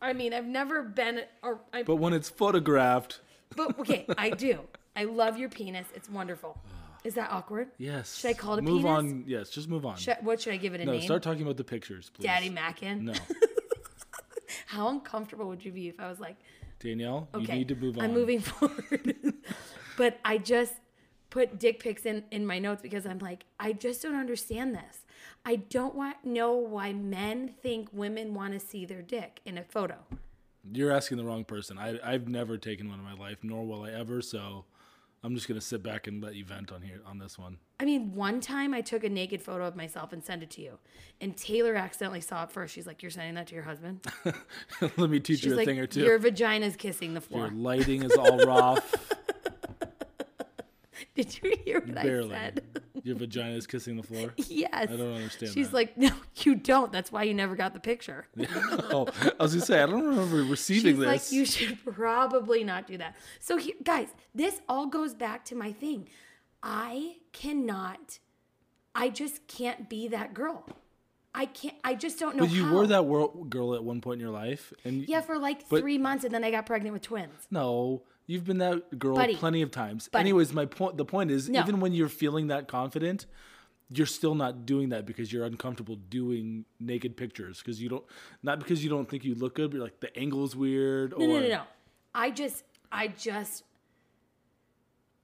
[0.02, 3.22] I mean, I've never been or I But when it's photographed,
[3.56, 4.60] but okay, I do.
[4.96, 5.88] I love your penis.
[5.96, 6.60] It's wonderful.
[7.04, 7.70] Is that awkward?
[7.78, 8.18] yes.
[8.18, 8.98] Should I call it a move penis?
[8.98, 9.24] on?
[9.26, 9.96] Yes, just move on.
[9.96, 11.02] Should, what should I give it a no, name?
[11.02, 12.26] start talking about the pictures, please.
[12.26, 13.06] Daddy Mackin.
[13.06, 13.14] No,
[14.70, 16.38] How uncomfortable would you be if I was like,
[16.80, 18.04] Danielle, okay, you need to move on.
[18.04, 19.34] I'm moving forward.
[19.98, 20.74] but I just
[21.32, 25.00] put dick pics in, in my notes because I'm like, I just don't understand this.
[25.44, 29.64] I don't want know why men think women want to see their dick in a
[29.64, 29.96] photo.
[30.72, 31.80] You're asking the wrong person.
[31.80, 34.22] I, I've never taken one in my life, nor will I ever.
[34.22, 34.66] So
[35.24, 37.58] I'm just gonna sit back and let you vent on here on this one.
[37.80, 40.62] I mean, one time I took a naked photo of myself and sent it to
[40.62, 40.80] you,
[41.20, 42.74] and Taylor accidentally saw it first.
[42.74, 44.06] She's like, "You're sending that to your husband?"
[44.98, 46.02] let me teach She's you a like, thing or two.
[46.02, 47.48] "Your vagina's kissing the floor.
[47.48, 48.96] Your lighting is all rough.
[51.16, 52.36] Did you hear what Barely.
[52.36, 52.64] I said?
[53.04, 54.34] Your vagina is kissing the floor.
[54.38, 54.70] yes.
[54.74, 55.74] I don't understand She's that.
[55.76, 56.10] like, "No,
[56.44, 56.92] you don't.
[56.92, 58.28] That's why you never got the picture."
[58.92, 59.08] oh,
[59.40, 61.08] I was gonna say I don't remember receiving She's this.
[61.08, 63.16] like, you should probably not do that.
[63.40, 66.10] So, here, guys, this all goes back to my thing.
[66.62, 68.20] I cannot,
[68.94, 70.68] I just can't be that girl.
[71.34, 72.76] I can't, I just don't know but you how.
[72.76, 76.26] were that girl at one point in your life, and Yeah, for like three months,
[76.26, 77.48] and then I got pregnant with twins.
[77.52, 79.36] no, you've been that girl Buddy.
[79.36, 80.08] plenty of times.
[80.08, 80.22] Buddy.
[80.22, 80.98] Anyways, my point.
[80.98, 81.60] The point is, No.
[81.62, 83.26] even when you're feeling that confident,
[83.92, 88.04] you're still not doing that because you're uncomfortable doing naked pictures because you don't,
[88.44, 91.12] not because you don't think you look good, but like the angle's weird.
[91.18, 91.62] No, or, no, no, no.
[92.14, 93.64] I just, I just,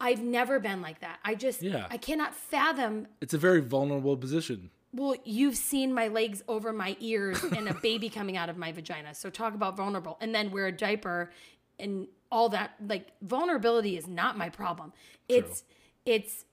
[0.01, 1.19] I've never been like that.
[1.23, 1.85] I just, Yeah.
[1.91, 4.71] I cannot fathom It's a very vulnerable position.
[4.93, 8.71] Well, you've seen my legs over my ears and a baby coming out of my
[8.71, 9.13] vagina.
[9.13, 10.17] So talk about vulnerable.
[10.21, 11.31] And then wear a diaper
[11.79, 12.75] and all that.
[12.85, 14.93] Like vulnerability is not my problem.
[15.27, 15.63] It's
[16.05, 16.45] it's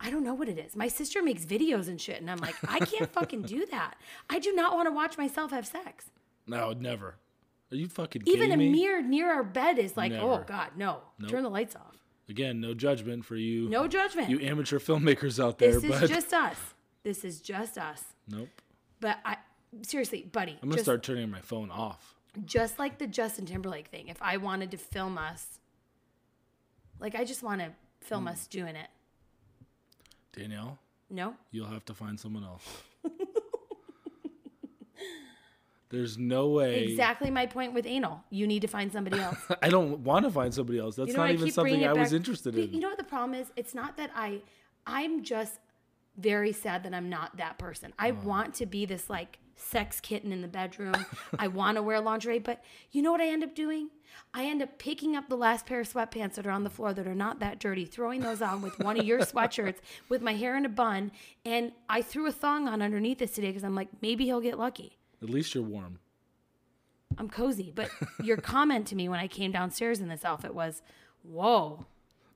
[0.00, 0.76] I don't know what it is.
[0.76, 3.94] My sister makes videos and shit and I'm like, I can't fucking do that.
[4.28, 6.06] I do not want to watch myself have sex.
[6.46, 7.16] No, never.
[7.72, 8.68] Are you fucking Even a me?
[8.68, 10.44] mirror near our bed is like, oh Never.
[10.44, 11.00] God, no.
[11.28, 11.96] Turn the lights off.
[12.28, 13.68] Again, no judgment for you.
[13.68, 14.30] No judgment.
[14.30, 16.56] You amateur filmmakers out there, this is but just us.
[17.02, 18.02] This is just us.
[18.28, 18.48] nope.
[19.00, 19.36] But I
[19.82, 20.52] seriously, buddy.
[20.62, 22.13] I'm gonna just, start turning my phone off.
[22.44, 25.58] Just like the Justin Timberlake thing, if I wanted to film us,
[27.00, 27.70] like I just want to
[28.00, 28.28] film Hmm.
[28.28, 28.88] us doing it.
[30.32, 30.78] Danielle,
[31.10, 31.36] No?
[31.52, 32.66] you'll have to find someone else.
[35.90, 36.84] There's no way.
[36.84, 38.24] Exactly my point with anal.
[38.30, 39.38] You need to find somebody else.
[39.62, 40.96] I don't want to find somebody else.
[40.96, 42.72] That's You know not even something I was interested in.
[42.74, 43.52] You know what the problem is?
[43.54, 44.42] It's not that I,
[44.86, 45.60] I'm just
[46.16, 47.92] very sad that I'm not that person.
[47.98, 48.14] I Oh.
[48.24, 50.94] want to be this like sex kitten in the bedroom.
[51.38, 53.90] I want to wear lingerie, but you know what I end up doing?
[54.32, 56.92] I end up picking up the last pair of sweatpants that are on the floor
[56.92, 59.78] that are not that dirty, throwing those on with one of your sweatshirts
[60.08, 61.12] with my hair in a bun,
[61.44, 64.58] and I threw a thong on underneath this today because I'm like, maybe he'll get
[64.58, 64.98] lucky.
[65.22, 65.98] At least you're warm.
[67.18, 67.72] I'm cozy.
[67.74, 67.90] But
[68.22, 70.82] your comment to me when I came downstairs in this outfit was,
[71.22, 71.86] whoa.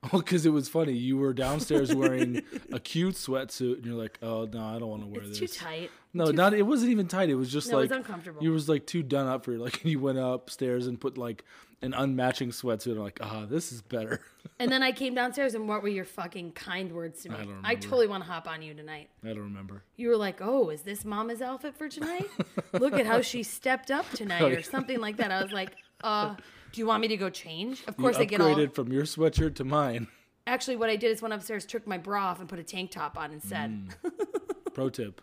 [0.13, 0.93] Oh, because it was funny.
[0.93, 5.01] You were downstairs wearing a cute sweatsuit, and you're like, "Oh no, I don't want
[5.03, 5.91] to wear It's this." too tight.
[6.13, 6.53] No, not.
[6.53, 7.29] It wasn't even tight.
[7.29, 8.41] It was just No, it like was uncomfortable.
[8.41, 9.59] You was like too done up for it.
[9.59, 11.43] Like you went upstairs and put like
[11.81, 12.93] an unmatching sweatsuit.
[12.93, 14.21] I'm like, ah, this is better.
[14.61, 17.35] And then I came downstairs, and what were your fucking kind words to me?
[17.35, 19.09] I don't I totally want to hop on you tonight.
[19.23, 19.83] I don't remember.
[19.95, 22.27] You were like, "Oh, is this Mama's outfit for tonight?
[22.73, 26.35] Look at how she stepped up tonight, or something like that." I was like, "Uh,
[26.71, 28.55] do you want me to go change?" Of course, you I get all.
[28.55, 30.07] upgraded from your sweatshirt to mine.
[30.47, 32.91] Actually, what I did is went upstairs, took my bra off, and put a tank
[32.91, 33.69] top on instead.
[34.03, 34.11] Mm.
[34.73, 35.21] Pro tip.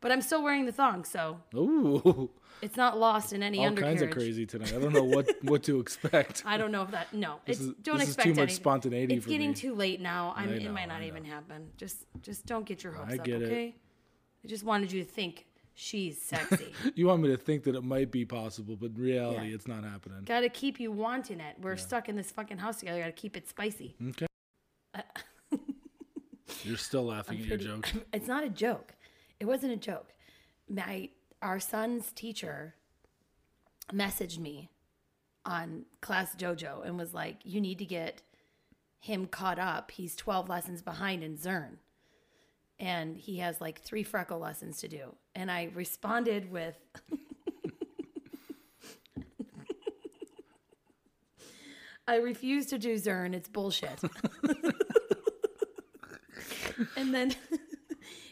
[0.00, 2.30] But I'm still wearing the thong, so Ooh,
[2.60, 4.00] it's not lost in any all undercarriage.
[4.00, 4.74] kinds of crazy tonight.
[4.74, 6.42] I don't know what what to expect.
[6.46, 7.12] I don't know if that.
[7.14, 8.56] No, it's is- don't this is expect too much anything.
[8.56, 9.54] spontaneity It's for getting me.
[9.54, 10.32] too late now.
[10.36, 11.68] I'm, I it know, might not I even happen.
[11.76, 13.46] Just just don't get your hopes I up, get it.
[13.46, 13.76] okay?
[14.44, 16.72] I just wanted you to think she's sexy.
[16.94, 19.54] You want me to think that it might be possible, but in reality, Yeah.
[19.54, 20.22] it's not happening.
[20.24, 21.56] Got to keep you wanting it.
[21.60, 23.00] We're stuck in this fucking house together.
[23.00, 23.94] Got to keep it spicy.
[24.10, 24.26] Okay.
[26.64, 27.92] You're still laughing at your Pretty- joke.
[28.12, 28.94] It's not a joke.
[29.40, 30.12] It wasn't a joke.
[30.68, 31.08] My
[31.40, 32.74] our son's teacher
[33.92, 34.70] messaged me
[35.44, 38.22] on Class Dojo and was like, "You need to get
[39.00, 39.90] him caught up.
[39.90, 41.78] He's 12 lessons behind in Zearn."
[42.78, 45.16] And he has like three freckle lessons to do.
[45.34, 46.76] And I responded with
[52.06, 53.32] I refuse to do Zearn.
[53.34, 54.00] It's bullshit.
[56.96, 57.34] and then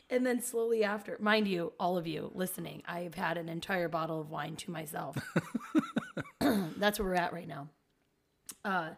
[0.08, 3.88] and then slowly after mind you all of you listening i have had an entire
[3.88, 5.16] bottle of wine to myself
[6.40, 7.68] that's where we're at right now
[8.64, 8.88] uh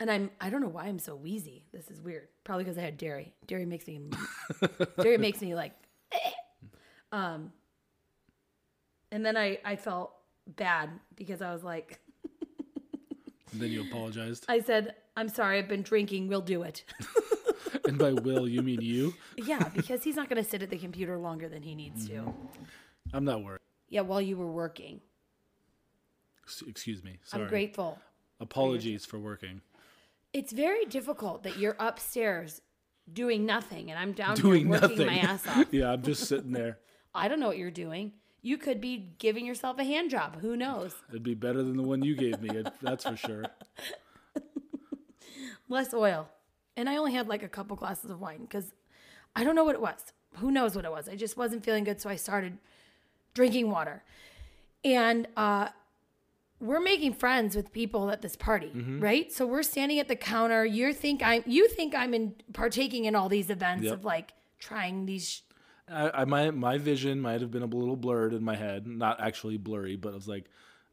[0.00, 2.82] and i'm i don't know why i'm so wheezy this is weird probably because i
[2.82, 4.00] had dairy dairy makes me
[5.00, 5.72] dairy makes me like.
[7.12, 7.52] Um
[9.12, 10.12] and then i i felt
[10.46, 12.00] bad because i was like
[13.54, 14.44] then you apologized.
[14.48, 16.84] i said i'm sorry i've been drinking we'll do it
[17.86, 19.14] and by will, you mean you?
[19.36, 22.32] yeah because he's not going to sit at the computer longer than he needs to
[23.12, 23.58] I'm not worried.
[23.88, 25.00] Yeah, while you were working.
[26.46, 27.18] S- Excuse me.
[27.24, 27.42] Sorry.
[27.42, 27.98] I'm grateful.
[28.38, 29.62] Apologies for working.
[30.32, 32.60] It's very difficult that you're upstairs
[33.12, 35.06] doing nothing and I'm down Doing here working nothing.
[35.08, 35.66] my ass off.
[35.72, 36.78] yeah, I'm just sitting there.
[37.14, 38.12] I don't know what you're doing.
[38.42, 40.40] You could be giving yourself a hand job.
[40.40, 40.94] Who knows?
[41.10, 42.62] It'd be better than the one you gave me.
[42.80, 43.44] That's for sure.
[45.68, 46.28] Less oil.
[46.76, 48.72] And I only had like a couple glasses of wine because
[49.36, 49.98] I don't know what it was.
[50.36, 51.08] Who knows what it was?
[51.08, 52.00] I just wasn't feeling good.
[52.00, 52.58] So I started
[53.34, 54.02] drinking water.
[54.84, 55.68] And uh,
[56.60, 59.30] we're making friends with people at this party, right?
[59.30, 60.64] So we're standing at the counter.
[60.64, 63.92] You think I'm you think I'm in partaking in all these events Yep.
[63.92, 65.42] of like trying these
[65.92, 69.20] I, I my my vision might have been a little blurred in my head, not
[69.20, 70.44] actually blurry, but I was like,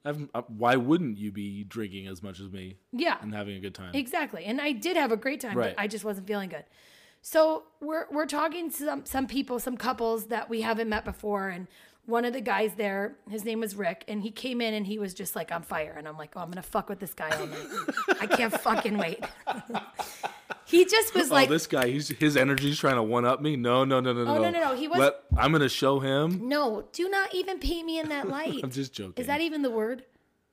[0.06, 3.60] I've, uh, why wouldn't you be drinking as much as me yeah and having a
[3.60, 3.92] good time?
[3.94, 4.46] Exactly.
[4.46, 5.76] And I did have a great time, Right.
[5.76, 6.64] but I just wasn't feeling good.
[7.22, 11.50] So we're we're talking to some some people, some couples that we haven't met before,
[11.50, 11.68] and
[12.06, 14.98] one of the guys there, his name was Rick, and he came in and he
[14.98, 17.30] was just like on fire, and I'm like, oh, I'm gonna fuck with this guy
[17.38, 17.68] all night.
[18.22, 19.20] I can't fucking wait.
[20.68, 23.42] he just was like, oh, like, this guy, he's his energy's trying to one up
[23.42, 23.56] me.
[23.56, 24.36] No, no, no, no, no.
[24.36, 26.48] Oh, no, no, no, he was- Let, I'm gonna show him.
[26.48, 28.60] no, do not even paint me in that light.
[28.64, 29.14] I'm just joking.
[29.18, 30.04] Is that even the word?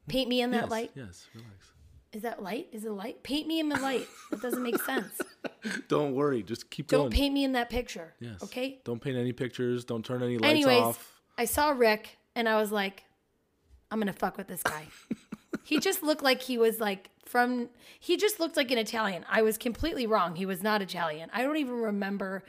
[0.09, 0.91] Paint me in that yes, light.
[0.95, 1.73] Yes, relax.
[2.13, 2.69] Is that light?
[2.73, 3.23] Is it light?
[3.25, 4.07] Paint me in the light.
[4.31, 5.21] That doesn't make sense.
[5.89, 6.43] Don't worry.
[6.45, 7.05] Just keep going.
[7.05, 8.15] Don't paint me in that picture.
[8.21, 8.43] Yes.
[8.43, 8.81] Okay.
[8.85, 9.85] Don't paint any pictures.
[9.85, 11.21] Don't turn any lights Anyways, off.
[11.37, 13.03] I saw Rick and I was like,
[13.91, 14.87] I'm gonna fuck with this guy.
[15.65, 17.69] he just looked like he was like from
[17.99, 19.25] he just looked like an Italian.
[19.31, 20.37] I was completely wrong.
[20.37, 21.31] He was not Italian.
[21.33, 22.45] I don't even remember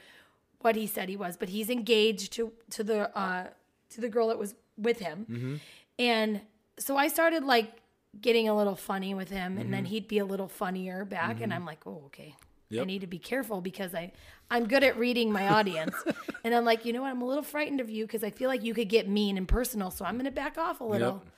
[0.60, 3.48] what he said he was, but he's engaged to to the uh
[3.90, 5.26] to the girl that was with him.
[5.30, 5.54] Mm-hmm.
[5.98, 6.40] And
[6.78, 7.72] so I started like
[8.20, 9.90] getting a little funny with him and then Mm-hmm.
[9.92, 12.34] he'd be a little funnier back and I'm like, "Oh, okay."
[12.72, 14.12] I need to be careful because I
[14.50, 15.94] I'm good at reading my audience.
[16.44, 17.10] and I'm like, "You know what?
[17.10, 19.46] I'm a little frightened of you because I feel like you could get mean and
[19.46, 21.32] personal, so I'm going to back off a little." Yep.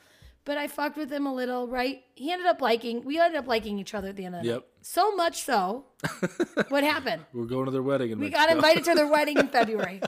[0.49, 2.03] But I fucked with him a little, right?
[2.15, 4.49] He ended up liking, we ended up liking each other at the end of the
[4.49, 4.57] Yep.
[4.57, 4.65] night.
[4.81, 5.85] So much so.
[6.71, 7.27] what happened?
[7.35, 8.13] We're going to their wedding.
[8.13, 8.47] In We Mexico.
[8.47, 10.03] got invited to their wedding in February.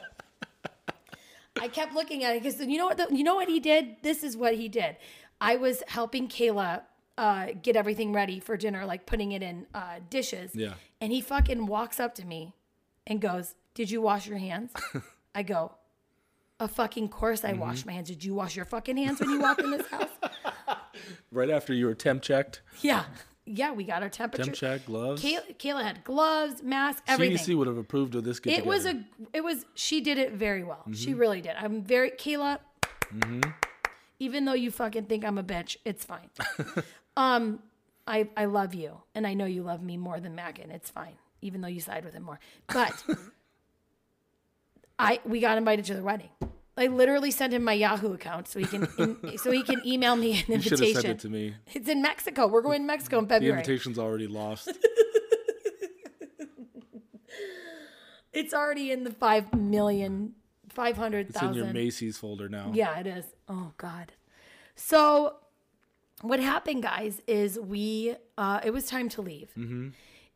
[1.60, 2.96] I kept looking at it because you know what?
[2.96, 3.96] The, you know what he did?
[4.02, 4.96] This is what he did.
[5.42, 6.84] I was helping Kayla
[7.18, 10.52] uh, get everything ready for dinner, like putting it in uh, dishes.
[10.54, 10.72] Yeah.
[11.02, 12.54] And he fucking walks up to me
[13.06, 14.72] and goes, "Did you wash your hands?"
[15.34, 15.72] I go,
[16.60, 17.60] "A fucking course I Mm-hmm.
[17.60, 18.08] washed my hands.
[18.08, 20.08] Did you wash your fucking hands when you walked in this house?"
[21.32, 23.04] Right after you were temp checked, yeah,
[23.44, 23.72] yeah.
[23.72, 24.44] We got our temperature.
[24.44, 25.22] temp check, gloves.
[25.22, 27.36] Kayla, Kayla had gloves, mask, everything.
[27.36, 28.40] CDC would have approved of this.
[28.40, 30.82] Get It was a it was she did it very well.
[30.82, 30.92] Mm-hmm.
[30.94, 31.52] She really did.
[31.56, 32.58] I'm very Kayla.
[34.18, 36.30] Even though you fucking think I'm a bitch, it's fine.
[37.16, 37.60] um
[38.06, 40.72] I, I love you, and I know you love me more than Mackin.
[40.72, 42.40] It's fine, even though you side with him more.
[42.66, 43.04] But
[44.98, 46.30] I we got invited to the wedding.
[46.76, 50.16] I literally sent him my Yahoo account so he can in, so he can email
[50.16, 51.02] me an You should have invitation.
[51.02, 51.54] sent it to me.
[51.74, 52.46] It's in Mexico.
[52.46, 53.54] We're going to Mexico in February.
[53.56, 54.70] The invitation's already lost.
[58.32, 60.34] It's already in the five million,
[60.68, 61.66] five hundred It's in your.
[61.66, 62.70] Macy's folder now.
[62.72, 63.24] Yeah, it is.
[63.48, 64.12] Oh God.
[64.76, 65.36] So
[66.22, 69.50] what happened, guys, is we uh it was time to leave.
[69.58, 69.88] Mm-hmm.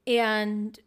[0.08, 0.78] And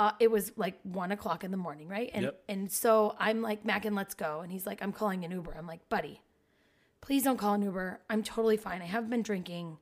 [0.00, 2.10] uh it was like one o'clock in the morning, right?
[2.14, 2.42] And Yep.
[2.48, 4.40] and so I'm like, Mackin, let's go.
[4.40, 5.54] And he's like, I'm calling an Uber.
[5.58, 6.20] I'm like, buddy,
[7.00, 8.00] please don't call an Uber.
[8.08, 8.80] I'm totally fine.
[8.82, 9.78] I haven't been drinking.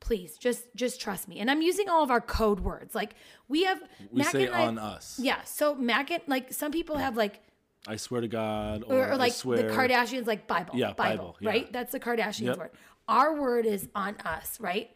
[0.00, 1.38] Please, just just trust me.
[1.40, 2.94] And I'm using all of our code words.
[2.94, 3.14] Like
[3.48, 3.80] we have
[4.10, 5.18] We Mac say I- on us.
[5.22, 5.42] Yeah.
[5.44, 7.40] So Mackin, like some people have like
[7.86, 9.56] I swear to God, or, or, or like swear.
[9.62, 11.48] the Kardashians, like Bible, Yeah, Bible, Bible, yeah.
[11.50, 11.72] right?
[11.72, 12.58] That's the Kardashians Yep.
[12.58, 12.70] word.
[13.08, 14.90] Our word is on us, right?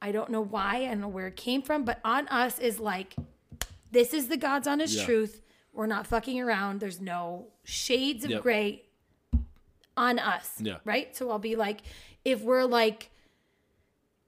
[0.00, 2.78] I don't know why, I don't know where it came from, but on us is
[2.78, 3.16] like,
[3.90, 5.04] this is the God's honest Yeah.
[5.04, 5.42] truth.
[5.72, 6.80] We're not fucking around.
[6.80, 8.42] There's no shades of Yep.
[8.42, 8.84] gray
[9.96, 10.78] on us, Yeah.
[10.84, 11.14] right?
[11.16, 11.80] So I'll be like,
[12.24, 13.10] if we're like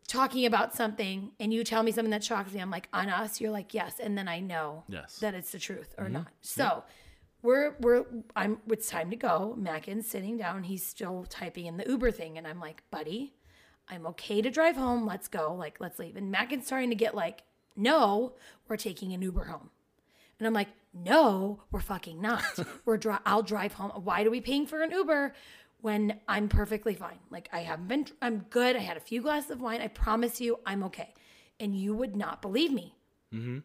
[0.09, 3.41] talking about something and you tell me something that shocks me, I'm like, on us,
[3.41, 5.19] you're like, yes, and then I know Yes.
[5.21, 6.15] that it's the truth or mm-hmm.
[6.15, 6.33] not.
[6.41, 6.85] So
[7.43, 8.05] we're we're
[8.37, 9.55] I'm it's time to go.
[9.57, 13.35] Mackin's sitting down, he's still typing in the Uber thing, and I'm like, buddy,
[13.89, 15.07] I'm okay to drive home.
[15.07, 15.55] Let's go.
[15.55, 16.17] Like, let's leave.
[16.17, 17.43] And Mackin's starting to get like,
[17.77, 18.35] no,
[18.69, 19.71] we're taking an Uber home.
[20.39, 22.43] And I'm like, no, we're fucking not.
[22.85, 23.91] we're dri- I'll drive home.
[24.05, 25.35] Why are we paying for an Uber
[25.81, 27.19] when I'm perfectly fine?
[27.31, 28.07] Like I haven't been.
[28.21, 28.77] I'm good.
[28.77, 29.81] I had a few glasses of wine.
[29.81, 31.15] I promise you, I'm okay.
[31.59, 32.95] And you would not believe me.
[33.35, 33.59] Mm-hmm.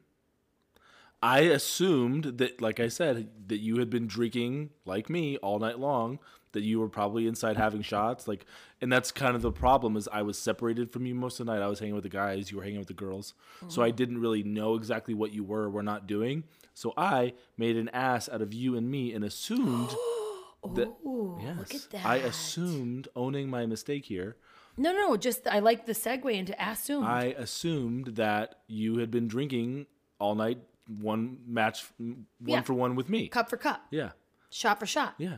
[1.23, 5.79] I assumed that, like I said, that you had been drinking like me all night
[5.79, 6.19] long.
[6.55, 8.45] That you were probably inside having shots, like,
[8.81, 9.95] and that's kind of the problem.
[9.95, 11.61] Is I was separated from you most of the night.
[11.61, 13.33] I was hanging with the guys, you were hanging with the girls,
[13.67, 13.95] so I mm-hmm.
[13.95, 16.43] didn't really know exactly what you were or were not doing.
[16.73, 19.89] So I made an ass out of you and me, and assumed
[20.75, 20.87] that.
[21.05, 22.05] Ooh, Yes, look at that.
[22.05, 24.37] I assumed owning my mistake here.
[24.77, 27.03] No, no, just I like the segue into assume.
[27.03, 29.85] I assumed that you had been drinking
[30.19, 32.61] all night, one match, one Yeah.
[32.61, 33.27] for one with me.
[33.29, 34.11] cup for cup, Yeah,
[34.49, 35.15] shot for shot.
[35.17, 35.37] yeah.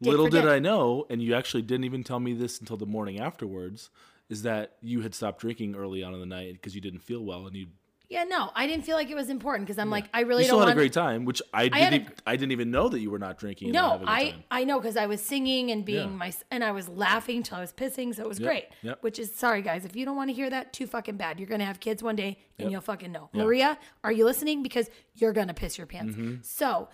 [0.00, 0.46] Little for did.
[0.48, 3.90] I know, and you actually didn't even tell me this until the morning afterwards,
[4.28, 7.24] is that you had stopped drinking early on in the night because you didn't feel
[7.24, 7.66] well, and you
[8.08, 10.48] Yeah, no, I didn't feel like it was important because I'm like, I really you
[10.48, 10.78] don't still had want.
[10.78, 11.78] a great time, which I didn't.
[11.82, 13.70] had a- even, I didn't even know that you were not drinking.
[13.72, 14.60] no, having a good I.
[14.60, 16.16] I know because I was singing and being Yeah.
[16.16, 18.64] my and I was laughing till I was pissing, so it was Yep, great.
[18.82, 19.02] yep.
[19.02, 21.38] Which is sorry guys, if you don't want to hear that, too fucking bad.
[21.38, 22.72] You're gonna have kids one day and Yep.
[22.72, 23.30] you'll fucking know.
[23.32, 23.42] Yeah.
[23.44, 24.62] Maria, are you listening?
[24.64, 26.16] Because you're gonna piss your pants.
[26.16, 26.42] Mm-hmm.
[26.42, 26.88] So,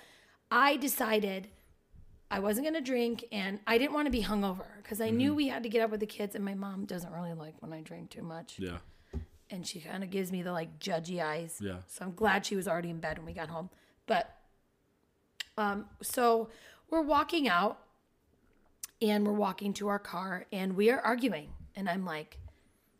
[0.51, 1.49] I decided
[2.31, 5.17] I wasn't gonna drink and I didn't want to be hungover because I Mm-hmm.
[5.17, 7.55] knew we had to get up with the kids and my mom doesn't really like
[7.61, 8.59] when I drink too much.
[8.59, 8.79] yeah,
[9.51, 11.59] and she kind of gives me the like judgy eyes.
[11.61, 11.79] Yeah.
[11.87, 13.71] So I'm glad she was already in bed when we got home.
[14.07, 14.35] But
[15.57, 16.49] um so
[16.91, 17.79] we're walking out
[19.01, 22.39] and we're walking to our car and we are arguing and I'm like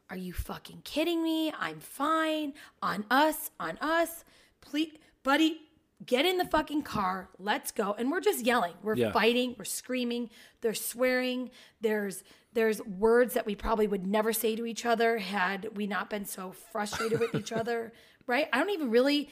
[0.09, 1.53] are you fucking kidding me?
[1.59, 2.53] I'm fine.
[2.81, 4.25] On us, on us.
[4.61, 4.93] Please,
[5.25, 5.63] buddy,
[6.05, 7.29] get in the fucking car.
[7.39, 7.95] Let's go.
[7.99, 8.75] And we're just yelling.
[8.83, 9.13] We're Yeah.
[9.13, 9.55] fighting.
[9.59, 10.31] We're screaming.
[10.61, 11.51] they're swearing.
[11.81, 16.09] There's there's words that we probably would never say to each other had we not
[16.09, 17.93] been so frustrated with each other.
[18.27, 18.49] Right?
[18.53, 19.29] I don't even really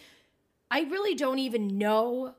[0.71, 2.35] I really don't even know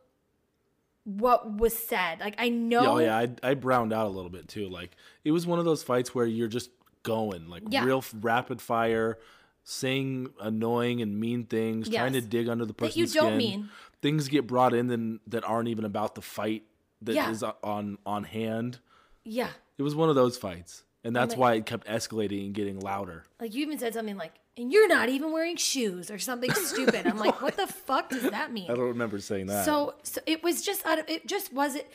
[1.04, 2.20] what was said.
[2.20, 4.68] Like I oh, know oh yeah, I, I browned out a little bit too.
[4.70, 6.70] Like it was one of those fights where you're just
[7.04, 7.86] going like Yeah.
[7.86, 9.20] real rapid fire,
[9.66, 13.38] saying annoying and mean things, trying to dig under the That person's you don't skin.
[13.38, 13.70] mean.
[14.02, 16.64] Things get brought in then that aren't even about the fight
[17.02, 17.52] that is Yeah.
[17.64, 18.80] on on hand.
[19.24, 19.50] Yeah.
[19.78, 22.80] It was one of those fights, and that's like- why it kept escalating and getting
[22.80, 23.26] louder.
[23.42, 27.08] Like you even said something like, and you're not even wearing shoes or something stupid.
[27.08, 28.70] I'm like, what the fuck does that mean?
[28.70, 29.66] I don't remember saying that.
[29.66, 31.86] So, so it was just out of it just wasn't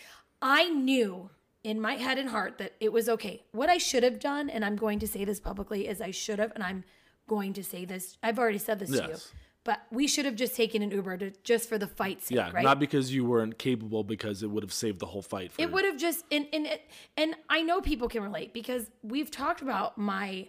[0.43, 1.31] I knew
[1.63, 3.45] in my head and heart that it was okay.
[3.53, 6.39] What I should have done, and I'm going to say this publicly, is I should
[6.39, 6.85] have, and I'm
[7.31, 8.19] going to say this.
[8.25, 9.15] I've already said this to you,
[9.63, 12.51] but we should have just taken an Uber to just for the fight sake, yeah,
[12.51, 12.65] right?
[12.65, 15.53] not because you weren't capable, because it would have saved the whole fight.
[15.53, 18.91] For it would have just and and it, and I know people can relate because
[19.05, 20.49] we've talked about my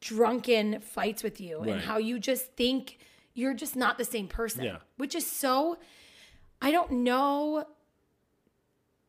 [0.00, 2.98] drunken fights with you and how you just think
[3.34, 4.64] you're just not the same person.
[4.64, 4.78] Yeah.
[4.96, 5.78] Which is so
[6.60, 7.66] I don't know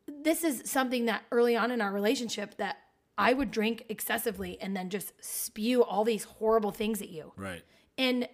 [0.07, 2.77] this is something that early on in our relationship that
[3.17, 7.63] I would drink excessively and then just spew all these horrible things at you right.
[7.97, 8.27] and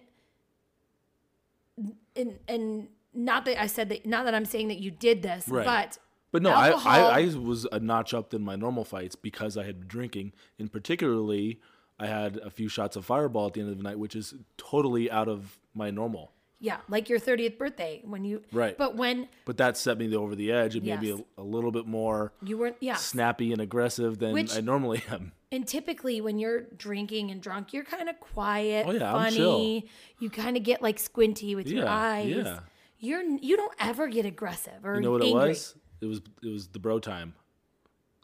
[2.16, 5.48] and and not that I said that not that I'm saying that you did this,
[5.48, 5.64] Right.
[5.64, 5.98] but
[6.32, 9.64] But no, I, I, I was a notch up than my normal fights because I
[9.64, 11.60] had been drinking, and particularly
[11.98, 14.34] I had a few shots of Fireball at the end of the night, which is
[14.56, 16.32] totally out of my normal.
[16.64, 18.76] Yeah, like your 30th birthday when you Right.
[18.78, 21.20] But when But that set me over the edge maybe Yes.
[21.36, 22.96] a, a little bit more you weren't yeah.
[22.96, 25.32] snappy and aggressive than Which- I normally am.
[25.52, 29.36] And typically, when you're drinking and drunk, you're kind of quiet, Oh, yeah, I'm funny.
[29.36, 29.82] chill.
[30.18, 32.34] You kind of get like squinty with your eyes.
[32.34, 32.60] yeah.
[32.98, 35.42] You're you don't ever get aggressive or You know what angry.
[35.42, 35.74] it was?
[36.00, 37.34] It was it was the bro time.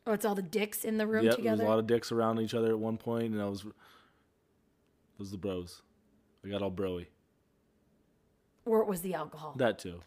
[0.06, 1.42] Oh, it's all the dicks in the room together?
[1.42, 3.48] Yeah, there was a lot of dicks around each other at one point, and I
[3.48, 3.72] was it
[5.18, 5.82] was the bros.
[6.44, 7.06] I got all broy.
[8.64, 9.54] Or it was the alcohol.
[9.56, 10.00] That too.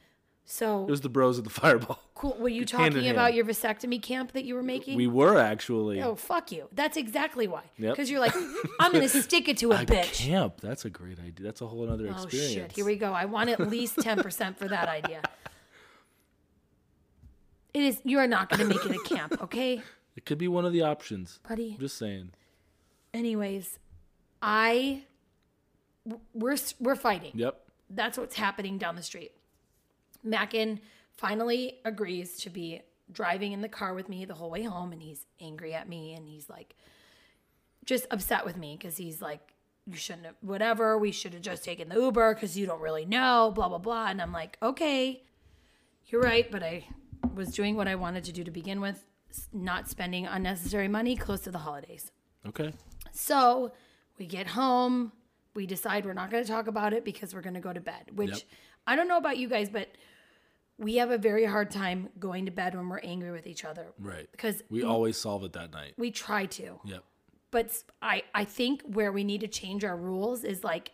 [0.45, 1.99] so It was the bros at the fireball.
[2.15, 2.35] cool.
[2.39, 3.35] Were you talking about hand.
[3.35, 4.97] your vasectomy camp that you were making?
[4.97, 6.01] We were actually.
[6.01, 6.67] Oh fuck you!
[6.71, 7.63] That's exactly why.
[7.77, 7.93] Yep.
[7.93, 8.35] Because you're like,
[8.79, 10.13] I'm gonna stick it to a a bitch.
[10.25, 10.61] camp.
[10.61, 11.45] That's a great idea.
[11.45, 12.53] That's a whole other Oh experience.
[12.53, 12.71] shit!
[12.73, 13.11] Here we go.
[13.13, 15.21] I want at least ten percent for that idea.
[17.73, 18.01] It is.
[18.03, 19.81] You are not gonna make it a camp, okay,
[20.15, 21.39] It could be one of the options.
[21.47, 21.71] buddy?
[21.73, 22.31] I'm just saying.
[23.13, 23.79] Anyways,
[24.41, 25.03] I
[26.33, 27.31] we're we're fighting.
[27.33, 27.59] Yep.
[27.89, 29.31] That's what's happening down the street.
[30.23, 30.79] Mackin
[31.11, 32.81] finally agrees to be
[33.11, 36.13] driving in the car with me the whole way home, and he's angry at me,
[36.13, 36.75] and he's like,
[37.85, 39.53] just upset with me because he's like,
[39.85, 40.97] you shouldn't have, whatever.
[40.97, 44.07] We should have just taken the Uber because you don't really know, blah blah blah.
[44.07, 45.21] And I'm like, okay,
[46.07, 46.87] you're right, but I
[47.35, 49.05] was doing what I wanted to do to begin with,
[49.51, 52.11] not spending unnecessary money close to the holidays.
[52.47, 52.71] Okay.
[53.11, 53.73] So
[54.17, 55.11] we get home,
[55.55, 57.79] we decide we're not going to talk about it because we're going to go to
[57.81, 58.41] bed, which Yep.
[58.87, 59.89] I don't know about you guys, but
[60.77, 63.87] we have a very hard time going to bed when we're angry with each other.
[63.99, 64.27] Right.
[64.31, 65.93] Because We always solve it that night.
[65.97, 66.79] we try to.
[66.85, 67.03] Yep.
[67.51, 70.91] But I, I think where we need to change our rules is like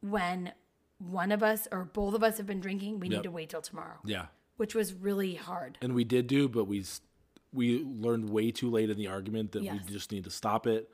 [0.00, 0.52] when
[0.98, 3.16] one of us or both of us have been drinking, we Yep.
[3.18, 4.26] need to wait till tomorrow, Yeah.
[4.56, 5.78] which was really hard.
[5.82, 6.84] And we did do, but we
[7.54, 9.84] we learned way too late in the argument that Yes.
[9.86, 10.90] we just need to stop it,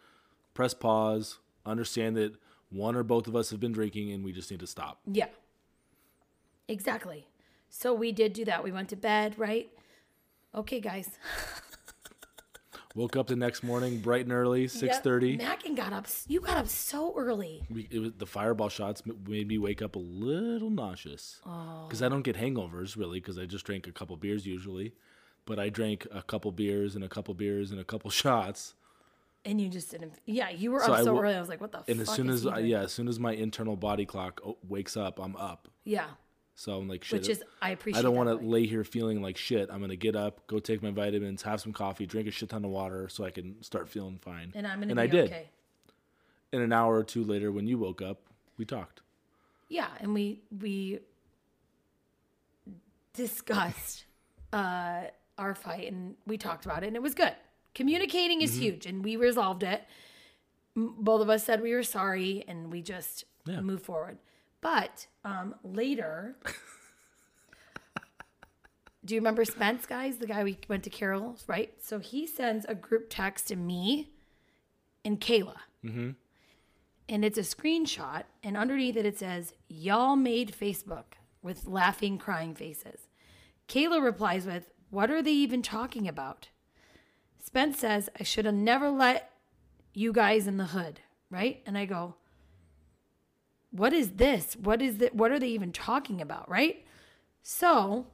[0.55, 2.35] press pause, understand that
[2.70, 5.01] one or both of us have been drinking, and we just need to stop.
[5.06, 5.28] Yeah.
[6.68, 7.26] Exactly.
[7.70, 8.62] So we did do that.
[8.62, 9.68] We went to bed, right?
[10.55, 11.10] Okay, guys.
[12.94, 15.30] Woke up the next morning bright and early, six thirty.
[15.32, 15.39] Yep.
[15.39, 16.06] Mackin got up.
[16.26, 17.62] You got up so early.
[17.70, 21.40] We, it was the fireball shots made me wake up a little nauseous
[21.86, 24.94] because I don't get hangovers really because I just drank a couple beers usually,
[25.44, 28.74] but I drank a couple beers and a couple beers and a couple shots.
[29.49, 30.12] And you just didn't.
[30.27, 31.35] Yeah, you were So up so early.
[31.35, 33.33] I was like, what the And as soon as I, yeah, as soon as my
[33.33, 35.69] internal body clock wakes up, I'm up.
[35.85, 36.07] Yeah.
[36.55, 37.20] So I'm like shit.
[37.20, 39.70] Which is, I appreciate I don't want to lay here feeling like shit.
[39.73, 42.65] I'm gonna get up, go take my vitamins, have some coffee, drink a shit ton
[42.65, 44.53] of water, so I can start feeling fine.
[44.55, 45.27] And I'm to and be I did.
[45.27, 45.51] okay.
[46.53, 48.23] And an hour or two later, when you woke up,
[48.57, 49.03] we talked.
[49.69, 49.89] Yeah.
[50.01, 51.01] And we, we
[53.15, 54.05] discussed
[54.53, 55.03] uh,
[55.37, 57.35] our fight and we talked about it and it was good.
[57.74, 58.45] Communicating Mm-hmm.
[58.45, 59.85] is huge and we resolved it.
[60.74, 63.61] Both of us said we were sorry and we just Yeah.
[63.61, 64.19] moved forward.
[64.61, 66.36] But um, later,
[69.05, 70.19] do you remember Spence, guys?
[70.19, 71.73] The guy we went to Carol's, right?
[71.81, 74.11] So he sends a group text to me
[75.05, 75.57] and Kayla.
[75.85, 76.11] Mm-hmm.
[77.11, 82.55] And it's a screenshot, and underneath it, it says, Y'all made Facebook with laughing, crying
[82.55, 83.07] faces.
[83.66, 86.49] Kayla replies with, What are they even talking about?
[87.49, 89.31] Spence says, I should have never let
[89.95, 91.01] you guys in the hood,
[91.31, 91.62] right?
[91.65, 92.15] And I go,
[93.70, 94.55] What is this?
[94.55, 95.15] What is that?
[95.15, 96.85] What are they even talking about, right?
[97.43, 98.05] So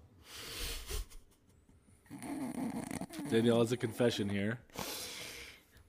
[3.29, 4.61] Danielle has a confession here.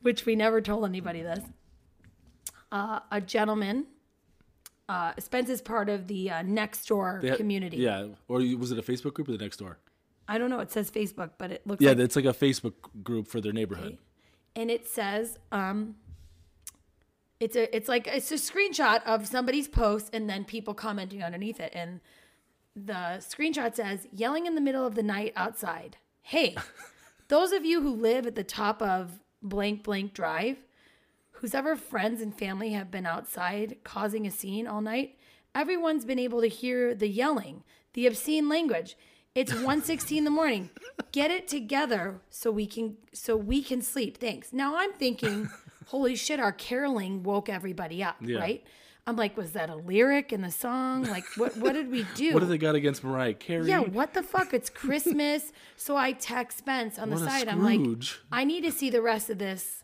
[0.02, 1.46] which we never told anybody this.
[2.72, 3.86] Uh, a gentleman,
[4.90, 7.78] uh, Spence is part of the uh, next door community.
[7.78, 8.08] Yeah.
[8.28, 9.78] Or was it a Facebook group or the next door?
[10.28, 10.60] I don't know.
[10.60, 12.74] It says Facebook, but it looks Yeah, like, it's like a Facebook
[13.04, 13.98] group for their neighborhood.
[14.56, 15.96] and it says, um,
[17.40, 21.60] it's a, it's like it's a screenshot of somebody's post, and then people commenting underneath
[21.60, 22.00] it, and
[22.76, 26.56] the screenshot says, "Yelling in the middle of the night outside." Hey,
[27.28, 30.58] those of you who live at the top of blank blank drive,
[31.34, 35.18] whose ever friends and family have been outside causing a scene all night,
[35.54, 38.96] everyone's been able to hear the yelling, the obscene language.
[39.36, 40.70] It's 1:16 in the morning.
[41.12, 44.18] Get it together so we can so we can sleep.
[44.18, 44.54] Thanks.
[44.54, 45.50] Now I'm thinking,
[45.88, 48.40] holy shit, our caroling woke everybody up, Yeah.
[48.40, 48.64] right?
[49.08, 51.04] I'm like, was that a lyric in the song?
[51.04, 52.34] Like, what what did we do?
[52.34, 53.68] What do they got against Mariah Carey?
[53.68, 54.54] Yeah, what the fuck?
[54.54, 55.52] It's Christmas.
[55.76, 57.48] so I text Spence on the What a side.
[57.50, 57.82] I'm like.
[58.32, 59.84] I need to see the rest of this.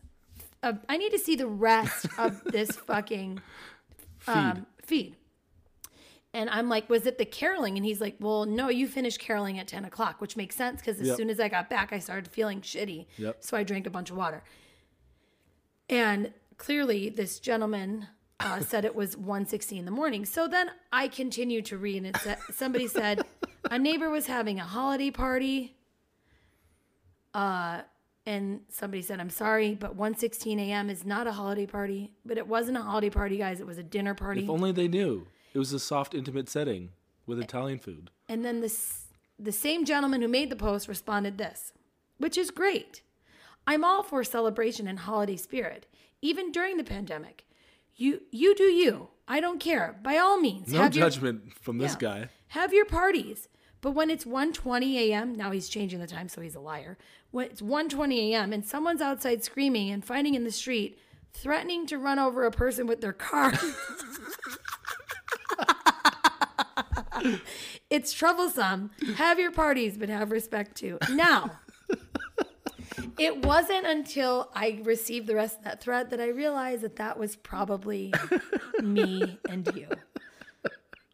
[0.62, 3.40] Uh, I need to see the rest of this fucking
[4.26, 5.16] um, feed.
[6.34, 7.76] And I'm like, was it the caroling?
[7.76, 10.98] And he's like, well, no, you finished caroling at 10 o'clock, which makes sense because
[10.98, 11.16] as Yep.
[11.18, 13.06] soon as I got back, I started feeling shitty.
[13.18, 13.36] Yep.
[13.40, 14.42] So I drank a bunch of water.
[15.90, 18.06] And clearly this gentleman
[18.40, 20.24] uh, said it was 1.16 in the morning.
[20.24, 23.22] So then I continued to read, and it said, somebody said
[23.70, 25.76] a neighbor was having a holiday party.
[27.34, 27.82] Uh,
[28.24, 30.88] and somebody said, I'm sorry, but 1.16 a.m.
[30.88, 32.12] is not a holiday party.
[32.24, 33.60] But it wasn't a holiday party, guys.
[33.60, 34.44] It was a dinner party.
[34.44, 35.26] If only they knew.
[35.54, 36.90] It was a soft, intimate setting
[37.26, 38.10] with Italian food.
[38.28, 39.06] And then this
[39.38, 41.72] the same gentleman who made the post responded this,
[42.18, 43.02] which is great.
[43.66, 45.86] I'm all for celebration and holiday spirit,
[46.20, 47.44] even during the pandemic.
[47.94, 49.08] You you do you.
[49.28, 49.98] I don't care.
[50.02, 52.28] By all means, No have your- judgment from this yeah, guy.
[52.48, 53.48] Have your parties.
[53.80, 56.96] But when it's 1:20 a.m., now he's changing the time so he's a liar.
[57.30, 58.52] When it's 1:20 a.m.
[58.52, 60.98] and someone's outside screaming and fighting in the street,
[61.32, 63.52] threatening to run over a person with their car.
[67.90, 68.90] it's troublesome.
[69.16, 70.98] Have your parties, but have respect too.
[71.10, 71.58] Now,
[73.18, 77.18] it wasn't until I received the rest of that thread that I realized that that
[77.18, 78.12] was probably
[78.82, 79.88] me and you.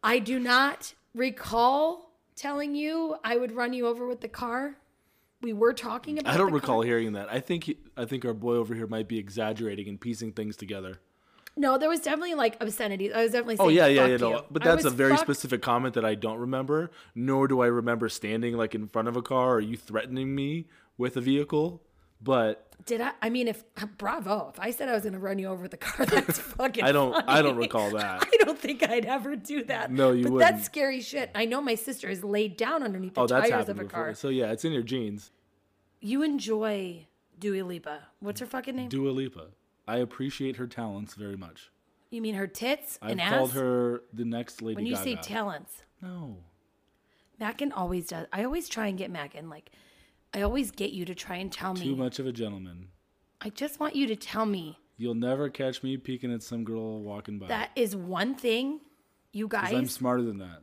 [0.03, 4.75] I do not recall telling you I would run you over with the car.
[5.41, 6.33] We were talking about.
[6.33, 6.85] I don't recall car.
[6.85, 7.31] hearing that.
[7.31, 10.57] I think he, I think our boy over here might be exaggerating and piecing things
[10.57, 10.99] together.
[11.59, 13.11] No, there was definitely like obscenities.
[13.13, 13.57] I was definitely.
[13.59, 14.17] Oh, saying, Oh yeah, yeah, yeah.
[14.17, 16.89] No, but that's a very fuck- specific comment that I don't remember.
[17.13, 20.67] Nor do I remember standing like in front of a car or you threatening me
[20.97, 21.81] with a vehicle.
[22.21, 23.11] But Did I?
[23.21, 25.61] I mean, if uh, bravo, if I said I was going to run you over
[25.61, 26.83] with the car, that's fucking.
[26.83, 27.13] I don't.
[27.27, 28.27] I don't recall that.
[28.33, 29.91] I don't think I'd ever do that.
[29.91, 30.51] No, you but wouldn't.
[30.51, 31.29] that's scary shit.
[31.35, 33.89] I know my sister is laid down underneath the Oh, that's tires of a before.
[34.05, 34.13] car.
[34.13, 35.31] So yeah, it's in your genes.
[36.01, 37.07] You enjoy
[37.37, 37.99] Dua Lipa.
[38.21, 38.89] What's her fucking name?
[38.89, 39.47] Dua Lipa.
[39.89, 41.71] I appreciate her talents very much.
[42.11, 45.03] you mean her tits I've and called her the next Lady when you Gaga.
[45.03, 46.37] say talents, no,
[47.39, 48.27] Mackin always does.
[48.33, 49.71] I always try and get Mackin like,
[50.33, 51.81] I always get you to try and tell me.
[51.81, 52.89] too much of a gentleman.
[53.41, 57.01] I just want you to tell me You'll never catch me peeking at some girl
[57.01, 57.47] walking by.
[57.47, 58.81] that is one thing,
[59.31, 59.73] you 'Cause guys.
[59.73, 60.61] I'm smarter than that.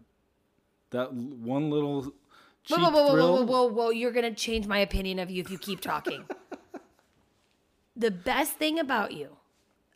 [0.90, 2.12] That l- one little
[2.64, 3.36] cheap Whoa, whoa, whoa, whoa, thrill.
[3.36, 3.90] whoa, whoa, whoa!
[3.90, 6.24] You're gonna change my opinion of you if you keep talking.
[7.96, 9.36] the best thing about you,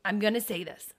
[0.04, 0.94] I'm gonna say this,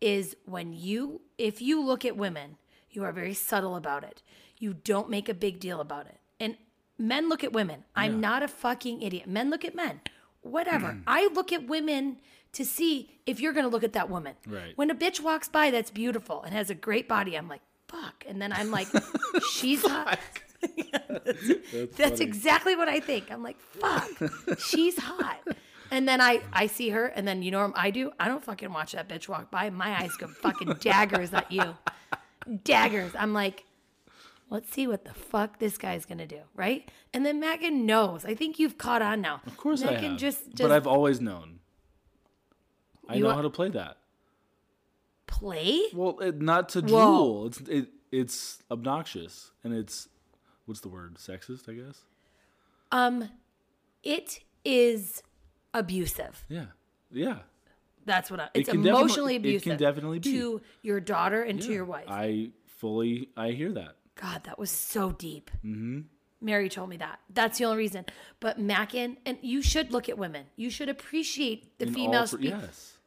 [0.00, 2.56] is when you, if you look at women,
[2.90, 4.22] you are very subtle about it.
[4.58, 6.18] You don't make a big deal about it.
[6.40, 6.56] And
[6.98, 7.84] men look at women.
[7.94, 9.26] I'm not a fucking idiot.
[9.26, 10.00] Men look at men.
[10.40, 10.98] Whatever.
[11.06, 12.18] I look at women
[12.52, 14.34] to see if you're gonna look at that woman.
[14.46, 14.72] Right.
[14.76, 18.24] When a bitch walks by that's beautiful and has a great body, I'm like, fuck.
[18.26, 18.88] And then I'm like,
[19.52, 20.18] she's hot.
[21.24, 22.24] That's, That's funny.
[22.24, 23.30] exactly what I think.
[23.30, 24.08] I'm like, fuck,
[24.58, 25.40] she's hot.
[25.90, 28.10] And then I, I see her, and then you know what I do?
[28.18, 29.70] I don't fucking watch that bitch walk by.
[29.70, 31.76] My eyes go fucking daggers at you.
[32.64, 33.12] Daggers.
[33.18, 33.64] I'm like,
[34.50, 36.90] let's see what the fuck this guy's gonna do, right?
[37.12, 38.24] And then Megan knows.
[38.24, 39.40] I think you've caught on now.
[39.46, 40.18] Of course I Megan have.
[40.20, 41.60] just, just but I've always known.
[43.08, 43.98] I know how to play that.
[45.26, 45.82] play.
[45.94, 46.88] Well, it, not to Whoa.
[46.88, 47.46] drool.
[47.46, 50.08] It's it, it's obnoxious and it's
[50.66, 51.16] what's the word?
[51.16, 52.02] Sexist, I guess.
[52.92, 53.28] Um,
[54.02, 55.22] it is
[55.78, 56.44] abusive.
[56.48, 56.66] Yeah,
[57.12, 57.38] yeah.
[58.04, 59.78] That's what I, it's can definitely- emotionally it can abusive.
[59.78, 60.32] definitely be.
[60.32, 62.06] to your daughter and to your wife.
[62.08, 63.96] I fully I hear that.
[64.14, 65.50] God, that was so deep.
[65.64, 66.00] Mm-hmm.
[66.40, 67.18] Mary told me that.
[67.32, 68.04] That's the only reason.
[68.40, 70.46] But Mackin, and you should look at women.
[70.56, 72.98] You should appreciate the In female speak, yes,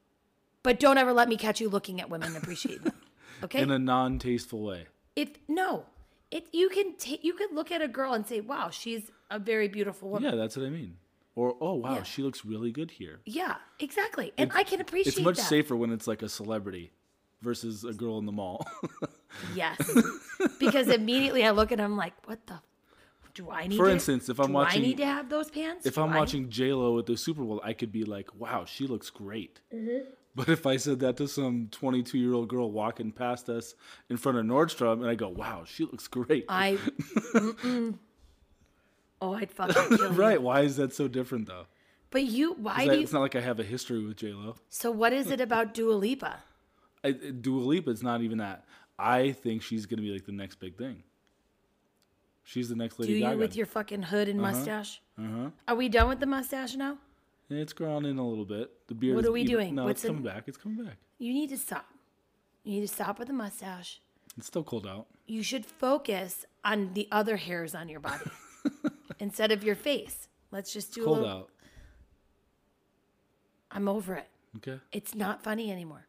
[0.63, 2.93] but don't ever let me catch you looking at women and appreciate them.
[3.41, 3.61] Okay?
[3.61, 4.87] in a non-tasteful way.
[5.15, 5.85] if no,
[6.29, 9.39] it you can take you could look at a girl and say, "Wow, she's a
[9.39, 10.97] very beautiful woman." Yeah, that's what I mean.
[11.35, 12.03] Or oh wow, Yeah.
[12.03, 13.21] she looks really good here.
[13.25, 14.33] Yeah, exactly.
[14.37, 15.43] And I can appreciate It's much that.
[15.47, 16.91] safer when it's like a celebrity
[17.41, 18.65] versus a girl in the mall.
[19.55, 19.77] Yes,
[20.59, 22.59] because immediately I look at them like, "What the."
[23.35, 25.51] Do I need For to, instance, if I'm do watching- I need to have those
[25.51, 25.85] pants?
[25.85, 28.33] if Do I'm I- watching J Lo at the Super Bowl, I could be like,
[28.35, 30.09] "Wow, she looks great." Mm-hmm.
[30.35, 33.75] But if I said that to some 22 year old girl walking past us
[34.09, 36.79] in front of Nordstrom, and I go, "Wow, she looks great," I.
[39.21, 40.19] Oh, I'd fucking kill you.
[40.19, 40.41] right?
[40.41, 41.65] Why is that so different though?
[42.11, 43.01] But you, why do you?
[43.01, 44.55] it's not like I have a history with J Lo.
[44.69, 46.39] So what is it about Dua Lipa?
[47.03, 48.65] I, Dua Lipa, it's not even that.
[48.97, 51.03] I think she's gonna be like the next big thing.
[52.43, 53.37] She's the next Lady Do you Gaga.
[53.37, 55.01] with your fucking hood and mustache?
[55.19, 55.51] uh-huh.
[55.67, 56.97] Are we done with the mustache now?
[57.51, 58.71] It's growing in a little bit.
[58.87, 59.15] The beard.
[59.15, 59.75] What are we doing?
[59.75, 60.43] No, What's it's coming in- back.
[60.47, 60.97] It's coming back.
[61.19, 61.85] You need to stop.
[62.63, 64.01] You need to stop with the mustache.
[64.37, 65.05] It's still cold out.
[65.27, 68.25] You should focus on the other hairs on your body
[69.19, 70.27] instead of your face.
[70.51, 71.31] Let's just do a Cold little.
[71.37, 71.49] out.
[73.71, 74.27] I'm over it.
[74.57, 74.79] Okay.
[74.91, 76.05] It's not funny anymore.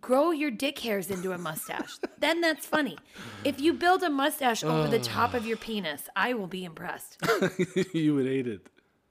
[0.00, 1.98] Grow your dick hairs into a mustache.
[2.18, 2.98] then that's funny.
[3.44, 7.16] If you build a mustache over the top of your penis, I will be impressed.
[7.94, 8.66] you would hate it.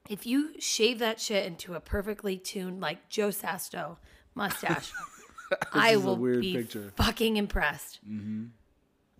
[0.09, 3.97] if you shave that shit into a perfectly tuned like Joe Sasto
[4.35, 4.91] mustache,
[5.73, 6.91] I is a will weird be picture.
[6.97, 7.99] fucking impressed.
[8.07, 8.47] Mm-hmm.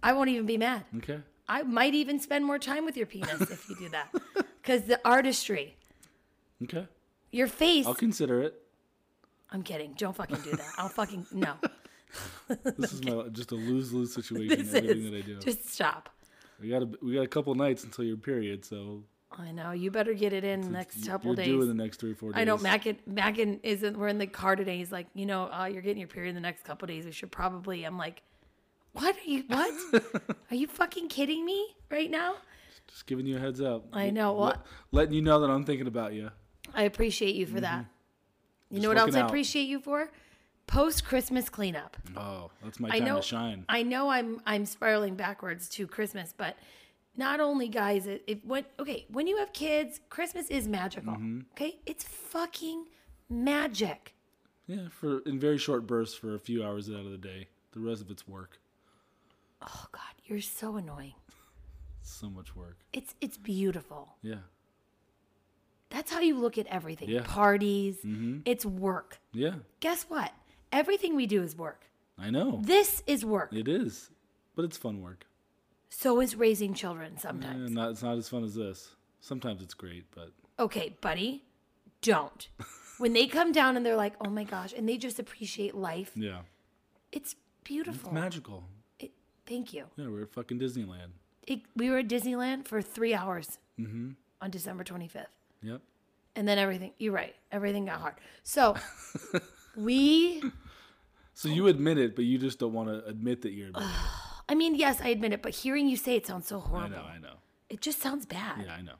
[0.03, 0.83] I won't even be mad.
[0.97, 1.19] Okay.
[1.47, 4.13] I might even spend more time with your penis if you do that,
[4.61, 5.75] because the artistry,
[6.63, 6.87] Okay.
[7.31, 7.85] your face.
[7.85, 8.61] I'll consider it.
[9.51, 9.93] I'm kidding.
[9.97, 10.69] Don't fucking do that.
[10.77, 11.53] I'll fucking no.
[12.77, 14.57] This is my just a lose lose situation.
[14.57, 15.39] This everything that I do.
[15.39, 16.09] just stop.
[16.61, 19.03] we got a we got a couple nights until your period, so
[19.37, 21.47] I know you better get it in the next couple you're days.
[21.47, 22.39] due in the next three four days.
[22.39, 23.97] I know Mackin Mackin isn't.
[23.97, 24.77] We're in the car today.
[24.77, 27.03] He's like, you know, uh, you're getting your period in the next couple days.
[27.05, 27.83] We should probably.
[27.83, 28.21] I'm like,
[28.99, 29.43] what are you?
[29.47, 30.03] What?
[30.51, 32.35] are you fucking kidding me right now?
[32.87, 33.85] Just giving you a heads up.
[33.93, 36.31] I know, Let- what- letting you know that I'm thinking about you.
[36.73, 37.85] I appreciate you for that.
[38.69, 40.09] You Just know what else looking I appreciate you for?
[40.67, 41.95] Post Christmas cleanup.
[42.17, 43.15] Oh, that's my I time know.
[43.17, 43.65] to shine.
[43.69, 46.57] I know I'm I'm spiraling backwards to Christmas, but
[47.15, 51.13] not only guys, it, it when okay when you have kids, Christmas is magical.
[51.13, 51.41] Mm-hmm.
[51.53, 52.85] Okay, it's fucking
[53.29, 54.15] magic.
[54.65, 57.47] Yeah, for in very short bursts for a few hours out of the day.
[57.73, 58.59] The rest of it's work.
[59.61, 61.13] Oh God, you're so annoying.
[62.01, 62.77] So much work.
[62.93, 64.15] It's it's beautiful.
[64.21, 64.41] Yeah.
[65.89, 67.09] That's how you look at everything.
[67.09, 67.19] Yeah.
[67.21, 67.31] Mm-hmm.
[67.31, 67.97] Parties,
[68.45, 69.19] it's work.
[69.33, 69.55] Yeah.
[69.79, 70.31] Guess what?
[70.71, 71.85] Everything we do is work.
[72.17, 72.59] I know.
[72.63, 73.53] This is work.
[73.53, 74.09] It is.
[74.55, 75.25] But it's fun work.
[75.89, 77.71] So is raising children Eh, sometimes.
[77.71, 78.89] not, it's not as fun as this.
[79.21, 81.43] Sometimes it's great, but Okay, buddy,
[82.01, 82.47] don't.
[82.97, 86.11] when they come down and they're like, "Oh my gosh," and they just appreciate life,
[86.15, 86.41] yeah.
[87.11, 88.09] it's beautiful.
[88.09, 88.63] It's magical.
[89.47, 89.85] Thank you.
[89.95, 91.11] Yeah, we're at fucking Disneyland.
[91.47, 94.11] It, we were at Disneyland for three hours mm-hmm.
[94.41, 95.27] on December 25th.
[95.61, 95.81] Yep.
[96.35, 98.15] And then everything, you're right, everything got hard.
[98.43, 98.75] So
[99.77, 100.41] we,
[101.35, 103.69] So you admit it, but you just don't want to admit that you're.
[104.49, 106.97] I mean, yes, I admit it, but hearing you say it sounds so I horrible.
[106.97, 107.35] know, I know.
[107.69, 108.93] It just sounds bad, Yeah, I know.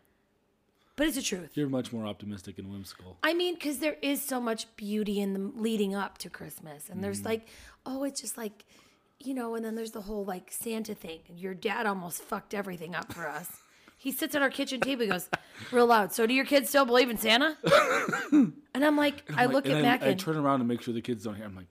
[0.96, 1.52] but it's the truth.
[1.54, 3.18] You're much more optimistic and whimsical.
[3.24, 7.04] I mean, because there is so much beauty in the leading up to Christmas, and
[7.04, 7.30] there's mm-hmm.
[7.30, 7.48] like,
[7.86, 8.66] oh, it's just like,
[9.20, 11.20] you know, and then there's the whole like Santa thing.
[11.30, 13.50] And your dad almost fucked everything up for us.
[13.98, 15.30] He sits at our kitchen table, he goes
[15.72, 16.12] real loud.
[16.14, 17.58] So do your kids still believe in Santa?
[18.32, 18.54] and
[18.86, 20.94] I'm like, I look and at I, Mac I and turn around and make sure
[20.94, 21.46] the kids don't hear.
[21.46, 21.68] I'm like,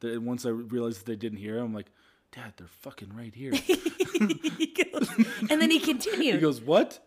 [0.00, 1.86] the- once I realize that they didn't hear, I'm like,
[2.32, 3.52] Dad, they're fucking right here.
[3.54, 5.08] he goes,
[5.50, 6.34] and then he continues.
[6.34, 7.00] he goes, What?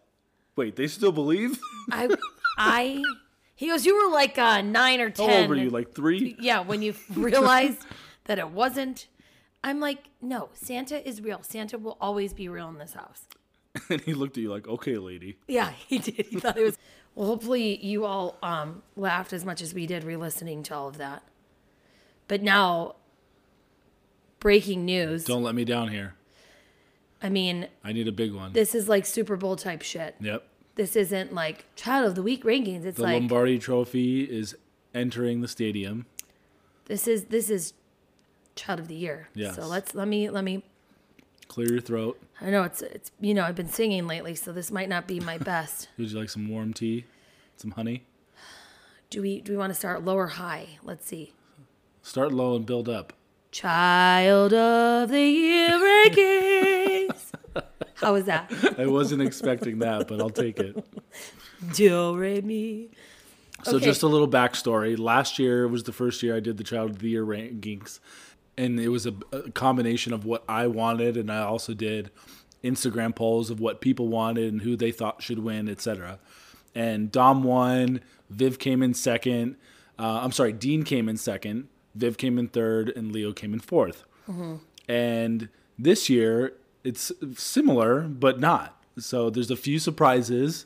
[0.55, 1.60] Wait, they still believe?
[1.91, 2.10] I,
[2.57, 3.01] I,
[3.55, 5.30] he goes, you were like uh, nine or ten.
[5.30, 5.69] How old were you?
[5.69, 6.35] Like three?
[6.39, 7.85] yeah, when you realized
[8.26, 9.07] that it wasn't.
[9.64, 11.41] I'm like, no, Santa is real.
[11.41, 13.26] Santa will always be real in this house.
[13.90, 15.38] And he looked at you like, Okay, lady.
[15.48, 16.27] Yeah, he did.
[16.27, 16.77] He thought it was.
[17.15, 20.98] Well, hopefully you all um, laughed as much as we did re-listening to all of
[20.98, 21.23] that.
[22.27, 22.95] But now,
[24.40, 25.23] breaking news.
[25.26, 26.15] Don't let me down here.
[27.22, 28.53] I mean, I need a big one.
[28.53, 30.15] this is like Super Bowl type shit.
[30.19, 30.45] yep.
[30.76, 32.84] This isn't like Child of the Week rankings.
[32.85, 34.56] It's The like Lombardi Trophy is
[34.94, 36.06] entering the stadium.
[36.85, 37.73] this is this is
[38.55, 39.30] Child of the Year.
[39.34, 39.55] Yes.
[39.55, 40.63] So let's let me let me.
[41.47, 42.19] Clear your throat.
[42.41, 45.19] I know it's it's you know I've been singing lately, so this might not be
[45.19, 45.89] my best.
[45.97, 47.05] Would you like some warm tea?
[47.57, 48.03] Some honey?
[49.09, 50.80] Do we do we want to start low or high?
[50.84, 51.34] Let's see.
[52.01, 53.13] Start low and build up.
[53.51, 57.31] Child of the Year rankings.
[57.95, 58.51] How was that?
[58.77, 60.84] I wasn't expecting that, but I'll take it.
[61.73, 62.89] Do re mi.
[63.63, 63.85] So Okay.
[63.85, 64.97] just a little backstory.
[64.99, 67.99] Last year was the first year I did the Child of the Year rankings,
[68.57, 72.11] and it was a, a combination of what I wanted, and I also did
[72.63, 76.19] Instagram polls of what people wanted and who they thought should win, etc.
[76.73, 78.01] And Dom won.
[78.30, 79.57] Viv came in second.
[79.99, 81.67] Uh, I'm sorry, Dean came in second.
[81.95, 84.03] Viv came in third, and Leo came in 4th
[84.88, 86.53] And this year
[86.84, 88.81] it's similar, but not.
[88.97, 90.65] So there's a few surprises.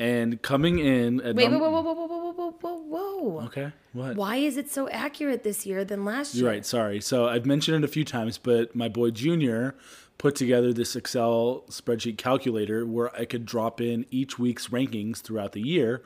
[0.00, 3.44] And coming in at wait, num- whoa, whoa, whoa, whoa, whoa, whoa, whoa, whoa.
[3.46, 4.14] Okay, what?
[4.16, 6.44] Why is it so accurate this year than last year?
[6.44, 6.64] You're right.
[6.64, 7.00] Sorry.
[7.00, 9.74] So I've mentioned it a few times, but my boy Junior
[10.16, 15.52] put together this Excel spreadsheet calculator where I could drop in each week's rankings throughout
[15.52, 16.02] the year,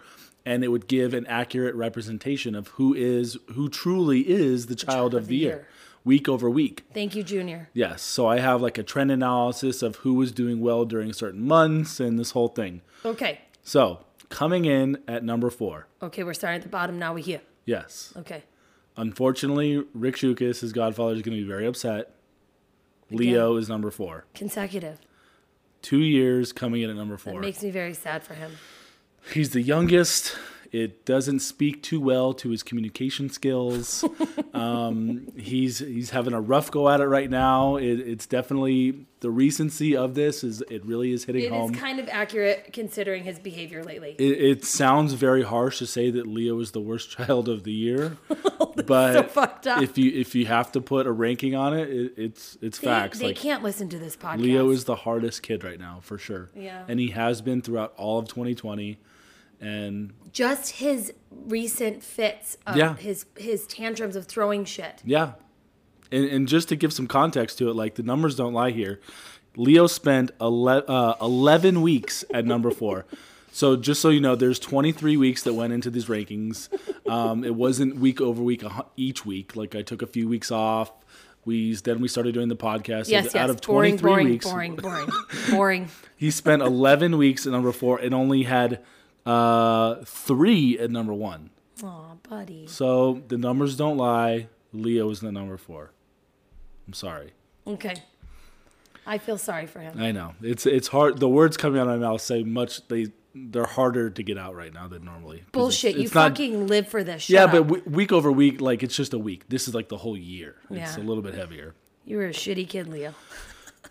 [0.47, 5.15] and it would give an accurate representation of who is who truly is the child,
[5.15, 5.49] of, the, year.
[5.51, 5.69] year
[6.05, 6.85] week over week.
[6.95, 7.69] Thank you, Junior.
[7.73, 8.03] Yes.
[8.03, 12.01] So I have like a trend analysis of who was doing well during certain months
[12.01, 12.81] and this whole thing.
[13.05, 13.41] Okay.
[13.63, 15.87] So coming in at number four.
[16.03, 16.99] Okay, we're starting at the bottom.
[16.99, 17.41] Now we're here.
[17.65, 18.13] Yes.
[18.17, 18.43] Okay.
[18.97, 22.15] Unfortunately, Rick Shukas, his godfather, is going to be very upset.
[23.11, 24.25] Leo is number four.
[24.35, 24.99] Consecutive.
[25.81, 27.35] Two years coming in at number four.
[27.35, 28.53] That makes me very sad for him.
[29.33, 30.37] He's the youngest.
[30.73, 34.05] It doesn't speak too well to his communication skills.
[34.55, 37.77] um, he's he's having a rough go at it right now.
[37.77, 41.75] It, it's definitely the recency of this is it really is hitting It home.
[41.75, 44.17] is kind of accurate considering his behavior lately.
[44.19, 47.71] it, it sounds very harsh to say that Leo is the worst child of the
[47.73, 48.17] year,
[48.87, 49.33] but
[49.63, 52.79] so if you if you have to put a ranking on it, it it's it's
[52.79, 53.19] They, facts.
[53.19, 54.41] they like can't listen to this podcast.
[54.41, 56.51] Leo is the hardest kid right now for sure.
[56.57, 56.85] Yeah.
[56.89, 58.99] and he has been throughout all of 2020,
[59.63, 62.97] and just his recent fits of Yeah.
[62.97, 65.01] his his tantrums of throwing shit.
[65.05, 65.33] Yeah.
[66.11, 69.01] And, and just to give some context to it, like the numbers don't lie here.
[69.57, 73.07] Leo spent ele- uh, 11 weeks at number four.
[73.51, 76.69] So just so you know, there's 23 weeks that went into these rankings.
[77.09, 78.63] Um, it wasn't week over week
[78.97, 79.55] each week.
[79.57, 80.91] Like I took a few weeks off.
[81.45, 83.09] We then we started doing the podcast.
[83.09, 83.35] Yes, yes.
[83.37, 85.11] Out of boring, 23 boring, weeks, boring, boring,
[85.51, 85.89] boring.
[86.17, 88.81] he spent 11 weeks at number four and only had
[89.27, 91.51] uh, three at number one.
[91.83, 92.67] Aw, buddy.
[92.67, 94.49] So the numbers don't lie.
[94.73, 95.93] Leo is the number four.
[96.87, 97.33] I'm sorry.
[97.67, 97.95] Okay.
[99.07, 100.01] I feel sorry for him.
[100.01, 101.19] I know it's it's hard.
[101.19, 102.87] The words coming out of my mouth say much.
[102.89, 105.43] They they're harder to get out right now than normally.
[105.53, 105.97] Bullshit.
[105.97, 107.23] it's- you not- fucking live for this.
[107.23, 107.51] Shut yeah, up.
[107.53, 109.49] but w- week over week, like it's just a week.
[109.49, 110.57] This is like the whole year.
[110.71, 111.75] It's a little bit heavier.
[112.05, 113.15] you were a shitty kid, Leo.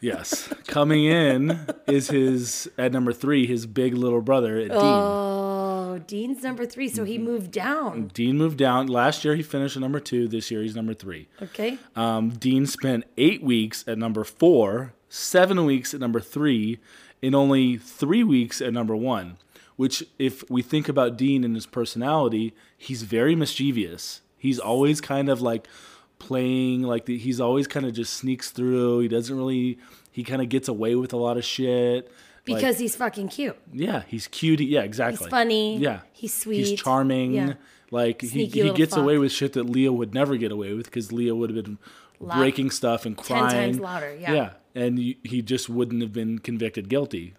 [0.01, 3.45] Yes, coming in is his at number three.
[3.45, 4.71] His big little brother, Dean.
[4.73, 8.07] Oh, Dean's number three, so he moved down.
[8.07, 9.35] Dean moved down last year.
[9.35, 10.27] He finished at number two.
[10.27, 11.27] This year he's number three.
[11.39, 11.77] Okay.
[11.95, 16.79] Um, Dean spent eight weeks at number four, seven weeks at number three,
[17.21, 19.37] and only three weeks at number one.
[19.75, 24.21] Which, if we think about Dean and his personality, he's very mischievous.
[24.37, 25.67] He's always kind of like
[26.21, 28.99] playing, like the, he's always kind of just sneaks through.
[28.99, 29.79] He doesn't really,
[30.11, 32.05] he kind of gets away with a lot of shit.
[32.05, 33.57] Like, Because he's fucking cute.
[33.73, 34.59] yeah, he's cute.
[34.61, 35.29] Yeah, exactly.
[35.29, 35.77] funny.
[35.77, 36.65] Yeah, He's sweet.
[36.65, 37.33] He's charming.
[37.33, 37.53] Yeah.
[37.91, 40.73] Like he, Sneaky he little gets away with shit that Leo would never get away
[40.73, 41.77] with because Leo would have been
[42.21, 42.37] Loud.
[42.37, 43.49] breaking stuff and crying.
[43.49, 44.33] Ten times louder, yeah.
[44.33, 47.33] Yeah, and y- he just wouldn't have been convicted guilty,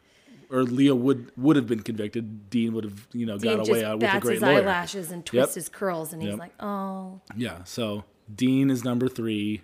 [0.51, 2.51] or Leo would would have been convicted.
[2.51, 4.59] Dean would have you know Dean got away out with a great his lawyer.
[4.61, 5.55] eyelashes and twists Yep.
[5.55, 6.39] his curls, and he's Yep.
[6.39, 8.05] like, "Oh, Yeah, so
[8.35, 9.63] Dean is number three.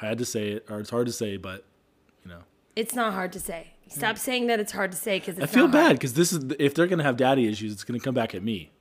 [0.00, 1.64] I had to say it, or it's hard to say, but
[2.24, 2.40] you know.
[2.74, 5.68] it's not hard to say." Stop saying that it's hard to say because I feel
[5.68, 8.42] bad because this is if they're gonna have daddy issues, it's gonna come back at
[8.42, 8.72] me.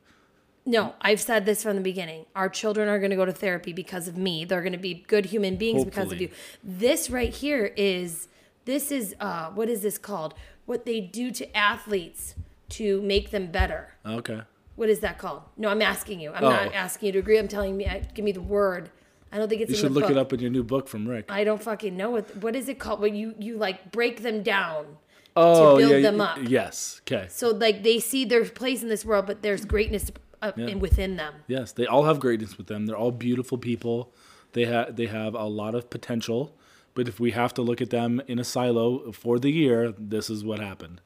[0.66, 2.26] No, I've said this from the beginning.
[2.36, 4.46] Our children are going to go to therapy because of me.
[4.46, 6.30] They're going to be good human beings because of you.
[6.64, 8.30] This right here is
[8.66, 10.34] this is uh what is this called?
[10.66, 12.34] What they do to athletes
[12.70, 13.90] to make them better.
[14.04, 14.42] Okay.
[14.76, 15.44] What is that called?
[15.56, 16.32] No, I'm asking you.
[16.34, 16.50] I'm Oh.
[16.50, 17.38] not asking you to agree.
[17.38, 17.88] I'm telling me.
[18.16, 18.90] Give me the word.
[19.32, 20.12] I don't think it's You should look book.
[20.12, 21.26] it up in your new book from Rick.
[21.30, 23.00] I don't fucking know what what is it called?
[23.02, 24.98] When you you like break them down
[25.36, 26.38] oh, build yeah, them up.
[26.48, 27.02] Yes.
[27.04, 27.28] Okay.
[27.30, 30.12] so like they see their place in this world, but there's greatness
[30.42, 31.34] uh, in, within them.
[31.48, 32.86] Yes, they all have greatness with them.
[32.86, 34.14] They're all beautiful people.
[34.54, 36.56] They have they have a lot of potential.
[36.94, 40.30] But if we have to look at them in a silo for the year, this
[40.30, 41.02] is what happened.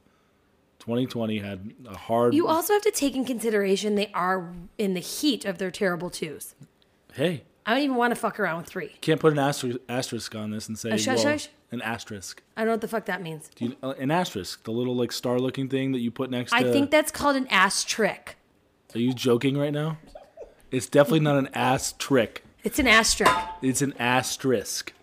[0.78, 2.36] 2020 had a hard.
[2.36, 6.10] You also have to take in consideration they are in the heat of their terrible
[6.10, 6.54] twos.
[7.14, 8.90] hey, I don't even want to fuck around with three.
[9.02, 11.50] can't put an asterisk, asterisk on this and say shush, well, shush?
[11.72, 12.42] an asterisk.
[12.58, 13.50] I don't know what the fuck that means.
[13.56, 16.52] Do you, uh, an asterisk, the little like star looking thing that you put next
[16.52, 16.60] to it?
[16.60, 16.72] I to.
[16.72, 18.38] think that's called an ass trick.
[18.96, 19.98] Are you joking right now?
[20.72, 22.44] It's definitely not an ass trick.
[22.64, 23.34] It's an asterisk.
[23.62, 24.94] It's an asterisk.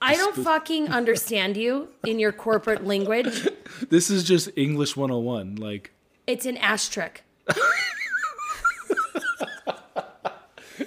[0.00, 3.48] I don't fucking understand you in your corporate language.
[3.90, 5.56] This is just English 101.
[5.56, 5.92] Like
[6.26, 7.22] It's an ass trick.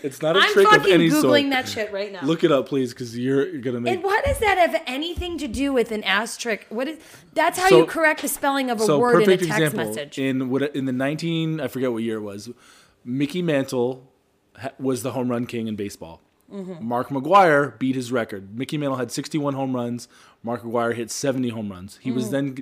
[0.04, 1.50] It's not a I'm trick of fucking any googling sort.
[1.52, 2.22] that shit right now.
[2.24, 3.94] Look it up, please, because you're, you're gonna make.
[3.96, 6.66] and what does that have anything to do with an asterisk?
[6.70, 7.00] What is?
[7.34, 9.86] That's how So- you correct the spelling of a so word in a text example
[9.86, 10.18] message.
[10.20, 12.50] in what in the 19 I forget what year it was.
[13.04, 14.08] Mickey Mantle
[14.80, 16.22] was the home run king in baseball.
[16.52, 16.86] Mm-hmm.
[16.86, 18.58] Mark McGwire beat his record.
[18.58, 20.08] Mickey Mantle had 61 home runs.
[20.44, 21.98] Mark McGwire hit 70 home runs.
[22.02, 22.16] He Mm-hmm.
[22.18, 22.58] was then,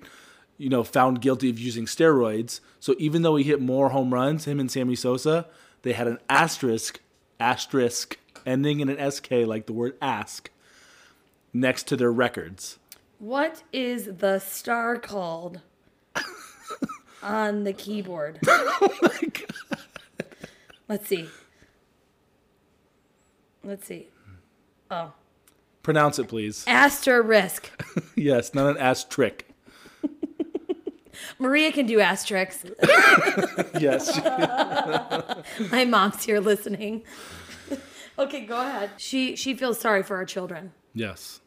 [0.57, 2.59] you know, found guilty of using steroids.
[2.79, 5.47] So even though he hit more home runs, him and Sammy Sosa,
[5.81, 6.99] they had an asterisk,
[7.39, 10.49] asterisk, ending in an sk, like the word ask,
[11.53, 12.79] next to their records.
[13.19, 15.61] What is the star called
[17.23, 18.39] on the keyboard?
[18.81, 19.79] Oh my god.
[20.87, 21.27] Let's see.
[23.63, 24.07] Let's see.
[24.89, 25.13] Oh.
[25.83, 26.63] Pronounce it, please.
[26.65, 27.69] Asterisk.
[28.15, 29.43] yes, not an asterisk.
[31.39, 32.65] Maria can do asterisks.
[33.79, 34.17] Yes.
[35.71, 37.03] My mom's here listening.
[38.17, 38.89] okay, go ahead.
[38.97, 40.73] She she feels sorry for our children.
[40.93, 41.39] Yes.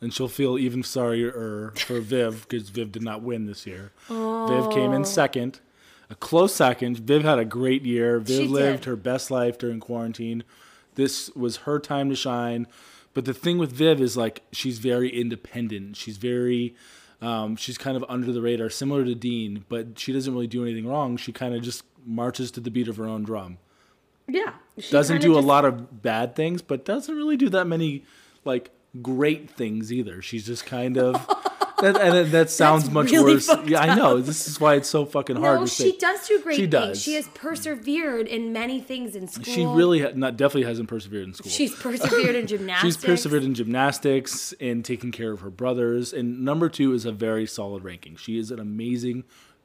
[0.00, 3.92] And she'll feel even sorrier for Viv because Viv did not win this year.
[4.08, 5.04] Viv came in oh.
[5.04, 5.60] second.
[6.10, 6.98] a close second.
[6.98, 8.18] Viv had a great year.
[8.18, 8.86] Viv She lived did.
[8.86, 10.42] her best life during quarantine.
[10.96, 12.66] This was her time to shine.
[13.14, 15.96] But the thing with Viv is like she's very independent.
[15.96, 16.74] She's very
[17.20, 20.64] um, she's kind of under the radar, similar to Dean, but she doesn't really do
[20.64, 21.16] anything wrong.
[21.16, 23.58] She kind of just marches to the beat of her own drum.
[24.26, 24.54] Yeah.
[24.78, 28.04] She Doesn't do a lot of bad things, but doesn't really do that many
[28.44, 28.70] like
[29.02, 30.22] great things either.
[30.22, 31.26] She's just kind of
[31.82, 33.48] that, and that- that sounds That's much really worse.
[33.66, 34.20] Yeah, I know.
[34.20, 36.70] This is why it's so fucking hard No, she does do great She things.
[36.70, 37.02] does.
[37.02, 39.44] She has persevered in many things in school.
[39.44, 41.50] She really ha- not definitely hasn't persevered in school.
[41.50, 42.96] She's persevered in gymnastics.
[42.96, 46.12] She's persevered in gymnastics and taking care of her brothers.
[46.12, 48.16] And number two is a very solid ranking.
[48.16, 49.24] She is an amazing,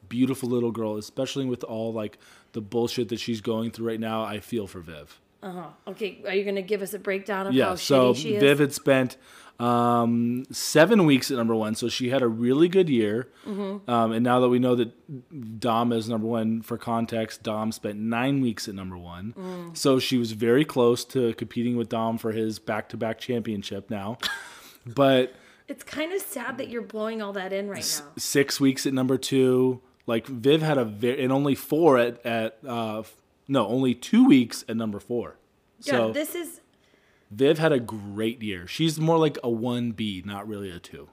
[0.09, 2.17] beautiful little girl, especially with all like
[2.53, 4.23] the bullshit that she's going through right now.
[4.23, 5.19] I feel for Viv.
[5.43, 5.65] Uh-huh.
[5.89, 7.65] Okay, are you going to give us a breakdown of Yeah.
[7.65, 8.33] how So shitty she is?
[8.35, 8.39] Yeah.
[8.39, 9.17] So Viv had spent
[9.59, 13.29] um, seven weeks at number one, so she had a really good year.
[13.45, 13.89] Mm-hmm.
[13.89, 17.99] Um, and now that we know that Dom is number one, for context, Dom spent
[17.99, 19.33] nine weeks at number one.
[19.37, 19.77] Mm.
[19.77, 24.17] So she was very close to competing with Dom for his back-to-back championship now.
[24.85, 25.33] but
[25.67, 28.11] it's kind of sad that you're blowing all that in right now.
[28.17, 29.81] six weeks at number two.
[30.07, 33.01] Like Viv had a very and only four at at uh,
[33.47, 35.37] no only two weeks at number four.
[35.79, 36.61] Yeah, So this is
[37.31, 38.67] Viv had a great year.
[38.67, 41.09] She's more like a one B, not really a two.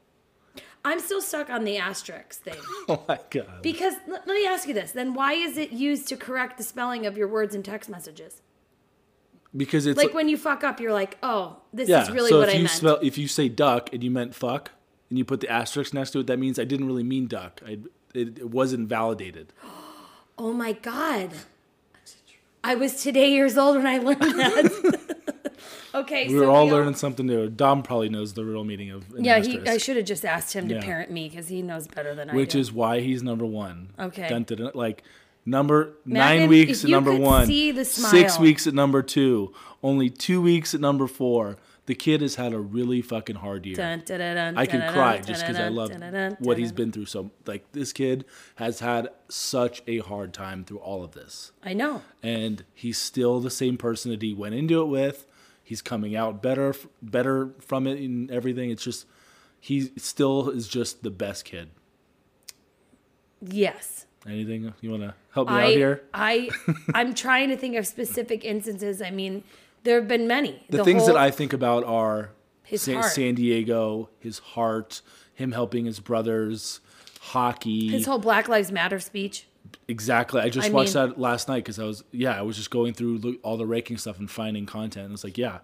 [0.85, 2.57] I'm still stuck on the asterisk thing.
[2.89, 3.63] Oh my god!
[3.63, 6.65] Because l- let me ask you this, then why is it used to correct the
[6.65, 8.43] spelling of your words in text messages?
[9.57, 12.03] Because it's Like when you fuck up, you're like, "Oh, this yeah.
[12.03, 14.11] is really so what if I you meant." spell if you say duck and you
[14.11, 14.73] meant fuck
[15.09, 17.61] and you put the asterisk next to it, that means I didn't really mean duck.
[17.65, 17.79] I
[18.15, 19.53] it, it wasn't validated.
[20.39, 21.31] oh my god.
[22.65, 25.01] I was today years old when I learned that.
[25.95, 27.49] okay, We were so all we learning something new.
[27.49, 29.61] Dom probably knows the real meaning of Yeah, he.
[29.69, 30.83] I should have just asked him to Yeah.
[30.83, 33.89] parent me because he knows better than I do, which is why he's number one.
[33.99, 34.29] Okay.
[34.29, 35.03] Dun, dun, dun, like
[35.45, 39.53] number Megan, nine weeks at number one, see the six weeks at number two,
[39.83, 41.57] only two weeks at number four.
[41.87, 43.75] The kid has had a really fucking hard year.
[43.75, 45.91] Dun, dun, dun, I can cry just because I love
[46.39, 47.07] what he's been through.
[47.07, 48.25] So, like, this kid
[48.55, 52.03] has had such a hard time through all of this, I know.
[52.23, 55.27] and he's still the same person that he went into it with.
[55.73, 58.69] He's coming out better, better from it and everything.
[58.69, 59.07] It's just
[59.59, 61.71] he still is just the best kid.
[63.41, 64.05] Yes.
[64.27, 66.03] Anything you want to help me I, out here?
[66.13, 66.51] I,
[66.95, 69.01] I'm trying to think of specific instances.
[69.01, 69.45] I mean,
[69.85, 70.63] there have been many.
[70.69, 72.33] The, things whole- that I think about are
[72.65, 73.13] His San, heart.
[73.13, 75.01] San Diego, his heart,
[75.33, 76.81] him helping his brothers,
[77.19, 77.89] hockey.
[77.89, 79.47] his whole Black Lives Matter speech.
[79.89, 80.41] Exactly.
[80.41, 82.71] I just I watched mean- that last night because I was yeah, I was just
[82.71, 85.07] going through all the ranking stuff and finding content.
[85.07, 85.59] And it's like yeah,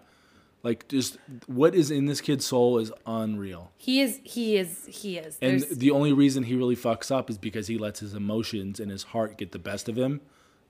[0.63, 1.17] like just
[1.47, 3.71] what is in this kid's soul is unreal.
[3.77, 4.19] He is.
[4.23, 4.85] He is.
[4.87, 5.37] He is.
[5.41, 8.79] And There's, the only reason he really fucks up is because he lets his emotions
[8.79, 10.21] and his heart get the best of him.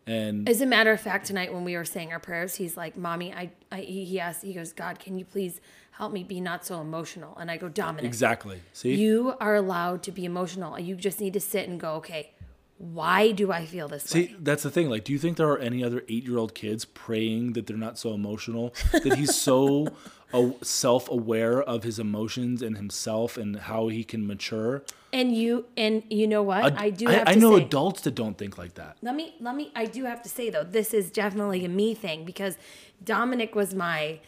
[0.07, 2.97] And as a matter of fact, tonight when we were saying our prayers, he's like,
[2.97, 4.43] "Mommy, I." I he he asked.
[4.43, 5.61] He goes, "God, can you please
[5.91, 8.61] help me be not so emotional?" And I go, "Dominic, exactly.
[8.73, 10.79] See, you are allowed to be emotional.
[10.79, 12.31] You just need to sit and go, okay."
[12.79, 14.21] Why do I feel this way?
[14.27, 14.39] See, way?
[14.39, 14.89] that's the thing.
[14.89, 18.13] Like, do you think there are any other eight-year-old kids praying that they're not so
[18.13, 18.73] emotional?
[18.93, 19.89] that he's so
[20.33, 24.83] uh, self-aware of his emotions and himself and how he can mature.
[25.11, 26.79] And you and you know what?
[26.79, 28.95] I do I, have I to know say, adults that don't think like that.
[29.01, 31.93] Let me let me I do have to say though, this is definitely a me
[31.93, 32.57] thing because
[33.03, 34.19] Dominic was my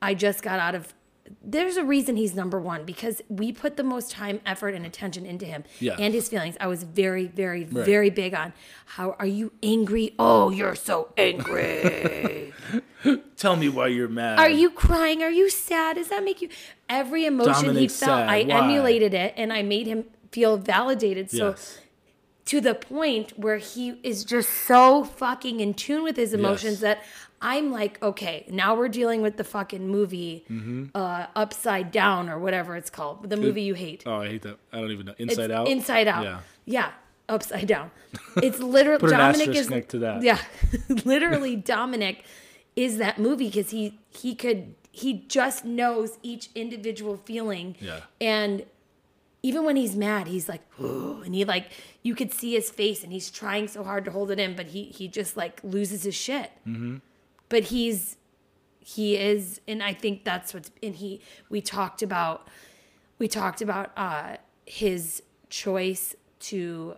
[0.00, 0.94] I just got out of
[1.42, 5.24] there's a reason he's number one because we put the most time, effort, and attention
[5.26, 5.96] into him Yeah.
[5.98, 6.56] and his feelings.
[6.60, 8.52] I was very, very, very big on
[8.86, 10.14] how are you angry?
[10.18, 12.52] Oh, you're so angry.
[13.36, 14.38] Tell me why you're mad.
[14.40, 15.22] Are you crying?
[15.22, 15.96] Are you sad?
[15.96, 16.48] Does that make you
[16.88, 17.90] every emotion he felt?
[17.90, 18.28] sad.
[18.28, 18.64] I Why?
[18.64, 21.30] emulated it and I made him feel validated.
[21.30, 21.78] So Yes.
[22.46, 26.80] to the point where he is just so fucking in tune with his emotions Yes.
[26.80, 27.04] that
[27.40, 30.86] I'm like, okay, now we're dealing with the fucking movie Mm-hmm.
[30.94, 34.02] uh, Upside Down or whatever it's called, the movie you hate.
[34.06, 34.58] Oh, I hate that.
[34.72, 35.14] I don't even know.
[35.18, 35.68] It's Inside Out.
[35.68, 36.24] Inside Out.
[36.24, 36.40] Yeah.
[36.64, 36.90] Yeah.
[37.28, 37.90] Upside down.
[38.42, 40.22] It's literally Dominic is next to that.
[40.22, 40.38] Yeah,
[41.04, 42.24] literally Dominic
[42.74, 47.76] is that movie because he he could he just knows each individual feeling.
[47.80, 48.00] Yeah.
[48.18, 48.64] And
[49.42, 51.66] even when he's mad, he's like, Ooh, and he like
[52.02, 54.68] you could see his face, and he's trying so hard to hold it in, but
[54.68, 56.50] he he just like loses his shit.
[56.66, 56.96] Mm-hmm.
[57.48, 58.16] But he's
[58.80, 61.20] he is, and I think that's what's and he
[61.50, 62.48] we talked about
[63.18, 66.94] we talked about uh his choice to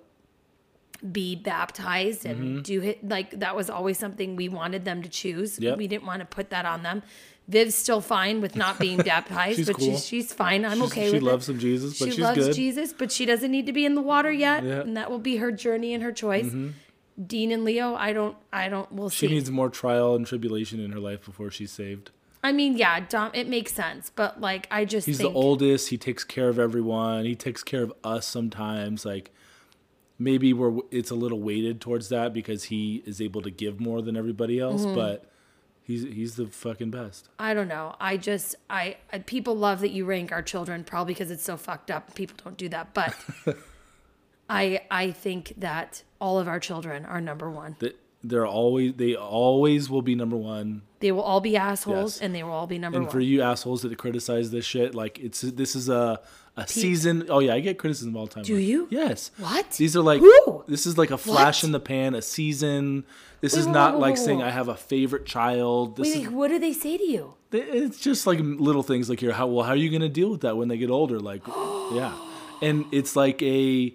[1.12, 5.58] be baptized and do it like that was always something we wanted them to choose.
[5.58, 5.78] Yep.
[5.78, 7.02] We didn't want to put that on them.
[7.48, 9.86] Viv's still fine with not being baptized, She's but cool.
[9.92, 10.64] she's she's fine.
[10.64, 11.52] I'm She's- okay she with loves it.
[11.52, 12.54] some Jesus, but she she's loves good.
[12.54, 14.80] Jesus, but she doesn't need to be in the water yet, Yeah.
[14.82, 16.52] and that will be her journey and her choice.
[17.26, 18.90] Dean and Leo, I don't, I don't.
[18.92, 19.28] We'll She see.
[19.28, 22.10] She needs more trial and tribulation in her life before she's saved.
[22.42, 23.30] I mean, yeah, Dom.
[23.34, 25.90] It makes sense, but like, I just He's think the oldest.
[25.90, 27.26] He takes care of everyone.
[27.26, 29.04] He takes care of us sometimes.
[29.04, 29.30] Like
[30.18, 34.00] maybe we're it's a little weighted towards that because he is able to give more
[34.00, 34.82] than everybody else.
[34.82, 34.94] Mm-hmm.
[34.94, 35.30] But
[35.82, 37.28] he's he's the fucking best.
[37.38, 37.96] I don't know.
[38.00, 41.56] I just, I, I people love that you rank our children, probably because it's so
[41.56, 42.14] fucked up.
[42.14, 43.14] People don't do that, but
[44.48, 47.76] I, I think that all of our children are number one.
[48.22, 50.82] They're always they always will be number one.
[51.00, 52.20] They will all be assholes, Yes.
[52.20, 53.08] and they will all be number And one.
[53.08, 56.20] And for you assholes that criticize this shit, like it's this is a
[56.56, 57.26] a season.
[57.30, 58.42] Oh yeah, I get criticism all the time.
[58.44, 58.88] Do Like, you?
[58.90, 59.30] Yes.
[59.38, 59.70] What?
[59.70, 60.64] These are like Who?
[60.68, 61.68] this is like a flash What?
[61.68, 63.04] in the pan, a season.
[63.40, 64.42] This Wait, is whoa, not whoa, like saying.
[64.42, 65.96] I have a favorite child.
[65.96, 67.34] This Wait, is what do they say to you?
[67.52, 69.32] it's just like little things like here.
[69.32, 71.18] How well how are you gonna deal with that when they get older?
[71.18, 72.12] Like yeah,
[72.60, 73.94] and it's like a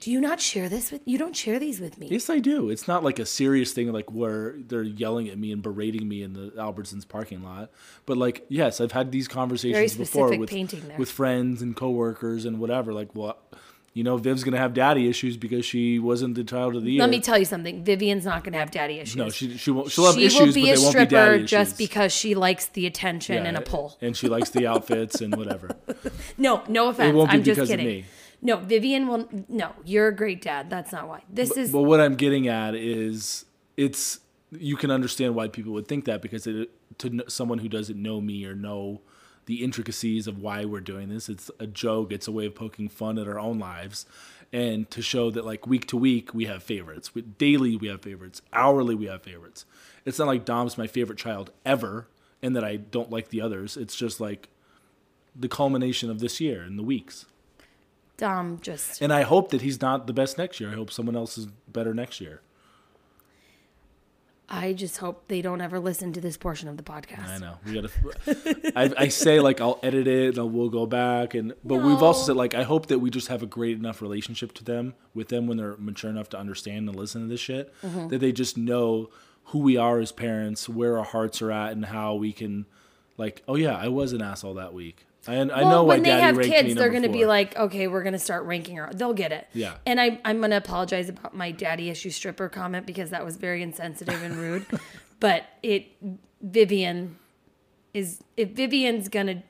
[0.00, 1.02] Do you not share this with?
[1.04, 2.08] You don't share these with me.
[2.10, 2.70] yes I do.
[2.70, 6.22] It's not like a serious thing like where they're yelling at me and berating me
[6.22, 7.70] in the Albertsons parking lot.
[8.06, 12.58] But like yes, I've had these conversations before with painting with friends and coworkers and
[12.58, 12.92] whatever.
[12.92, 13.38] Like well.
[13.96, 17.00] You know, Viv's gonna have daddy issues because she wasn't the child of the year.
[17.00, 17.84] Let me tell you something.
[17.84, 19.14] Vivian's not going to have daddy issues.
[19.14, 19.88] no, she she won't.
[19.92, 21.78] She'll have she issues, will be but a they won't be stripper daddy just issues.
[21.88, 23.96] because she likes the attention and a Yeah, pull.
[24.00, 25.70] and she likes the outfits and whatever.
[26.36, 27.14] No, no offense.
[27.14, 28.04] won't be I'm just because of me.
[28.44, 29.26] No, Vivian will.
[29.48, 30.68] No, you're a great dad.
[30.68, 31.22] That's not why.
[31.30, 31.72] This is.
[31.72, 33.46] But what I'm getting at is
[33.78, 34.20] it's
[34.52, 38.20] you can understand why people would think that because it, to someone who doesn't know
[38.20, 39.00] me or know
[39.46, 42.12] the intricacies of why we're doing this, it's a joke.
[42.12, 44.04] It's a way of poking fun at our own lives,
[44.52, 47.14] and to show that like week to week we have favorites.
[47.14, 48.42] We, daily we have favorites.
[48.52, 49.64] Hourly we have favorites.
[50.04, 52.08] It's not like Dom's my favorite child ever,
[52.42, 53.78] and that I don't like the others.
[53.78, 54.50] It's just like
[55.34, 57.24] the culmination of this year and the weeks.
[58.16, 59.00] Dom just.
[59.02, 60.70] And I hope that he's not the best next year.
[60.70, 62.40] I hope someone else is better next year.
[64.46, 67.26] I just hope they don't ever listen to this portion of the podcast.
[67.28, 67.54] I know.
[67.64, 68.72] We gotta.
[68.78, 72.26] I, I say like I'll edit it and we'll go back and but we've also
[72.26, 75.28] said like I hope that we just have a great enough relationship to them with
[75.28, 78.08] them when they're mature enough to understand and listen to this shit Mm-hmm.
[78.08, 79.08] that they just know
[79.48, 82.66] who we are as parents, where our hearts are at, and how we can
[83.16, 85.06] like oh yeah I was an asshole that week.
[85.28, 88.02] I I well, know when they have kids, they're going to be like, okay, we're
[88.02, 88.90] going to start ranking her.
[88.92, 89.48] They'll get it.
[89.52, 89.74] Yeah.
[89.86, 93.36] And I, I'm going to apologize about my daddy issue stripper comment because that was
[93.36, 94.66] very insensitive and rude.
[95.20, 95.86] but it,
[96.42, 97.16] Vivian
[97.92, 99.42] is, if Vivian's going to,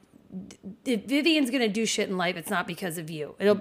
[0.85, 3.35] if Vivian's going to do shit in life, it's not because of you.
[3.39, 3.61] It'll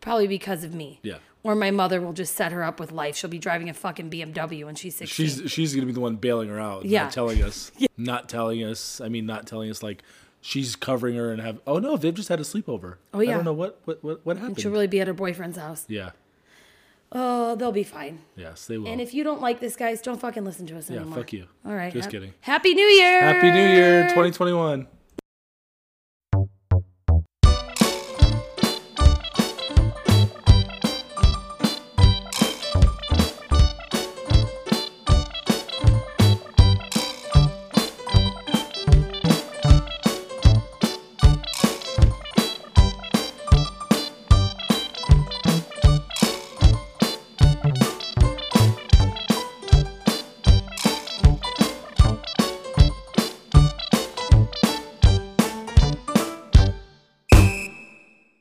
[0.00, 1.00] probably because of me.
[1.02, 1.16] Yeah.
[1.42, 3.16] Or my mother will just set her up with life.
[3.16, 5.26] She'll be driving a fucking BMW when she's 16.
[5.26, 7.04] She's she's gonna be the one bailing her out, Yeah.
[7.04, 7.88] not telling us, yeah.
[7.98, 9.00] not telling us.
[9.02, 10.02] I mean, not telling us like
[10.44, 11.58] she's covering her and have.
[11.66, 12.96] Oh no, Viv just had a sleepover.
[13.12, 13.32] Oh, yeah.
[13.32, 14.60] I don't know what what what, what happened.
[14.60, 15.84] She'll really be at her boyfriend's house.
[15.88, 16.10] yeah.
[17.16, 18.22] Oh, they'll be fine.
[18.34, 18.88] Yes, they will.
[18.88, 21.18] And if you don't like this, guys, don't fucking listen to us yeah, anymore.
[21.18, 21.46] Yeah, fuck you.
[21.64, 21.92] All right.
[21.92, 22.34] Just hap- kidding.
[22.40, 23.20] Happy New Year.
[23.20, 24.88] Happy New Year, 2021.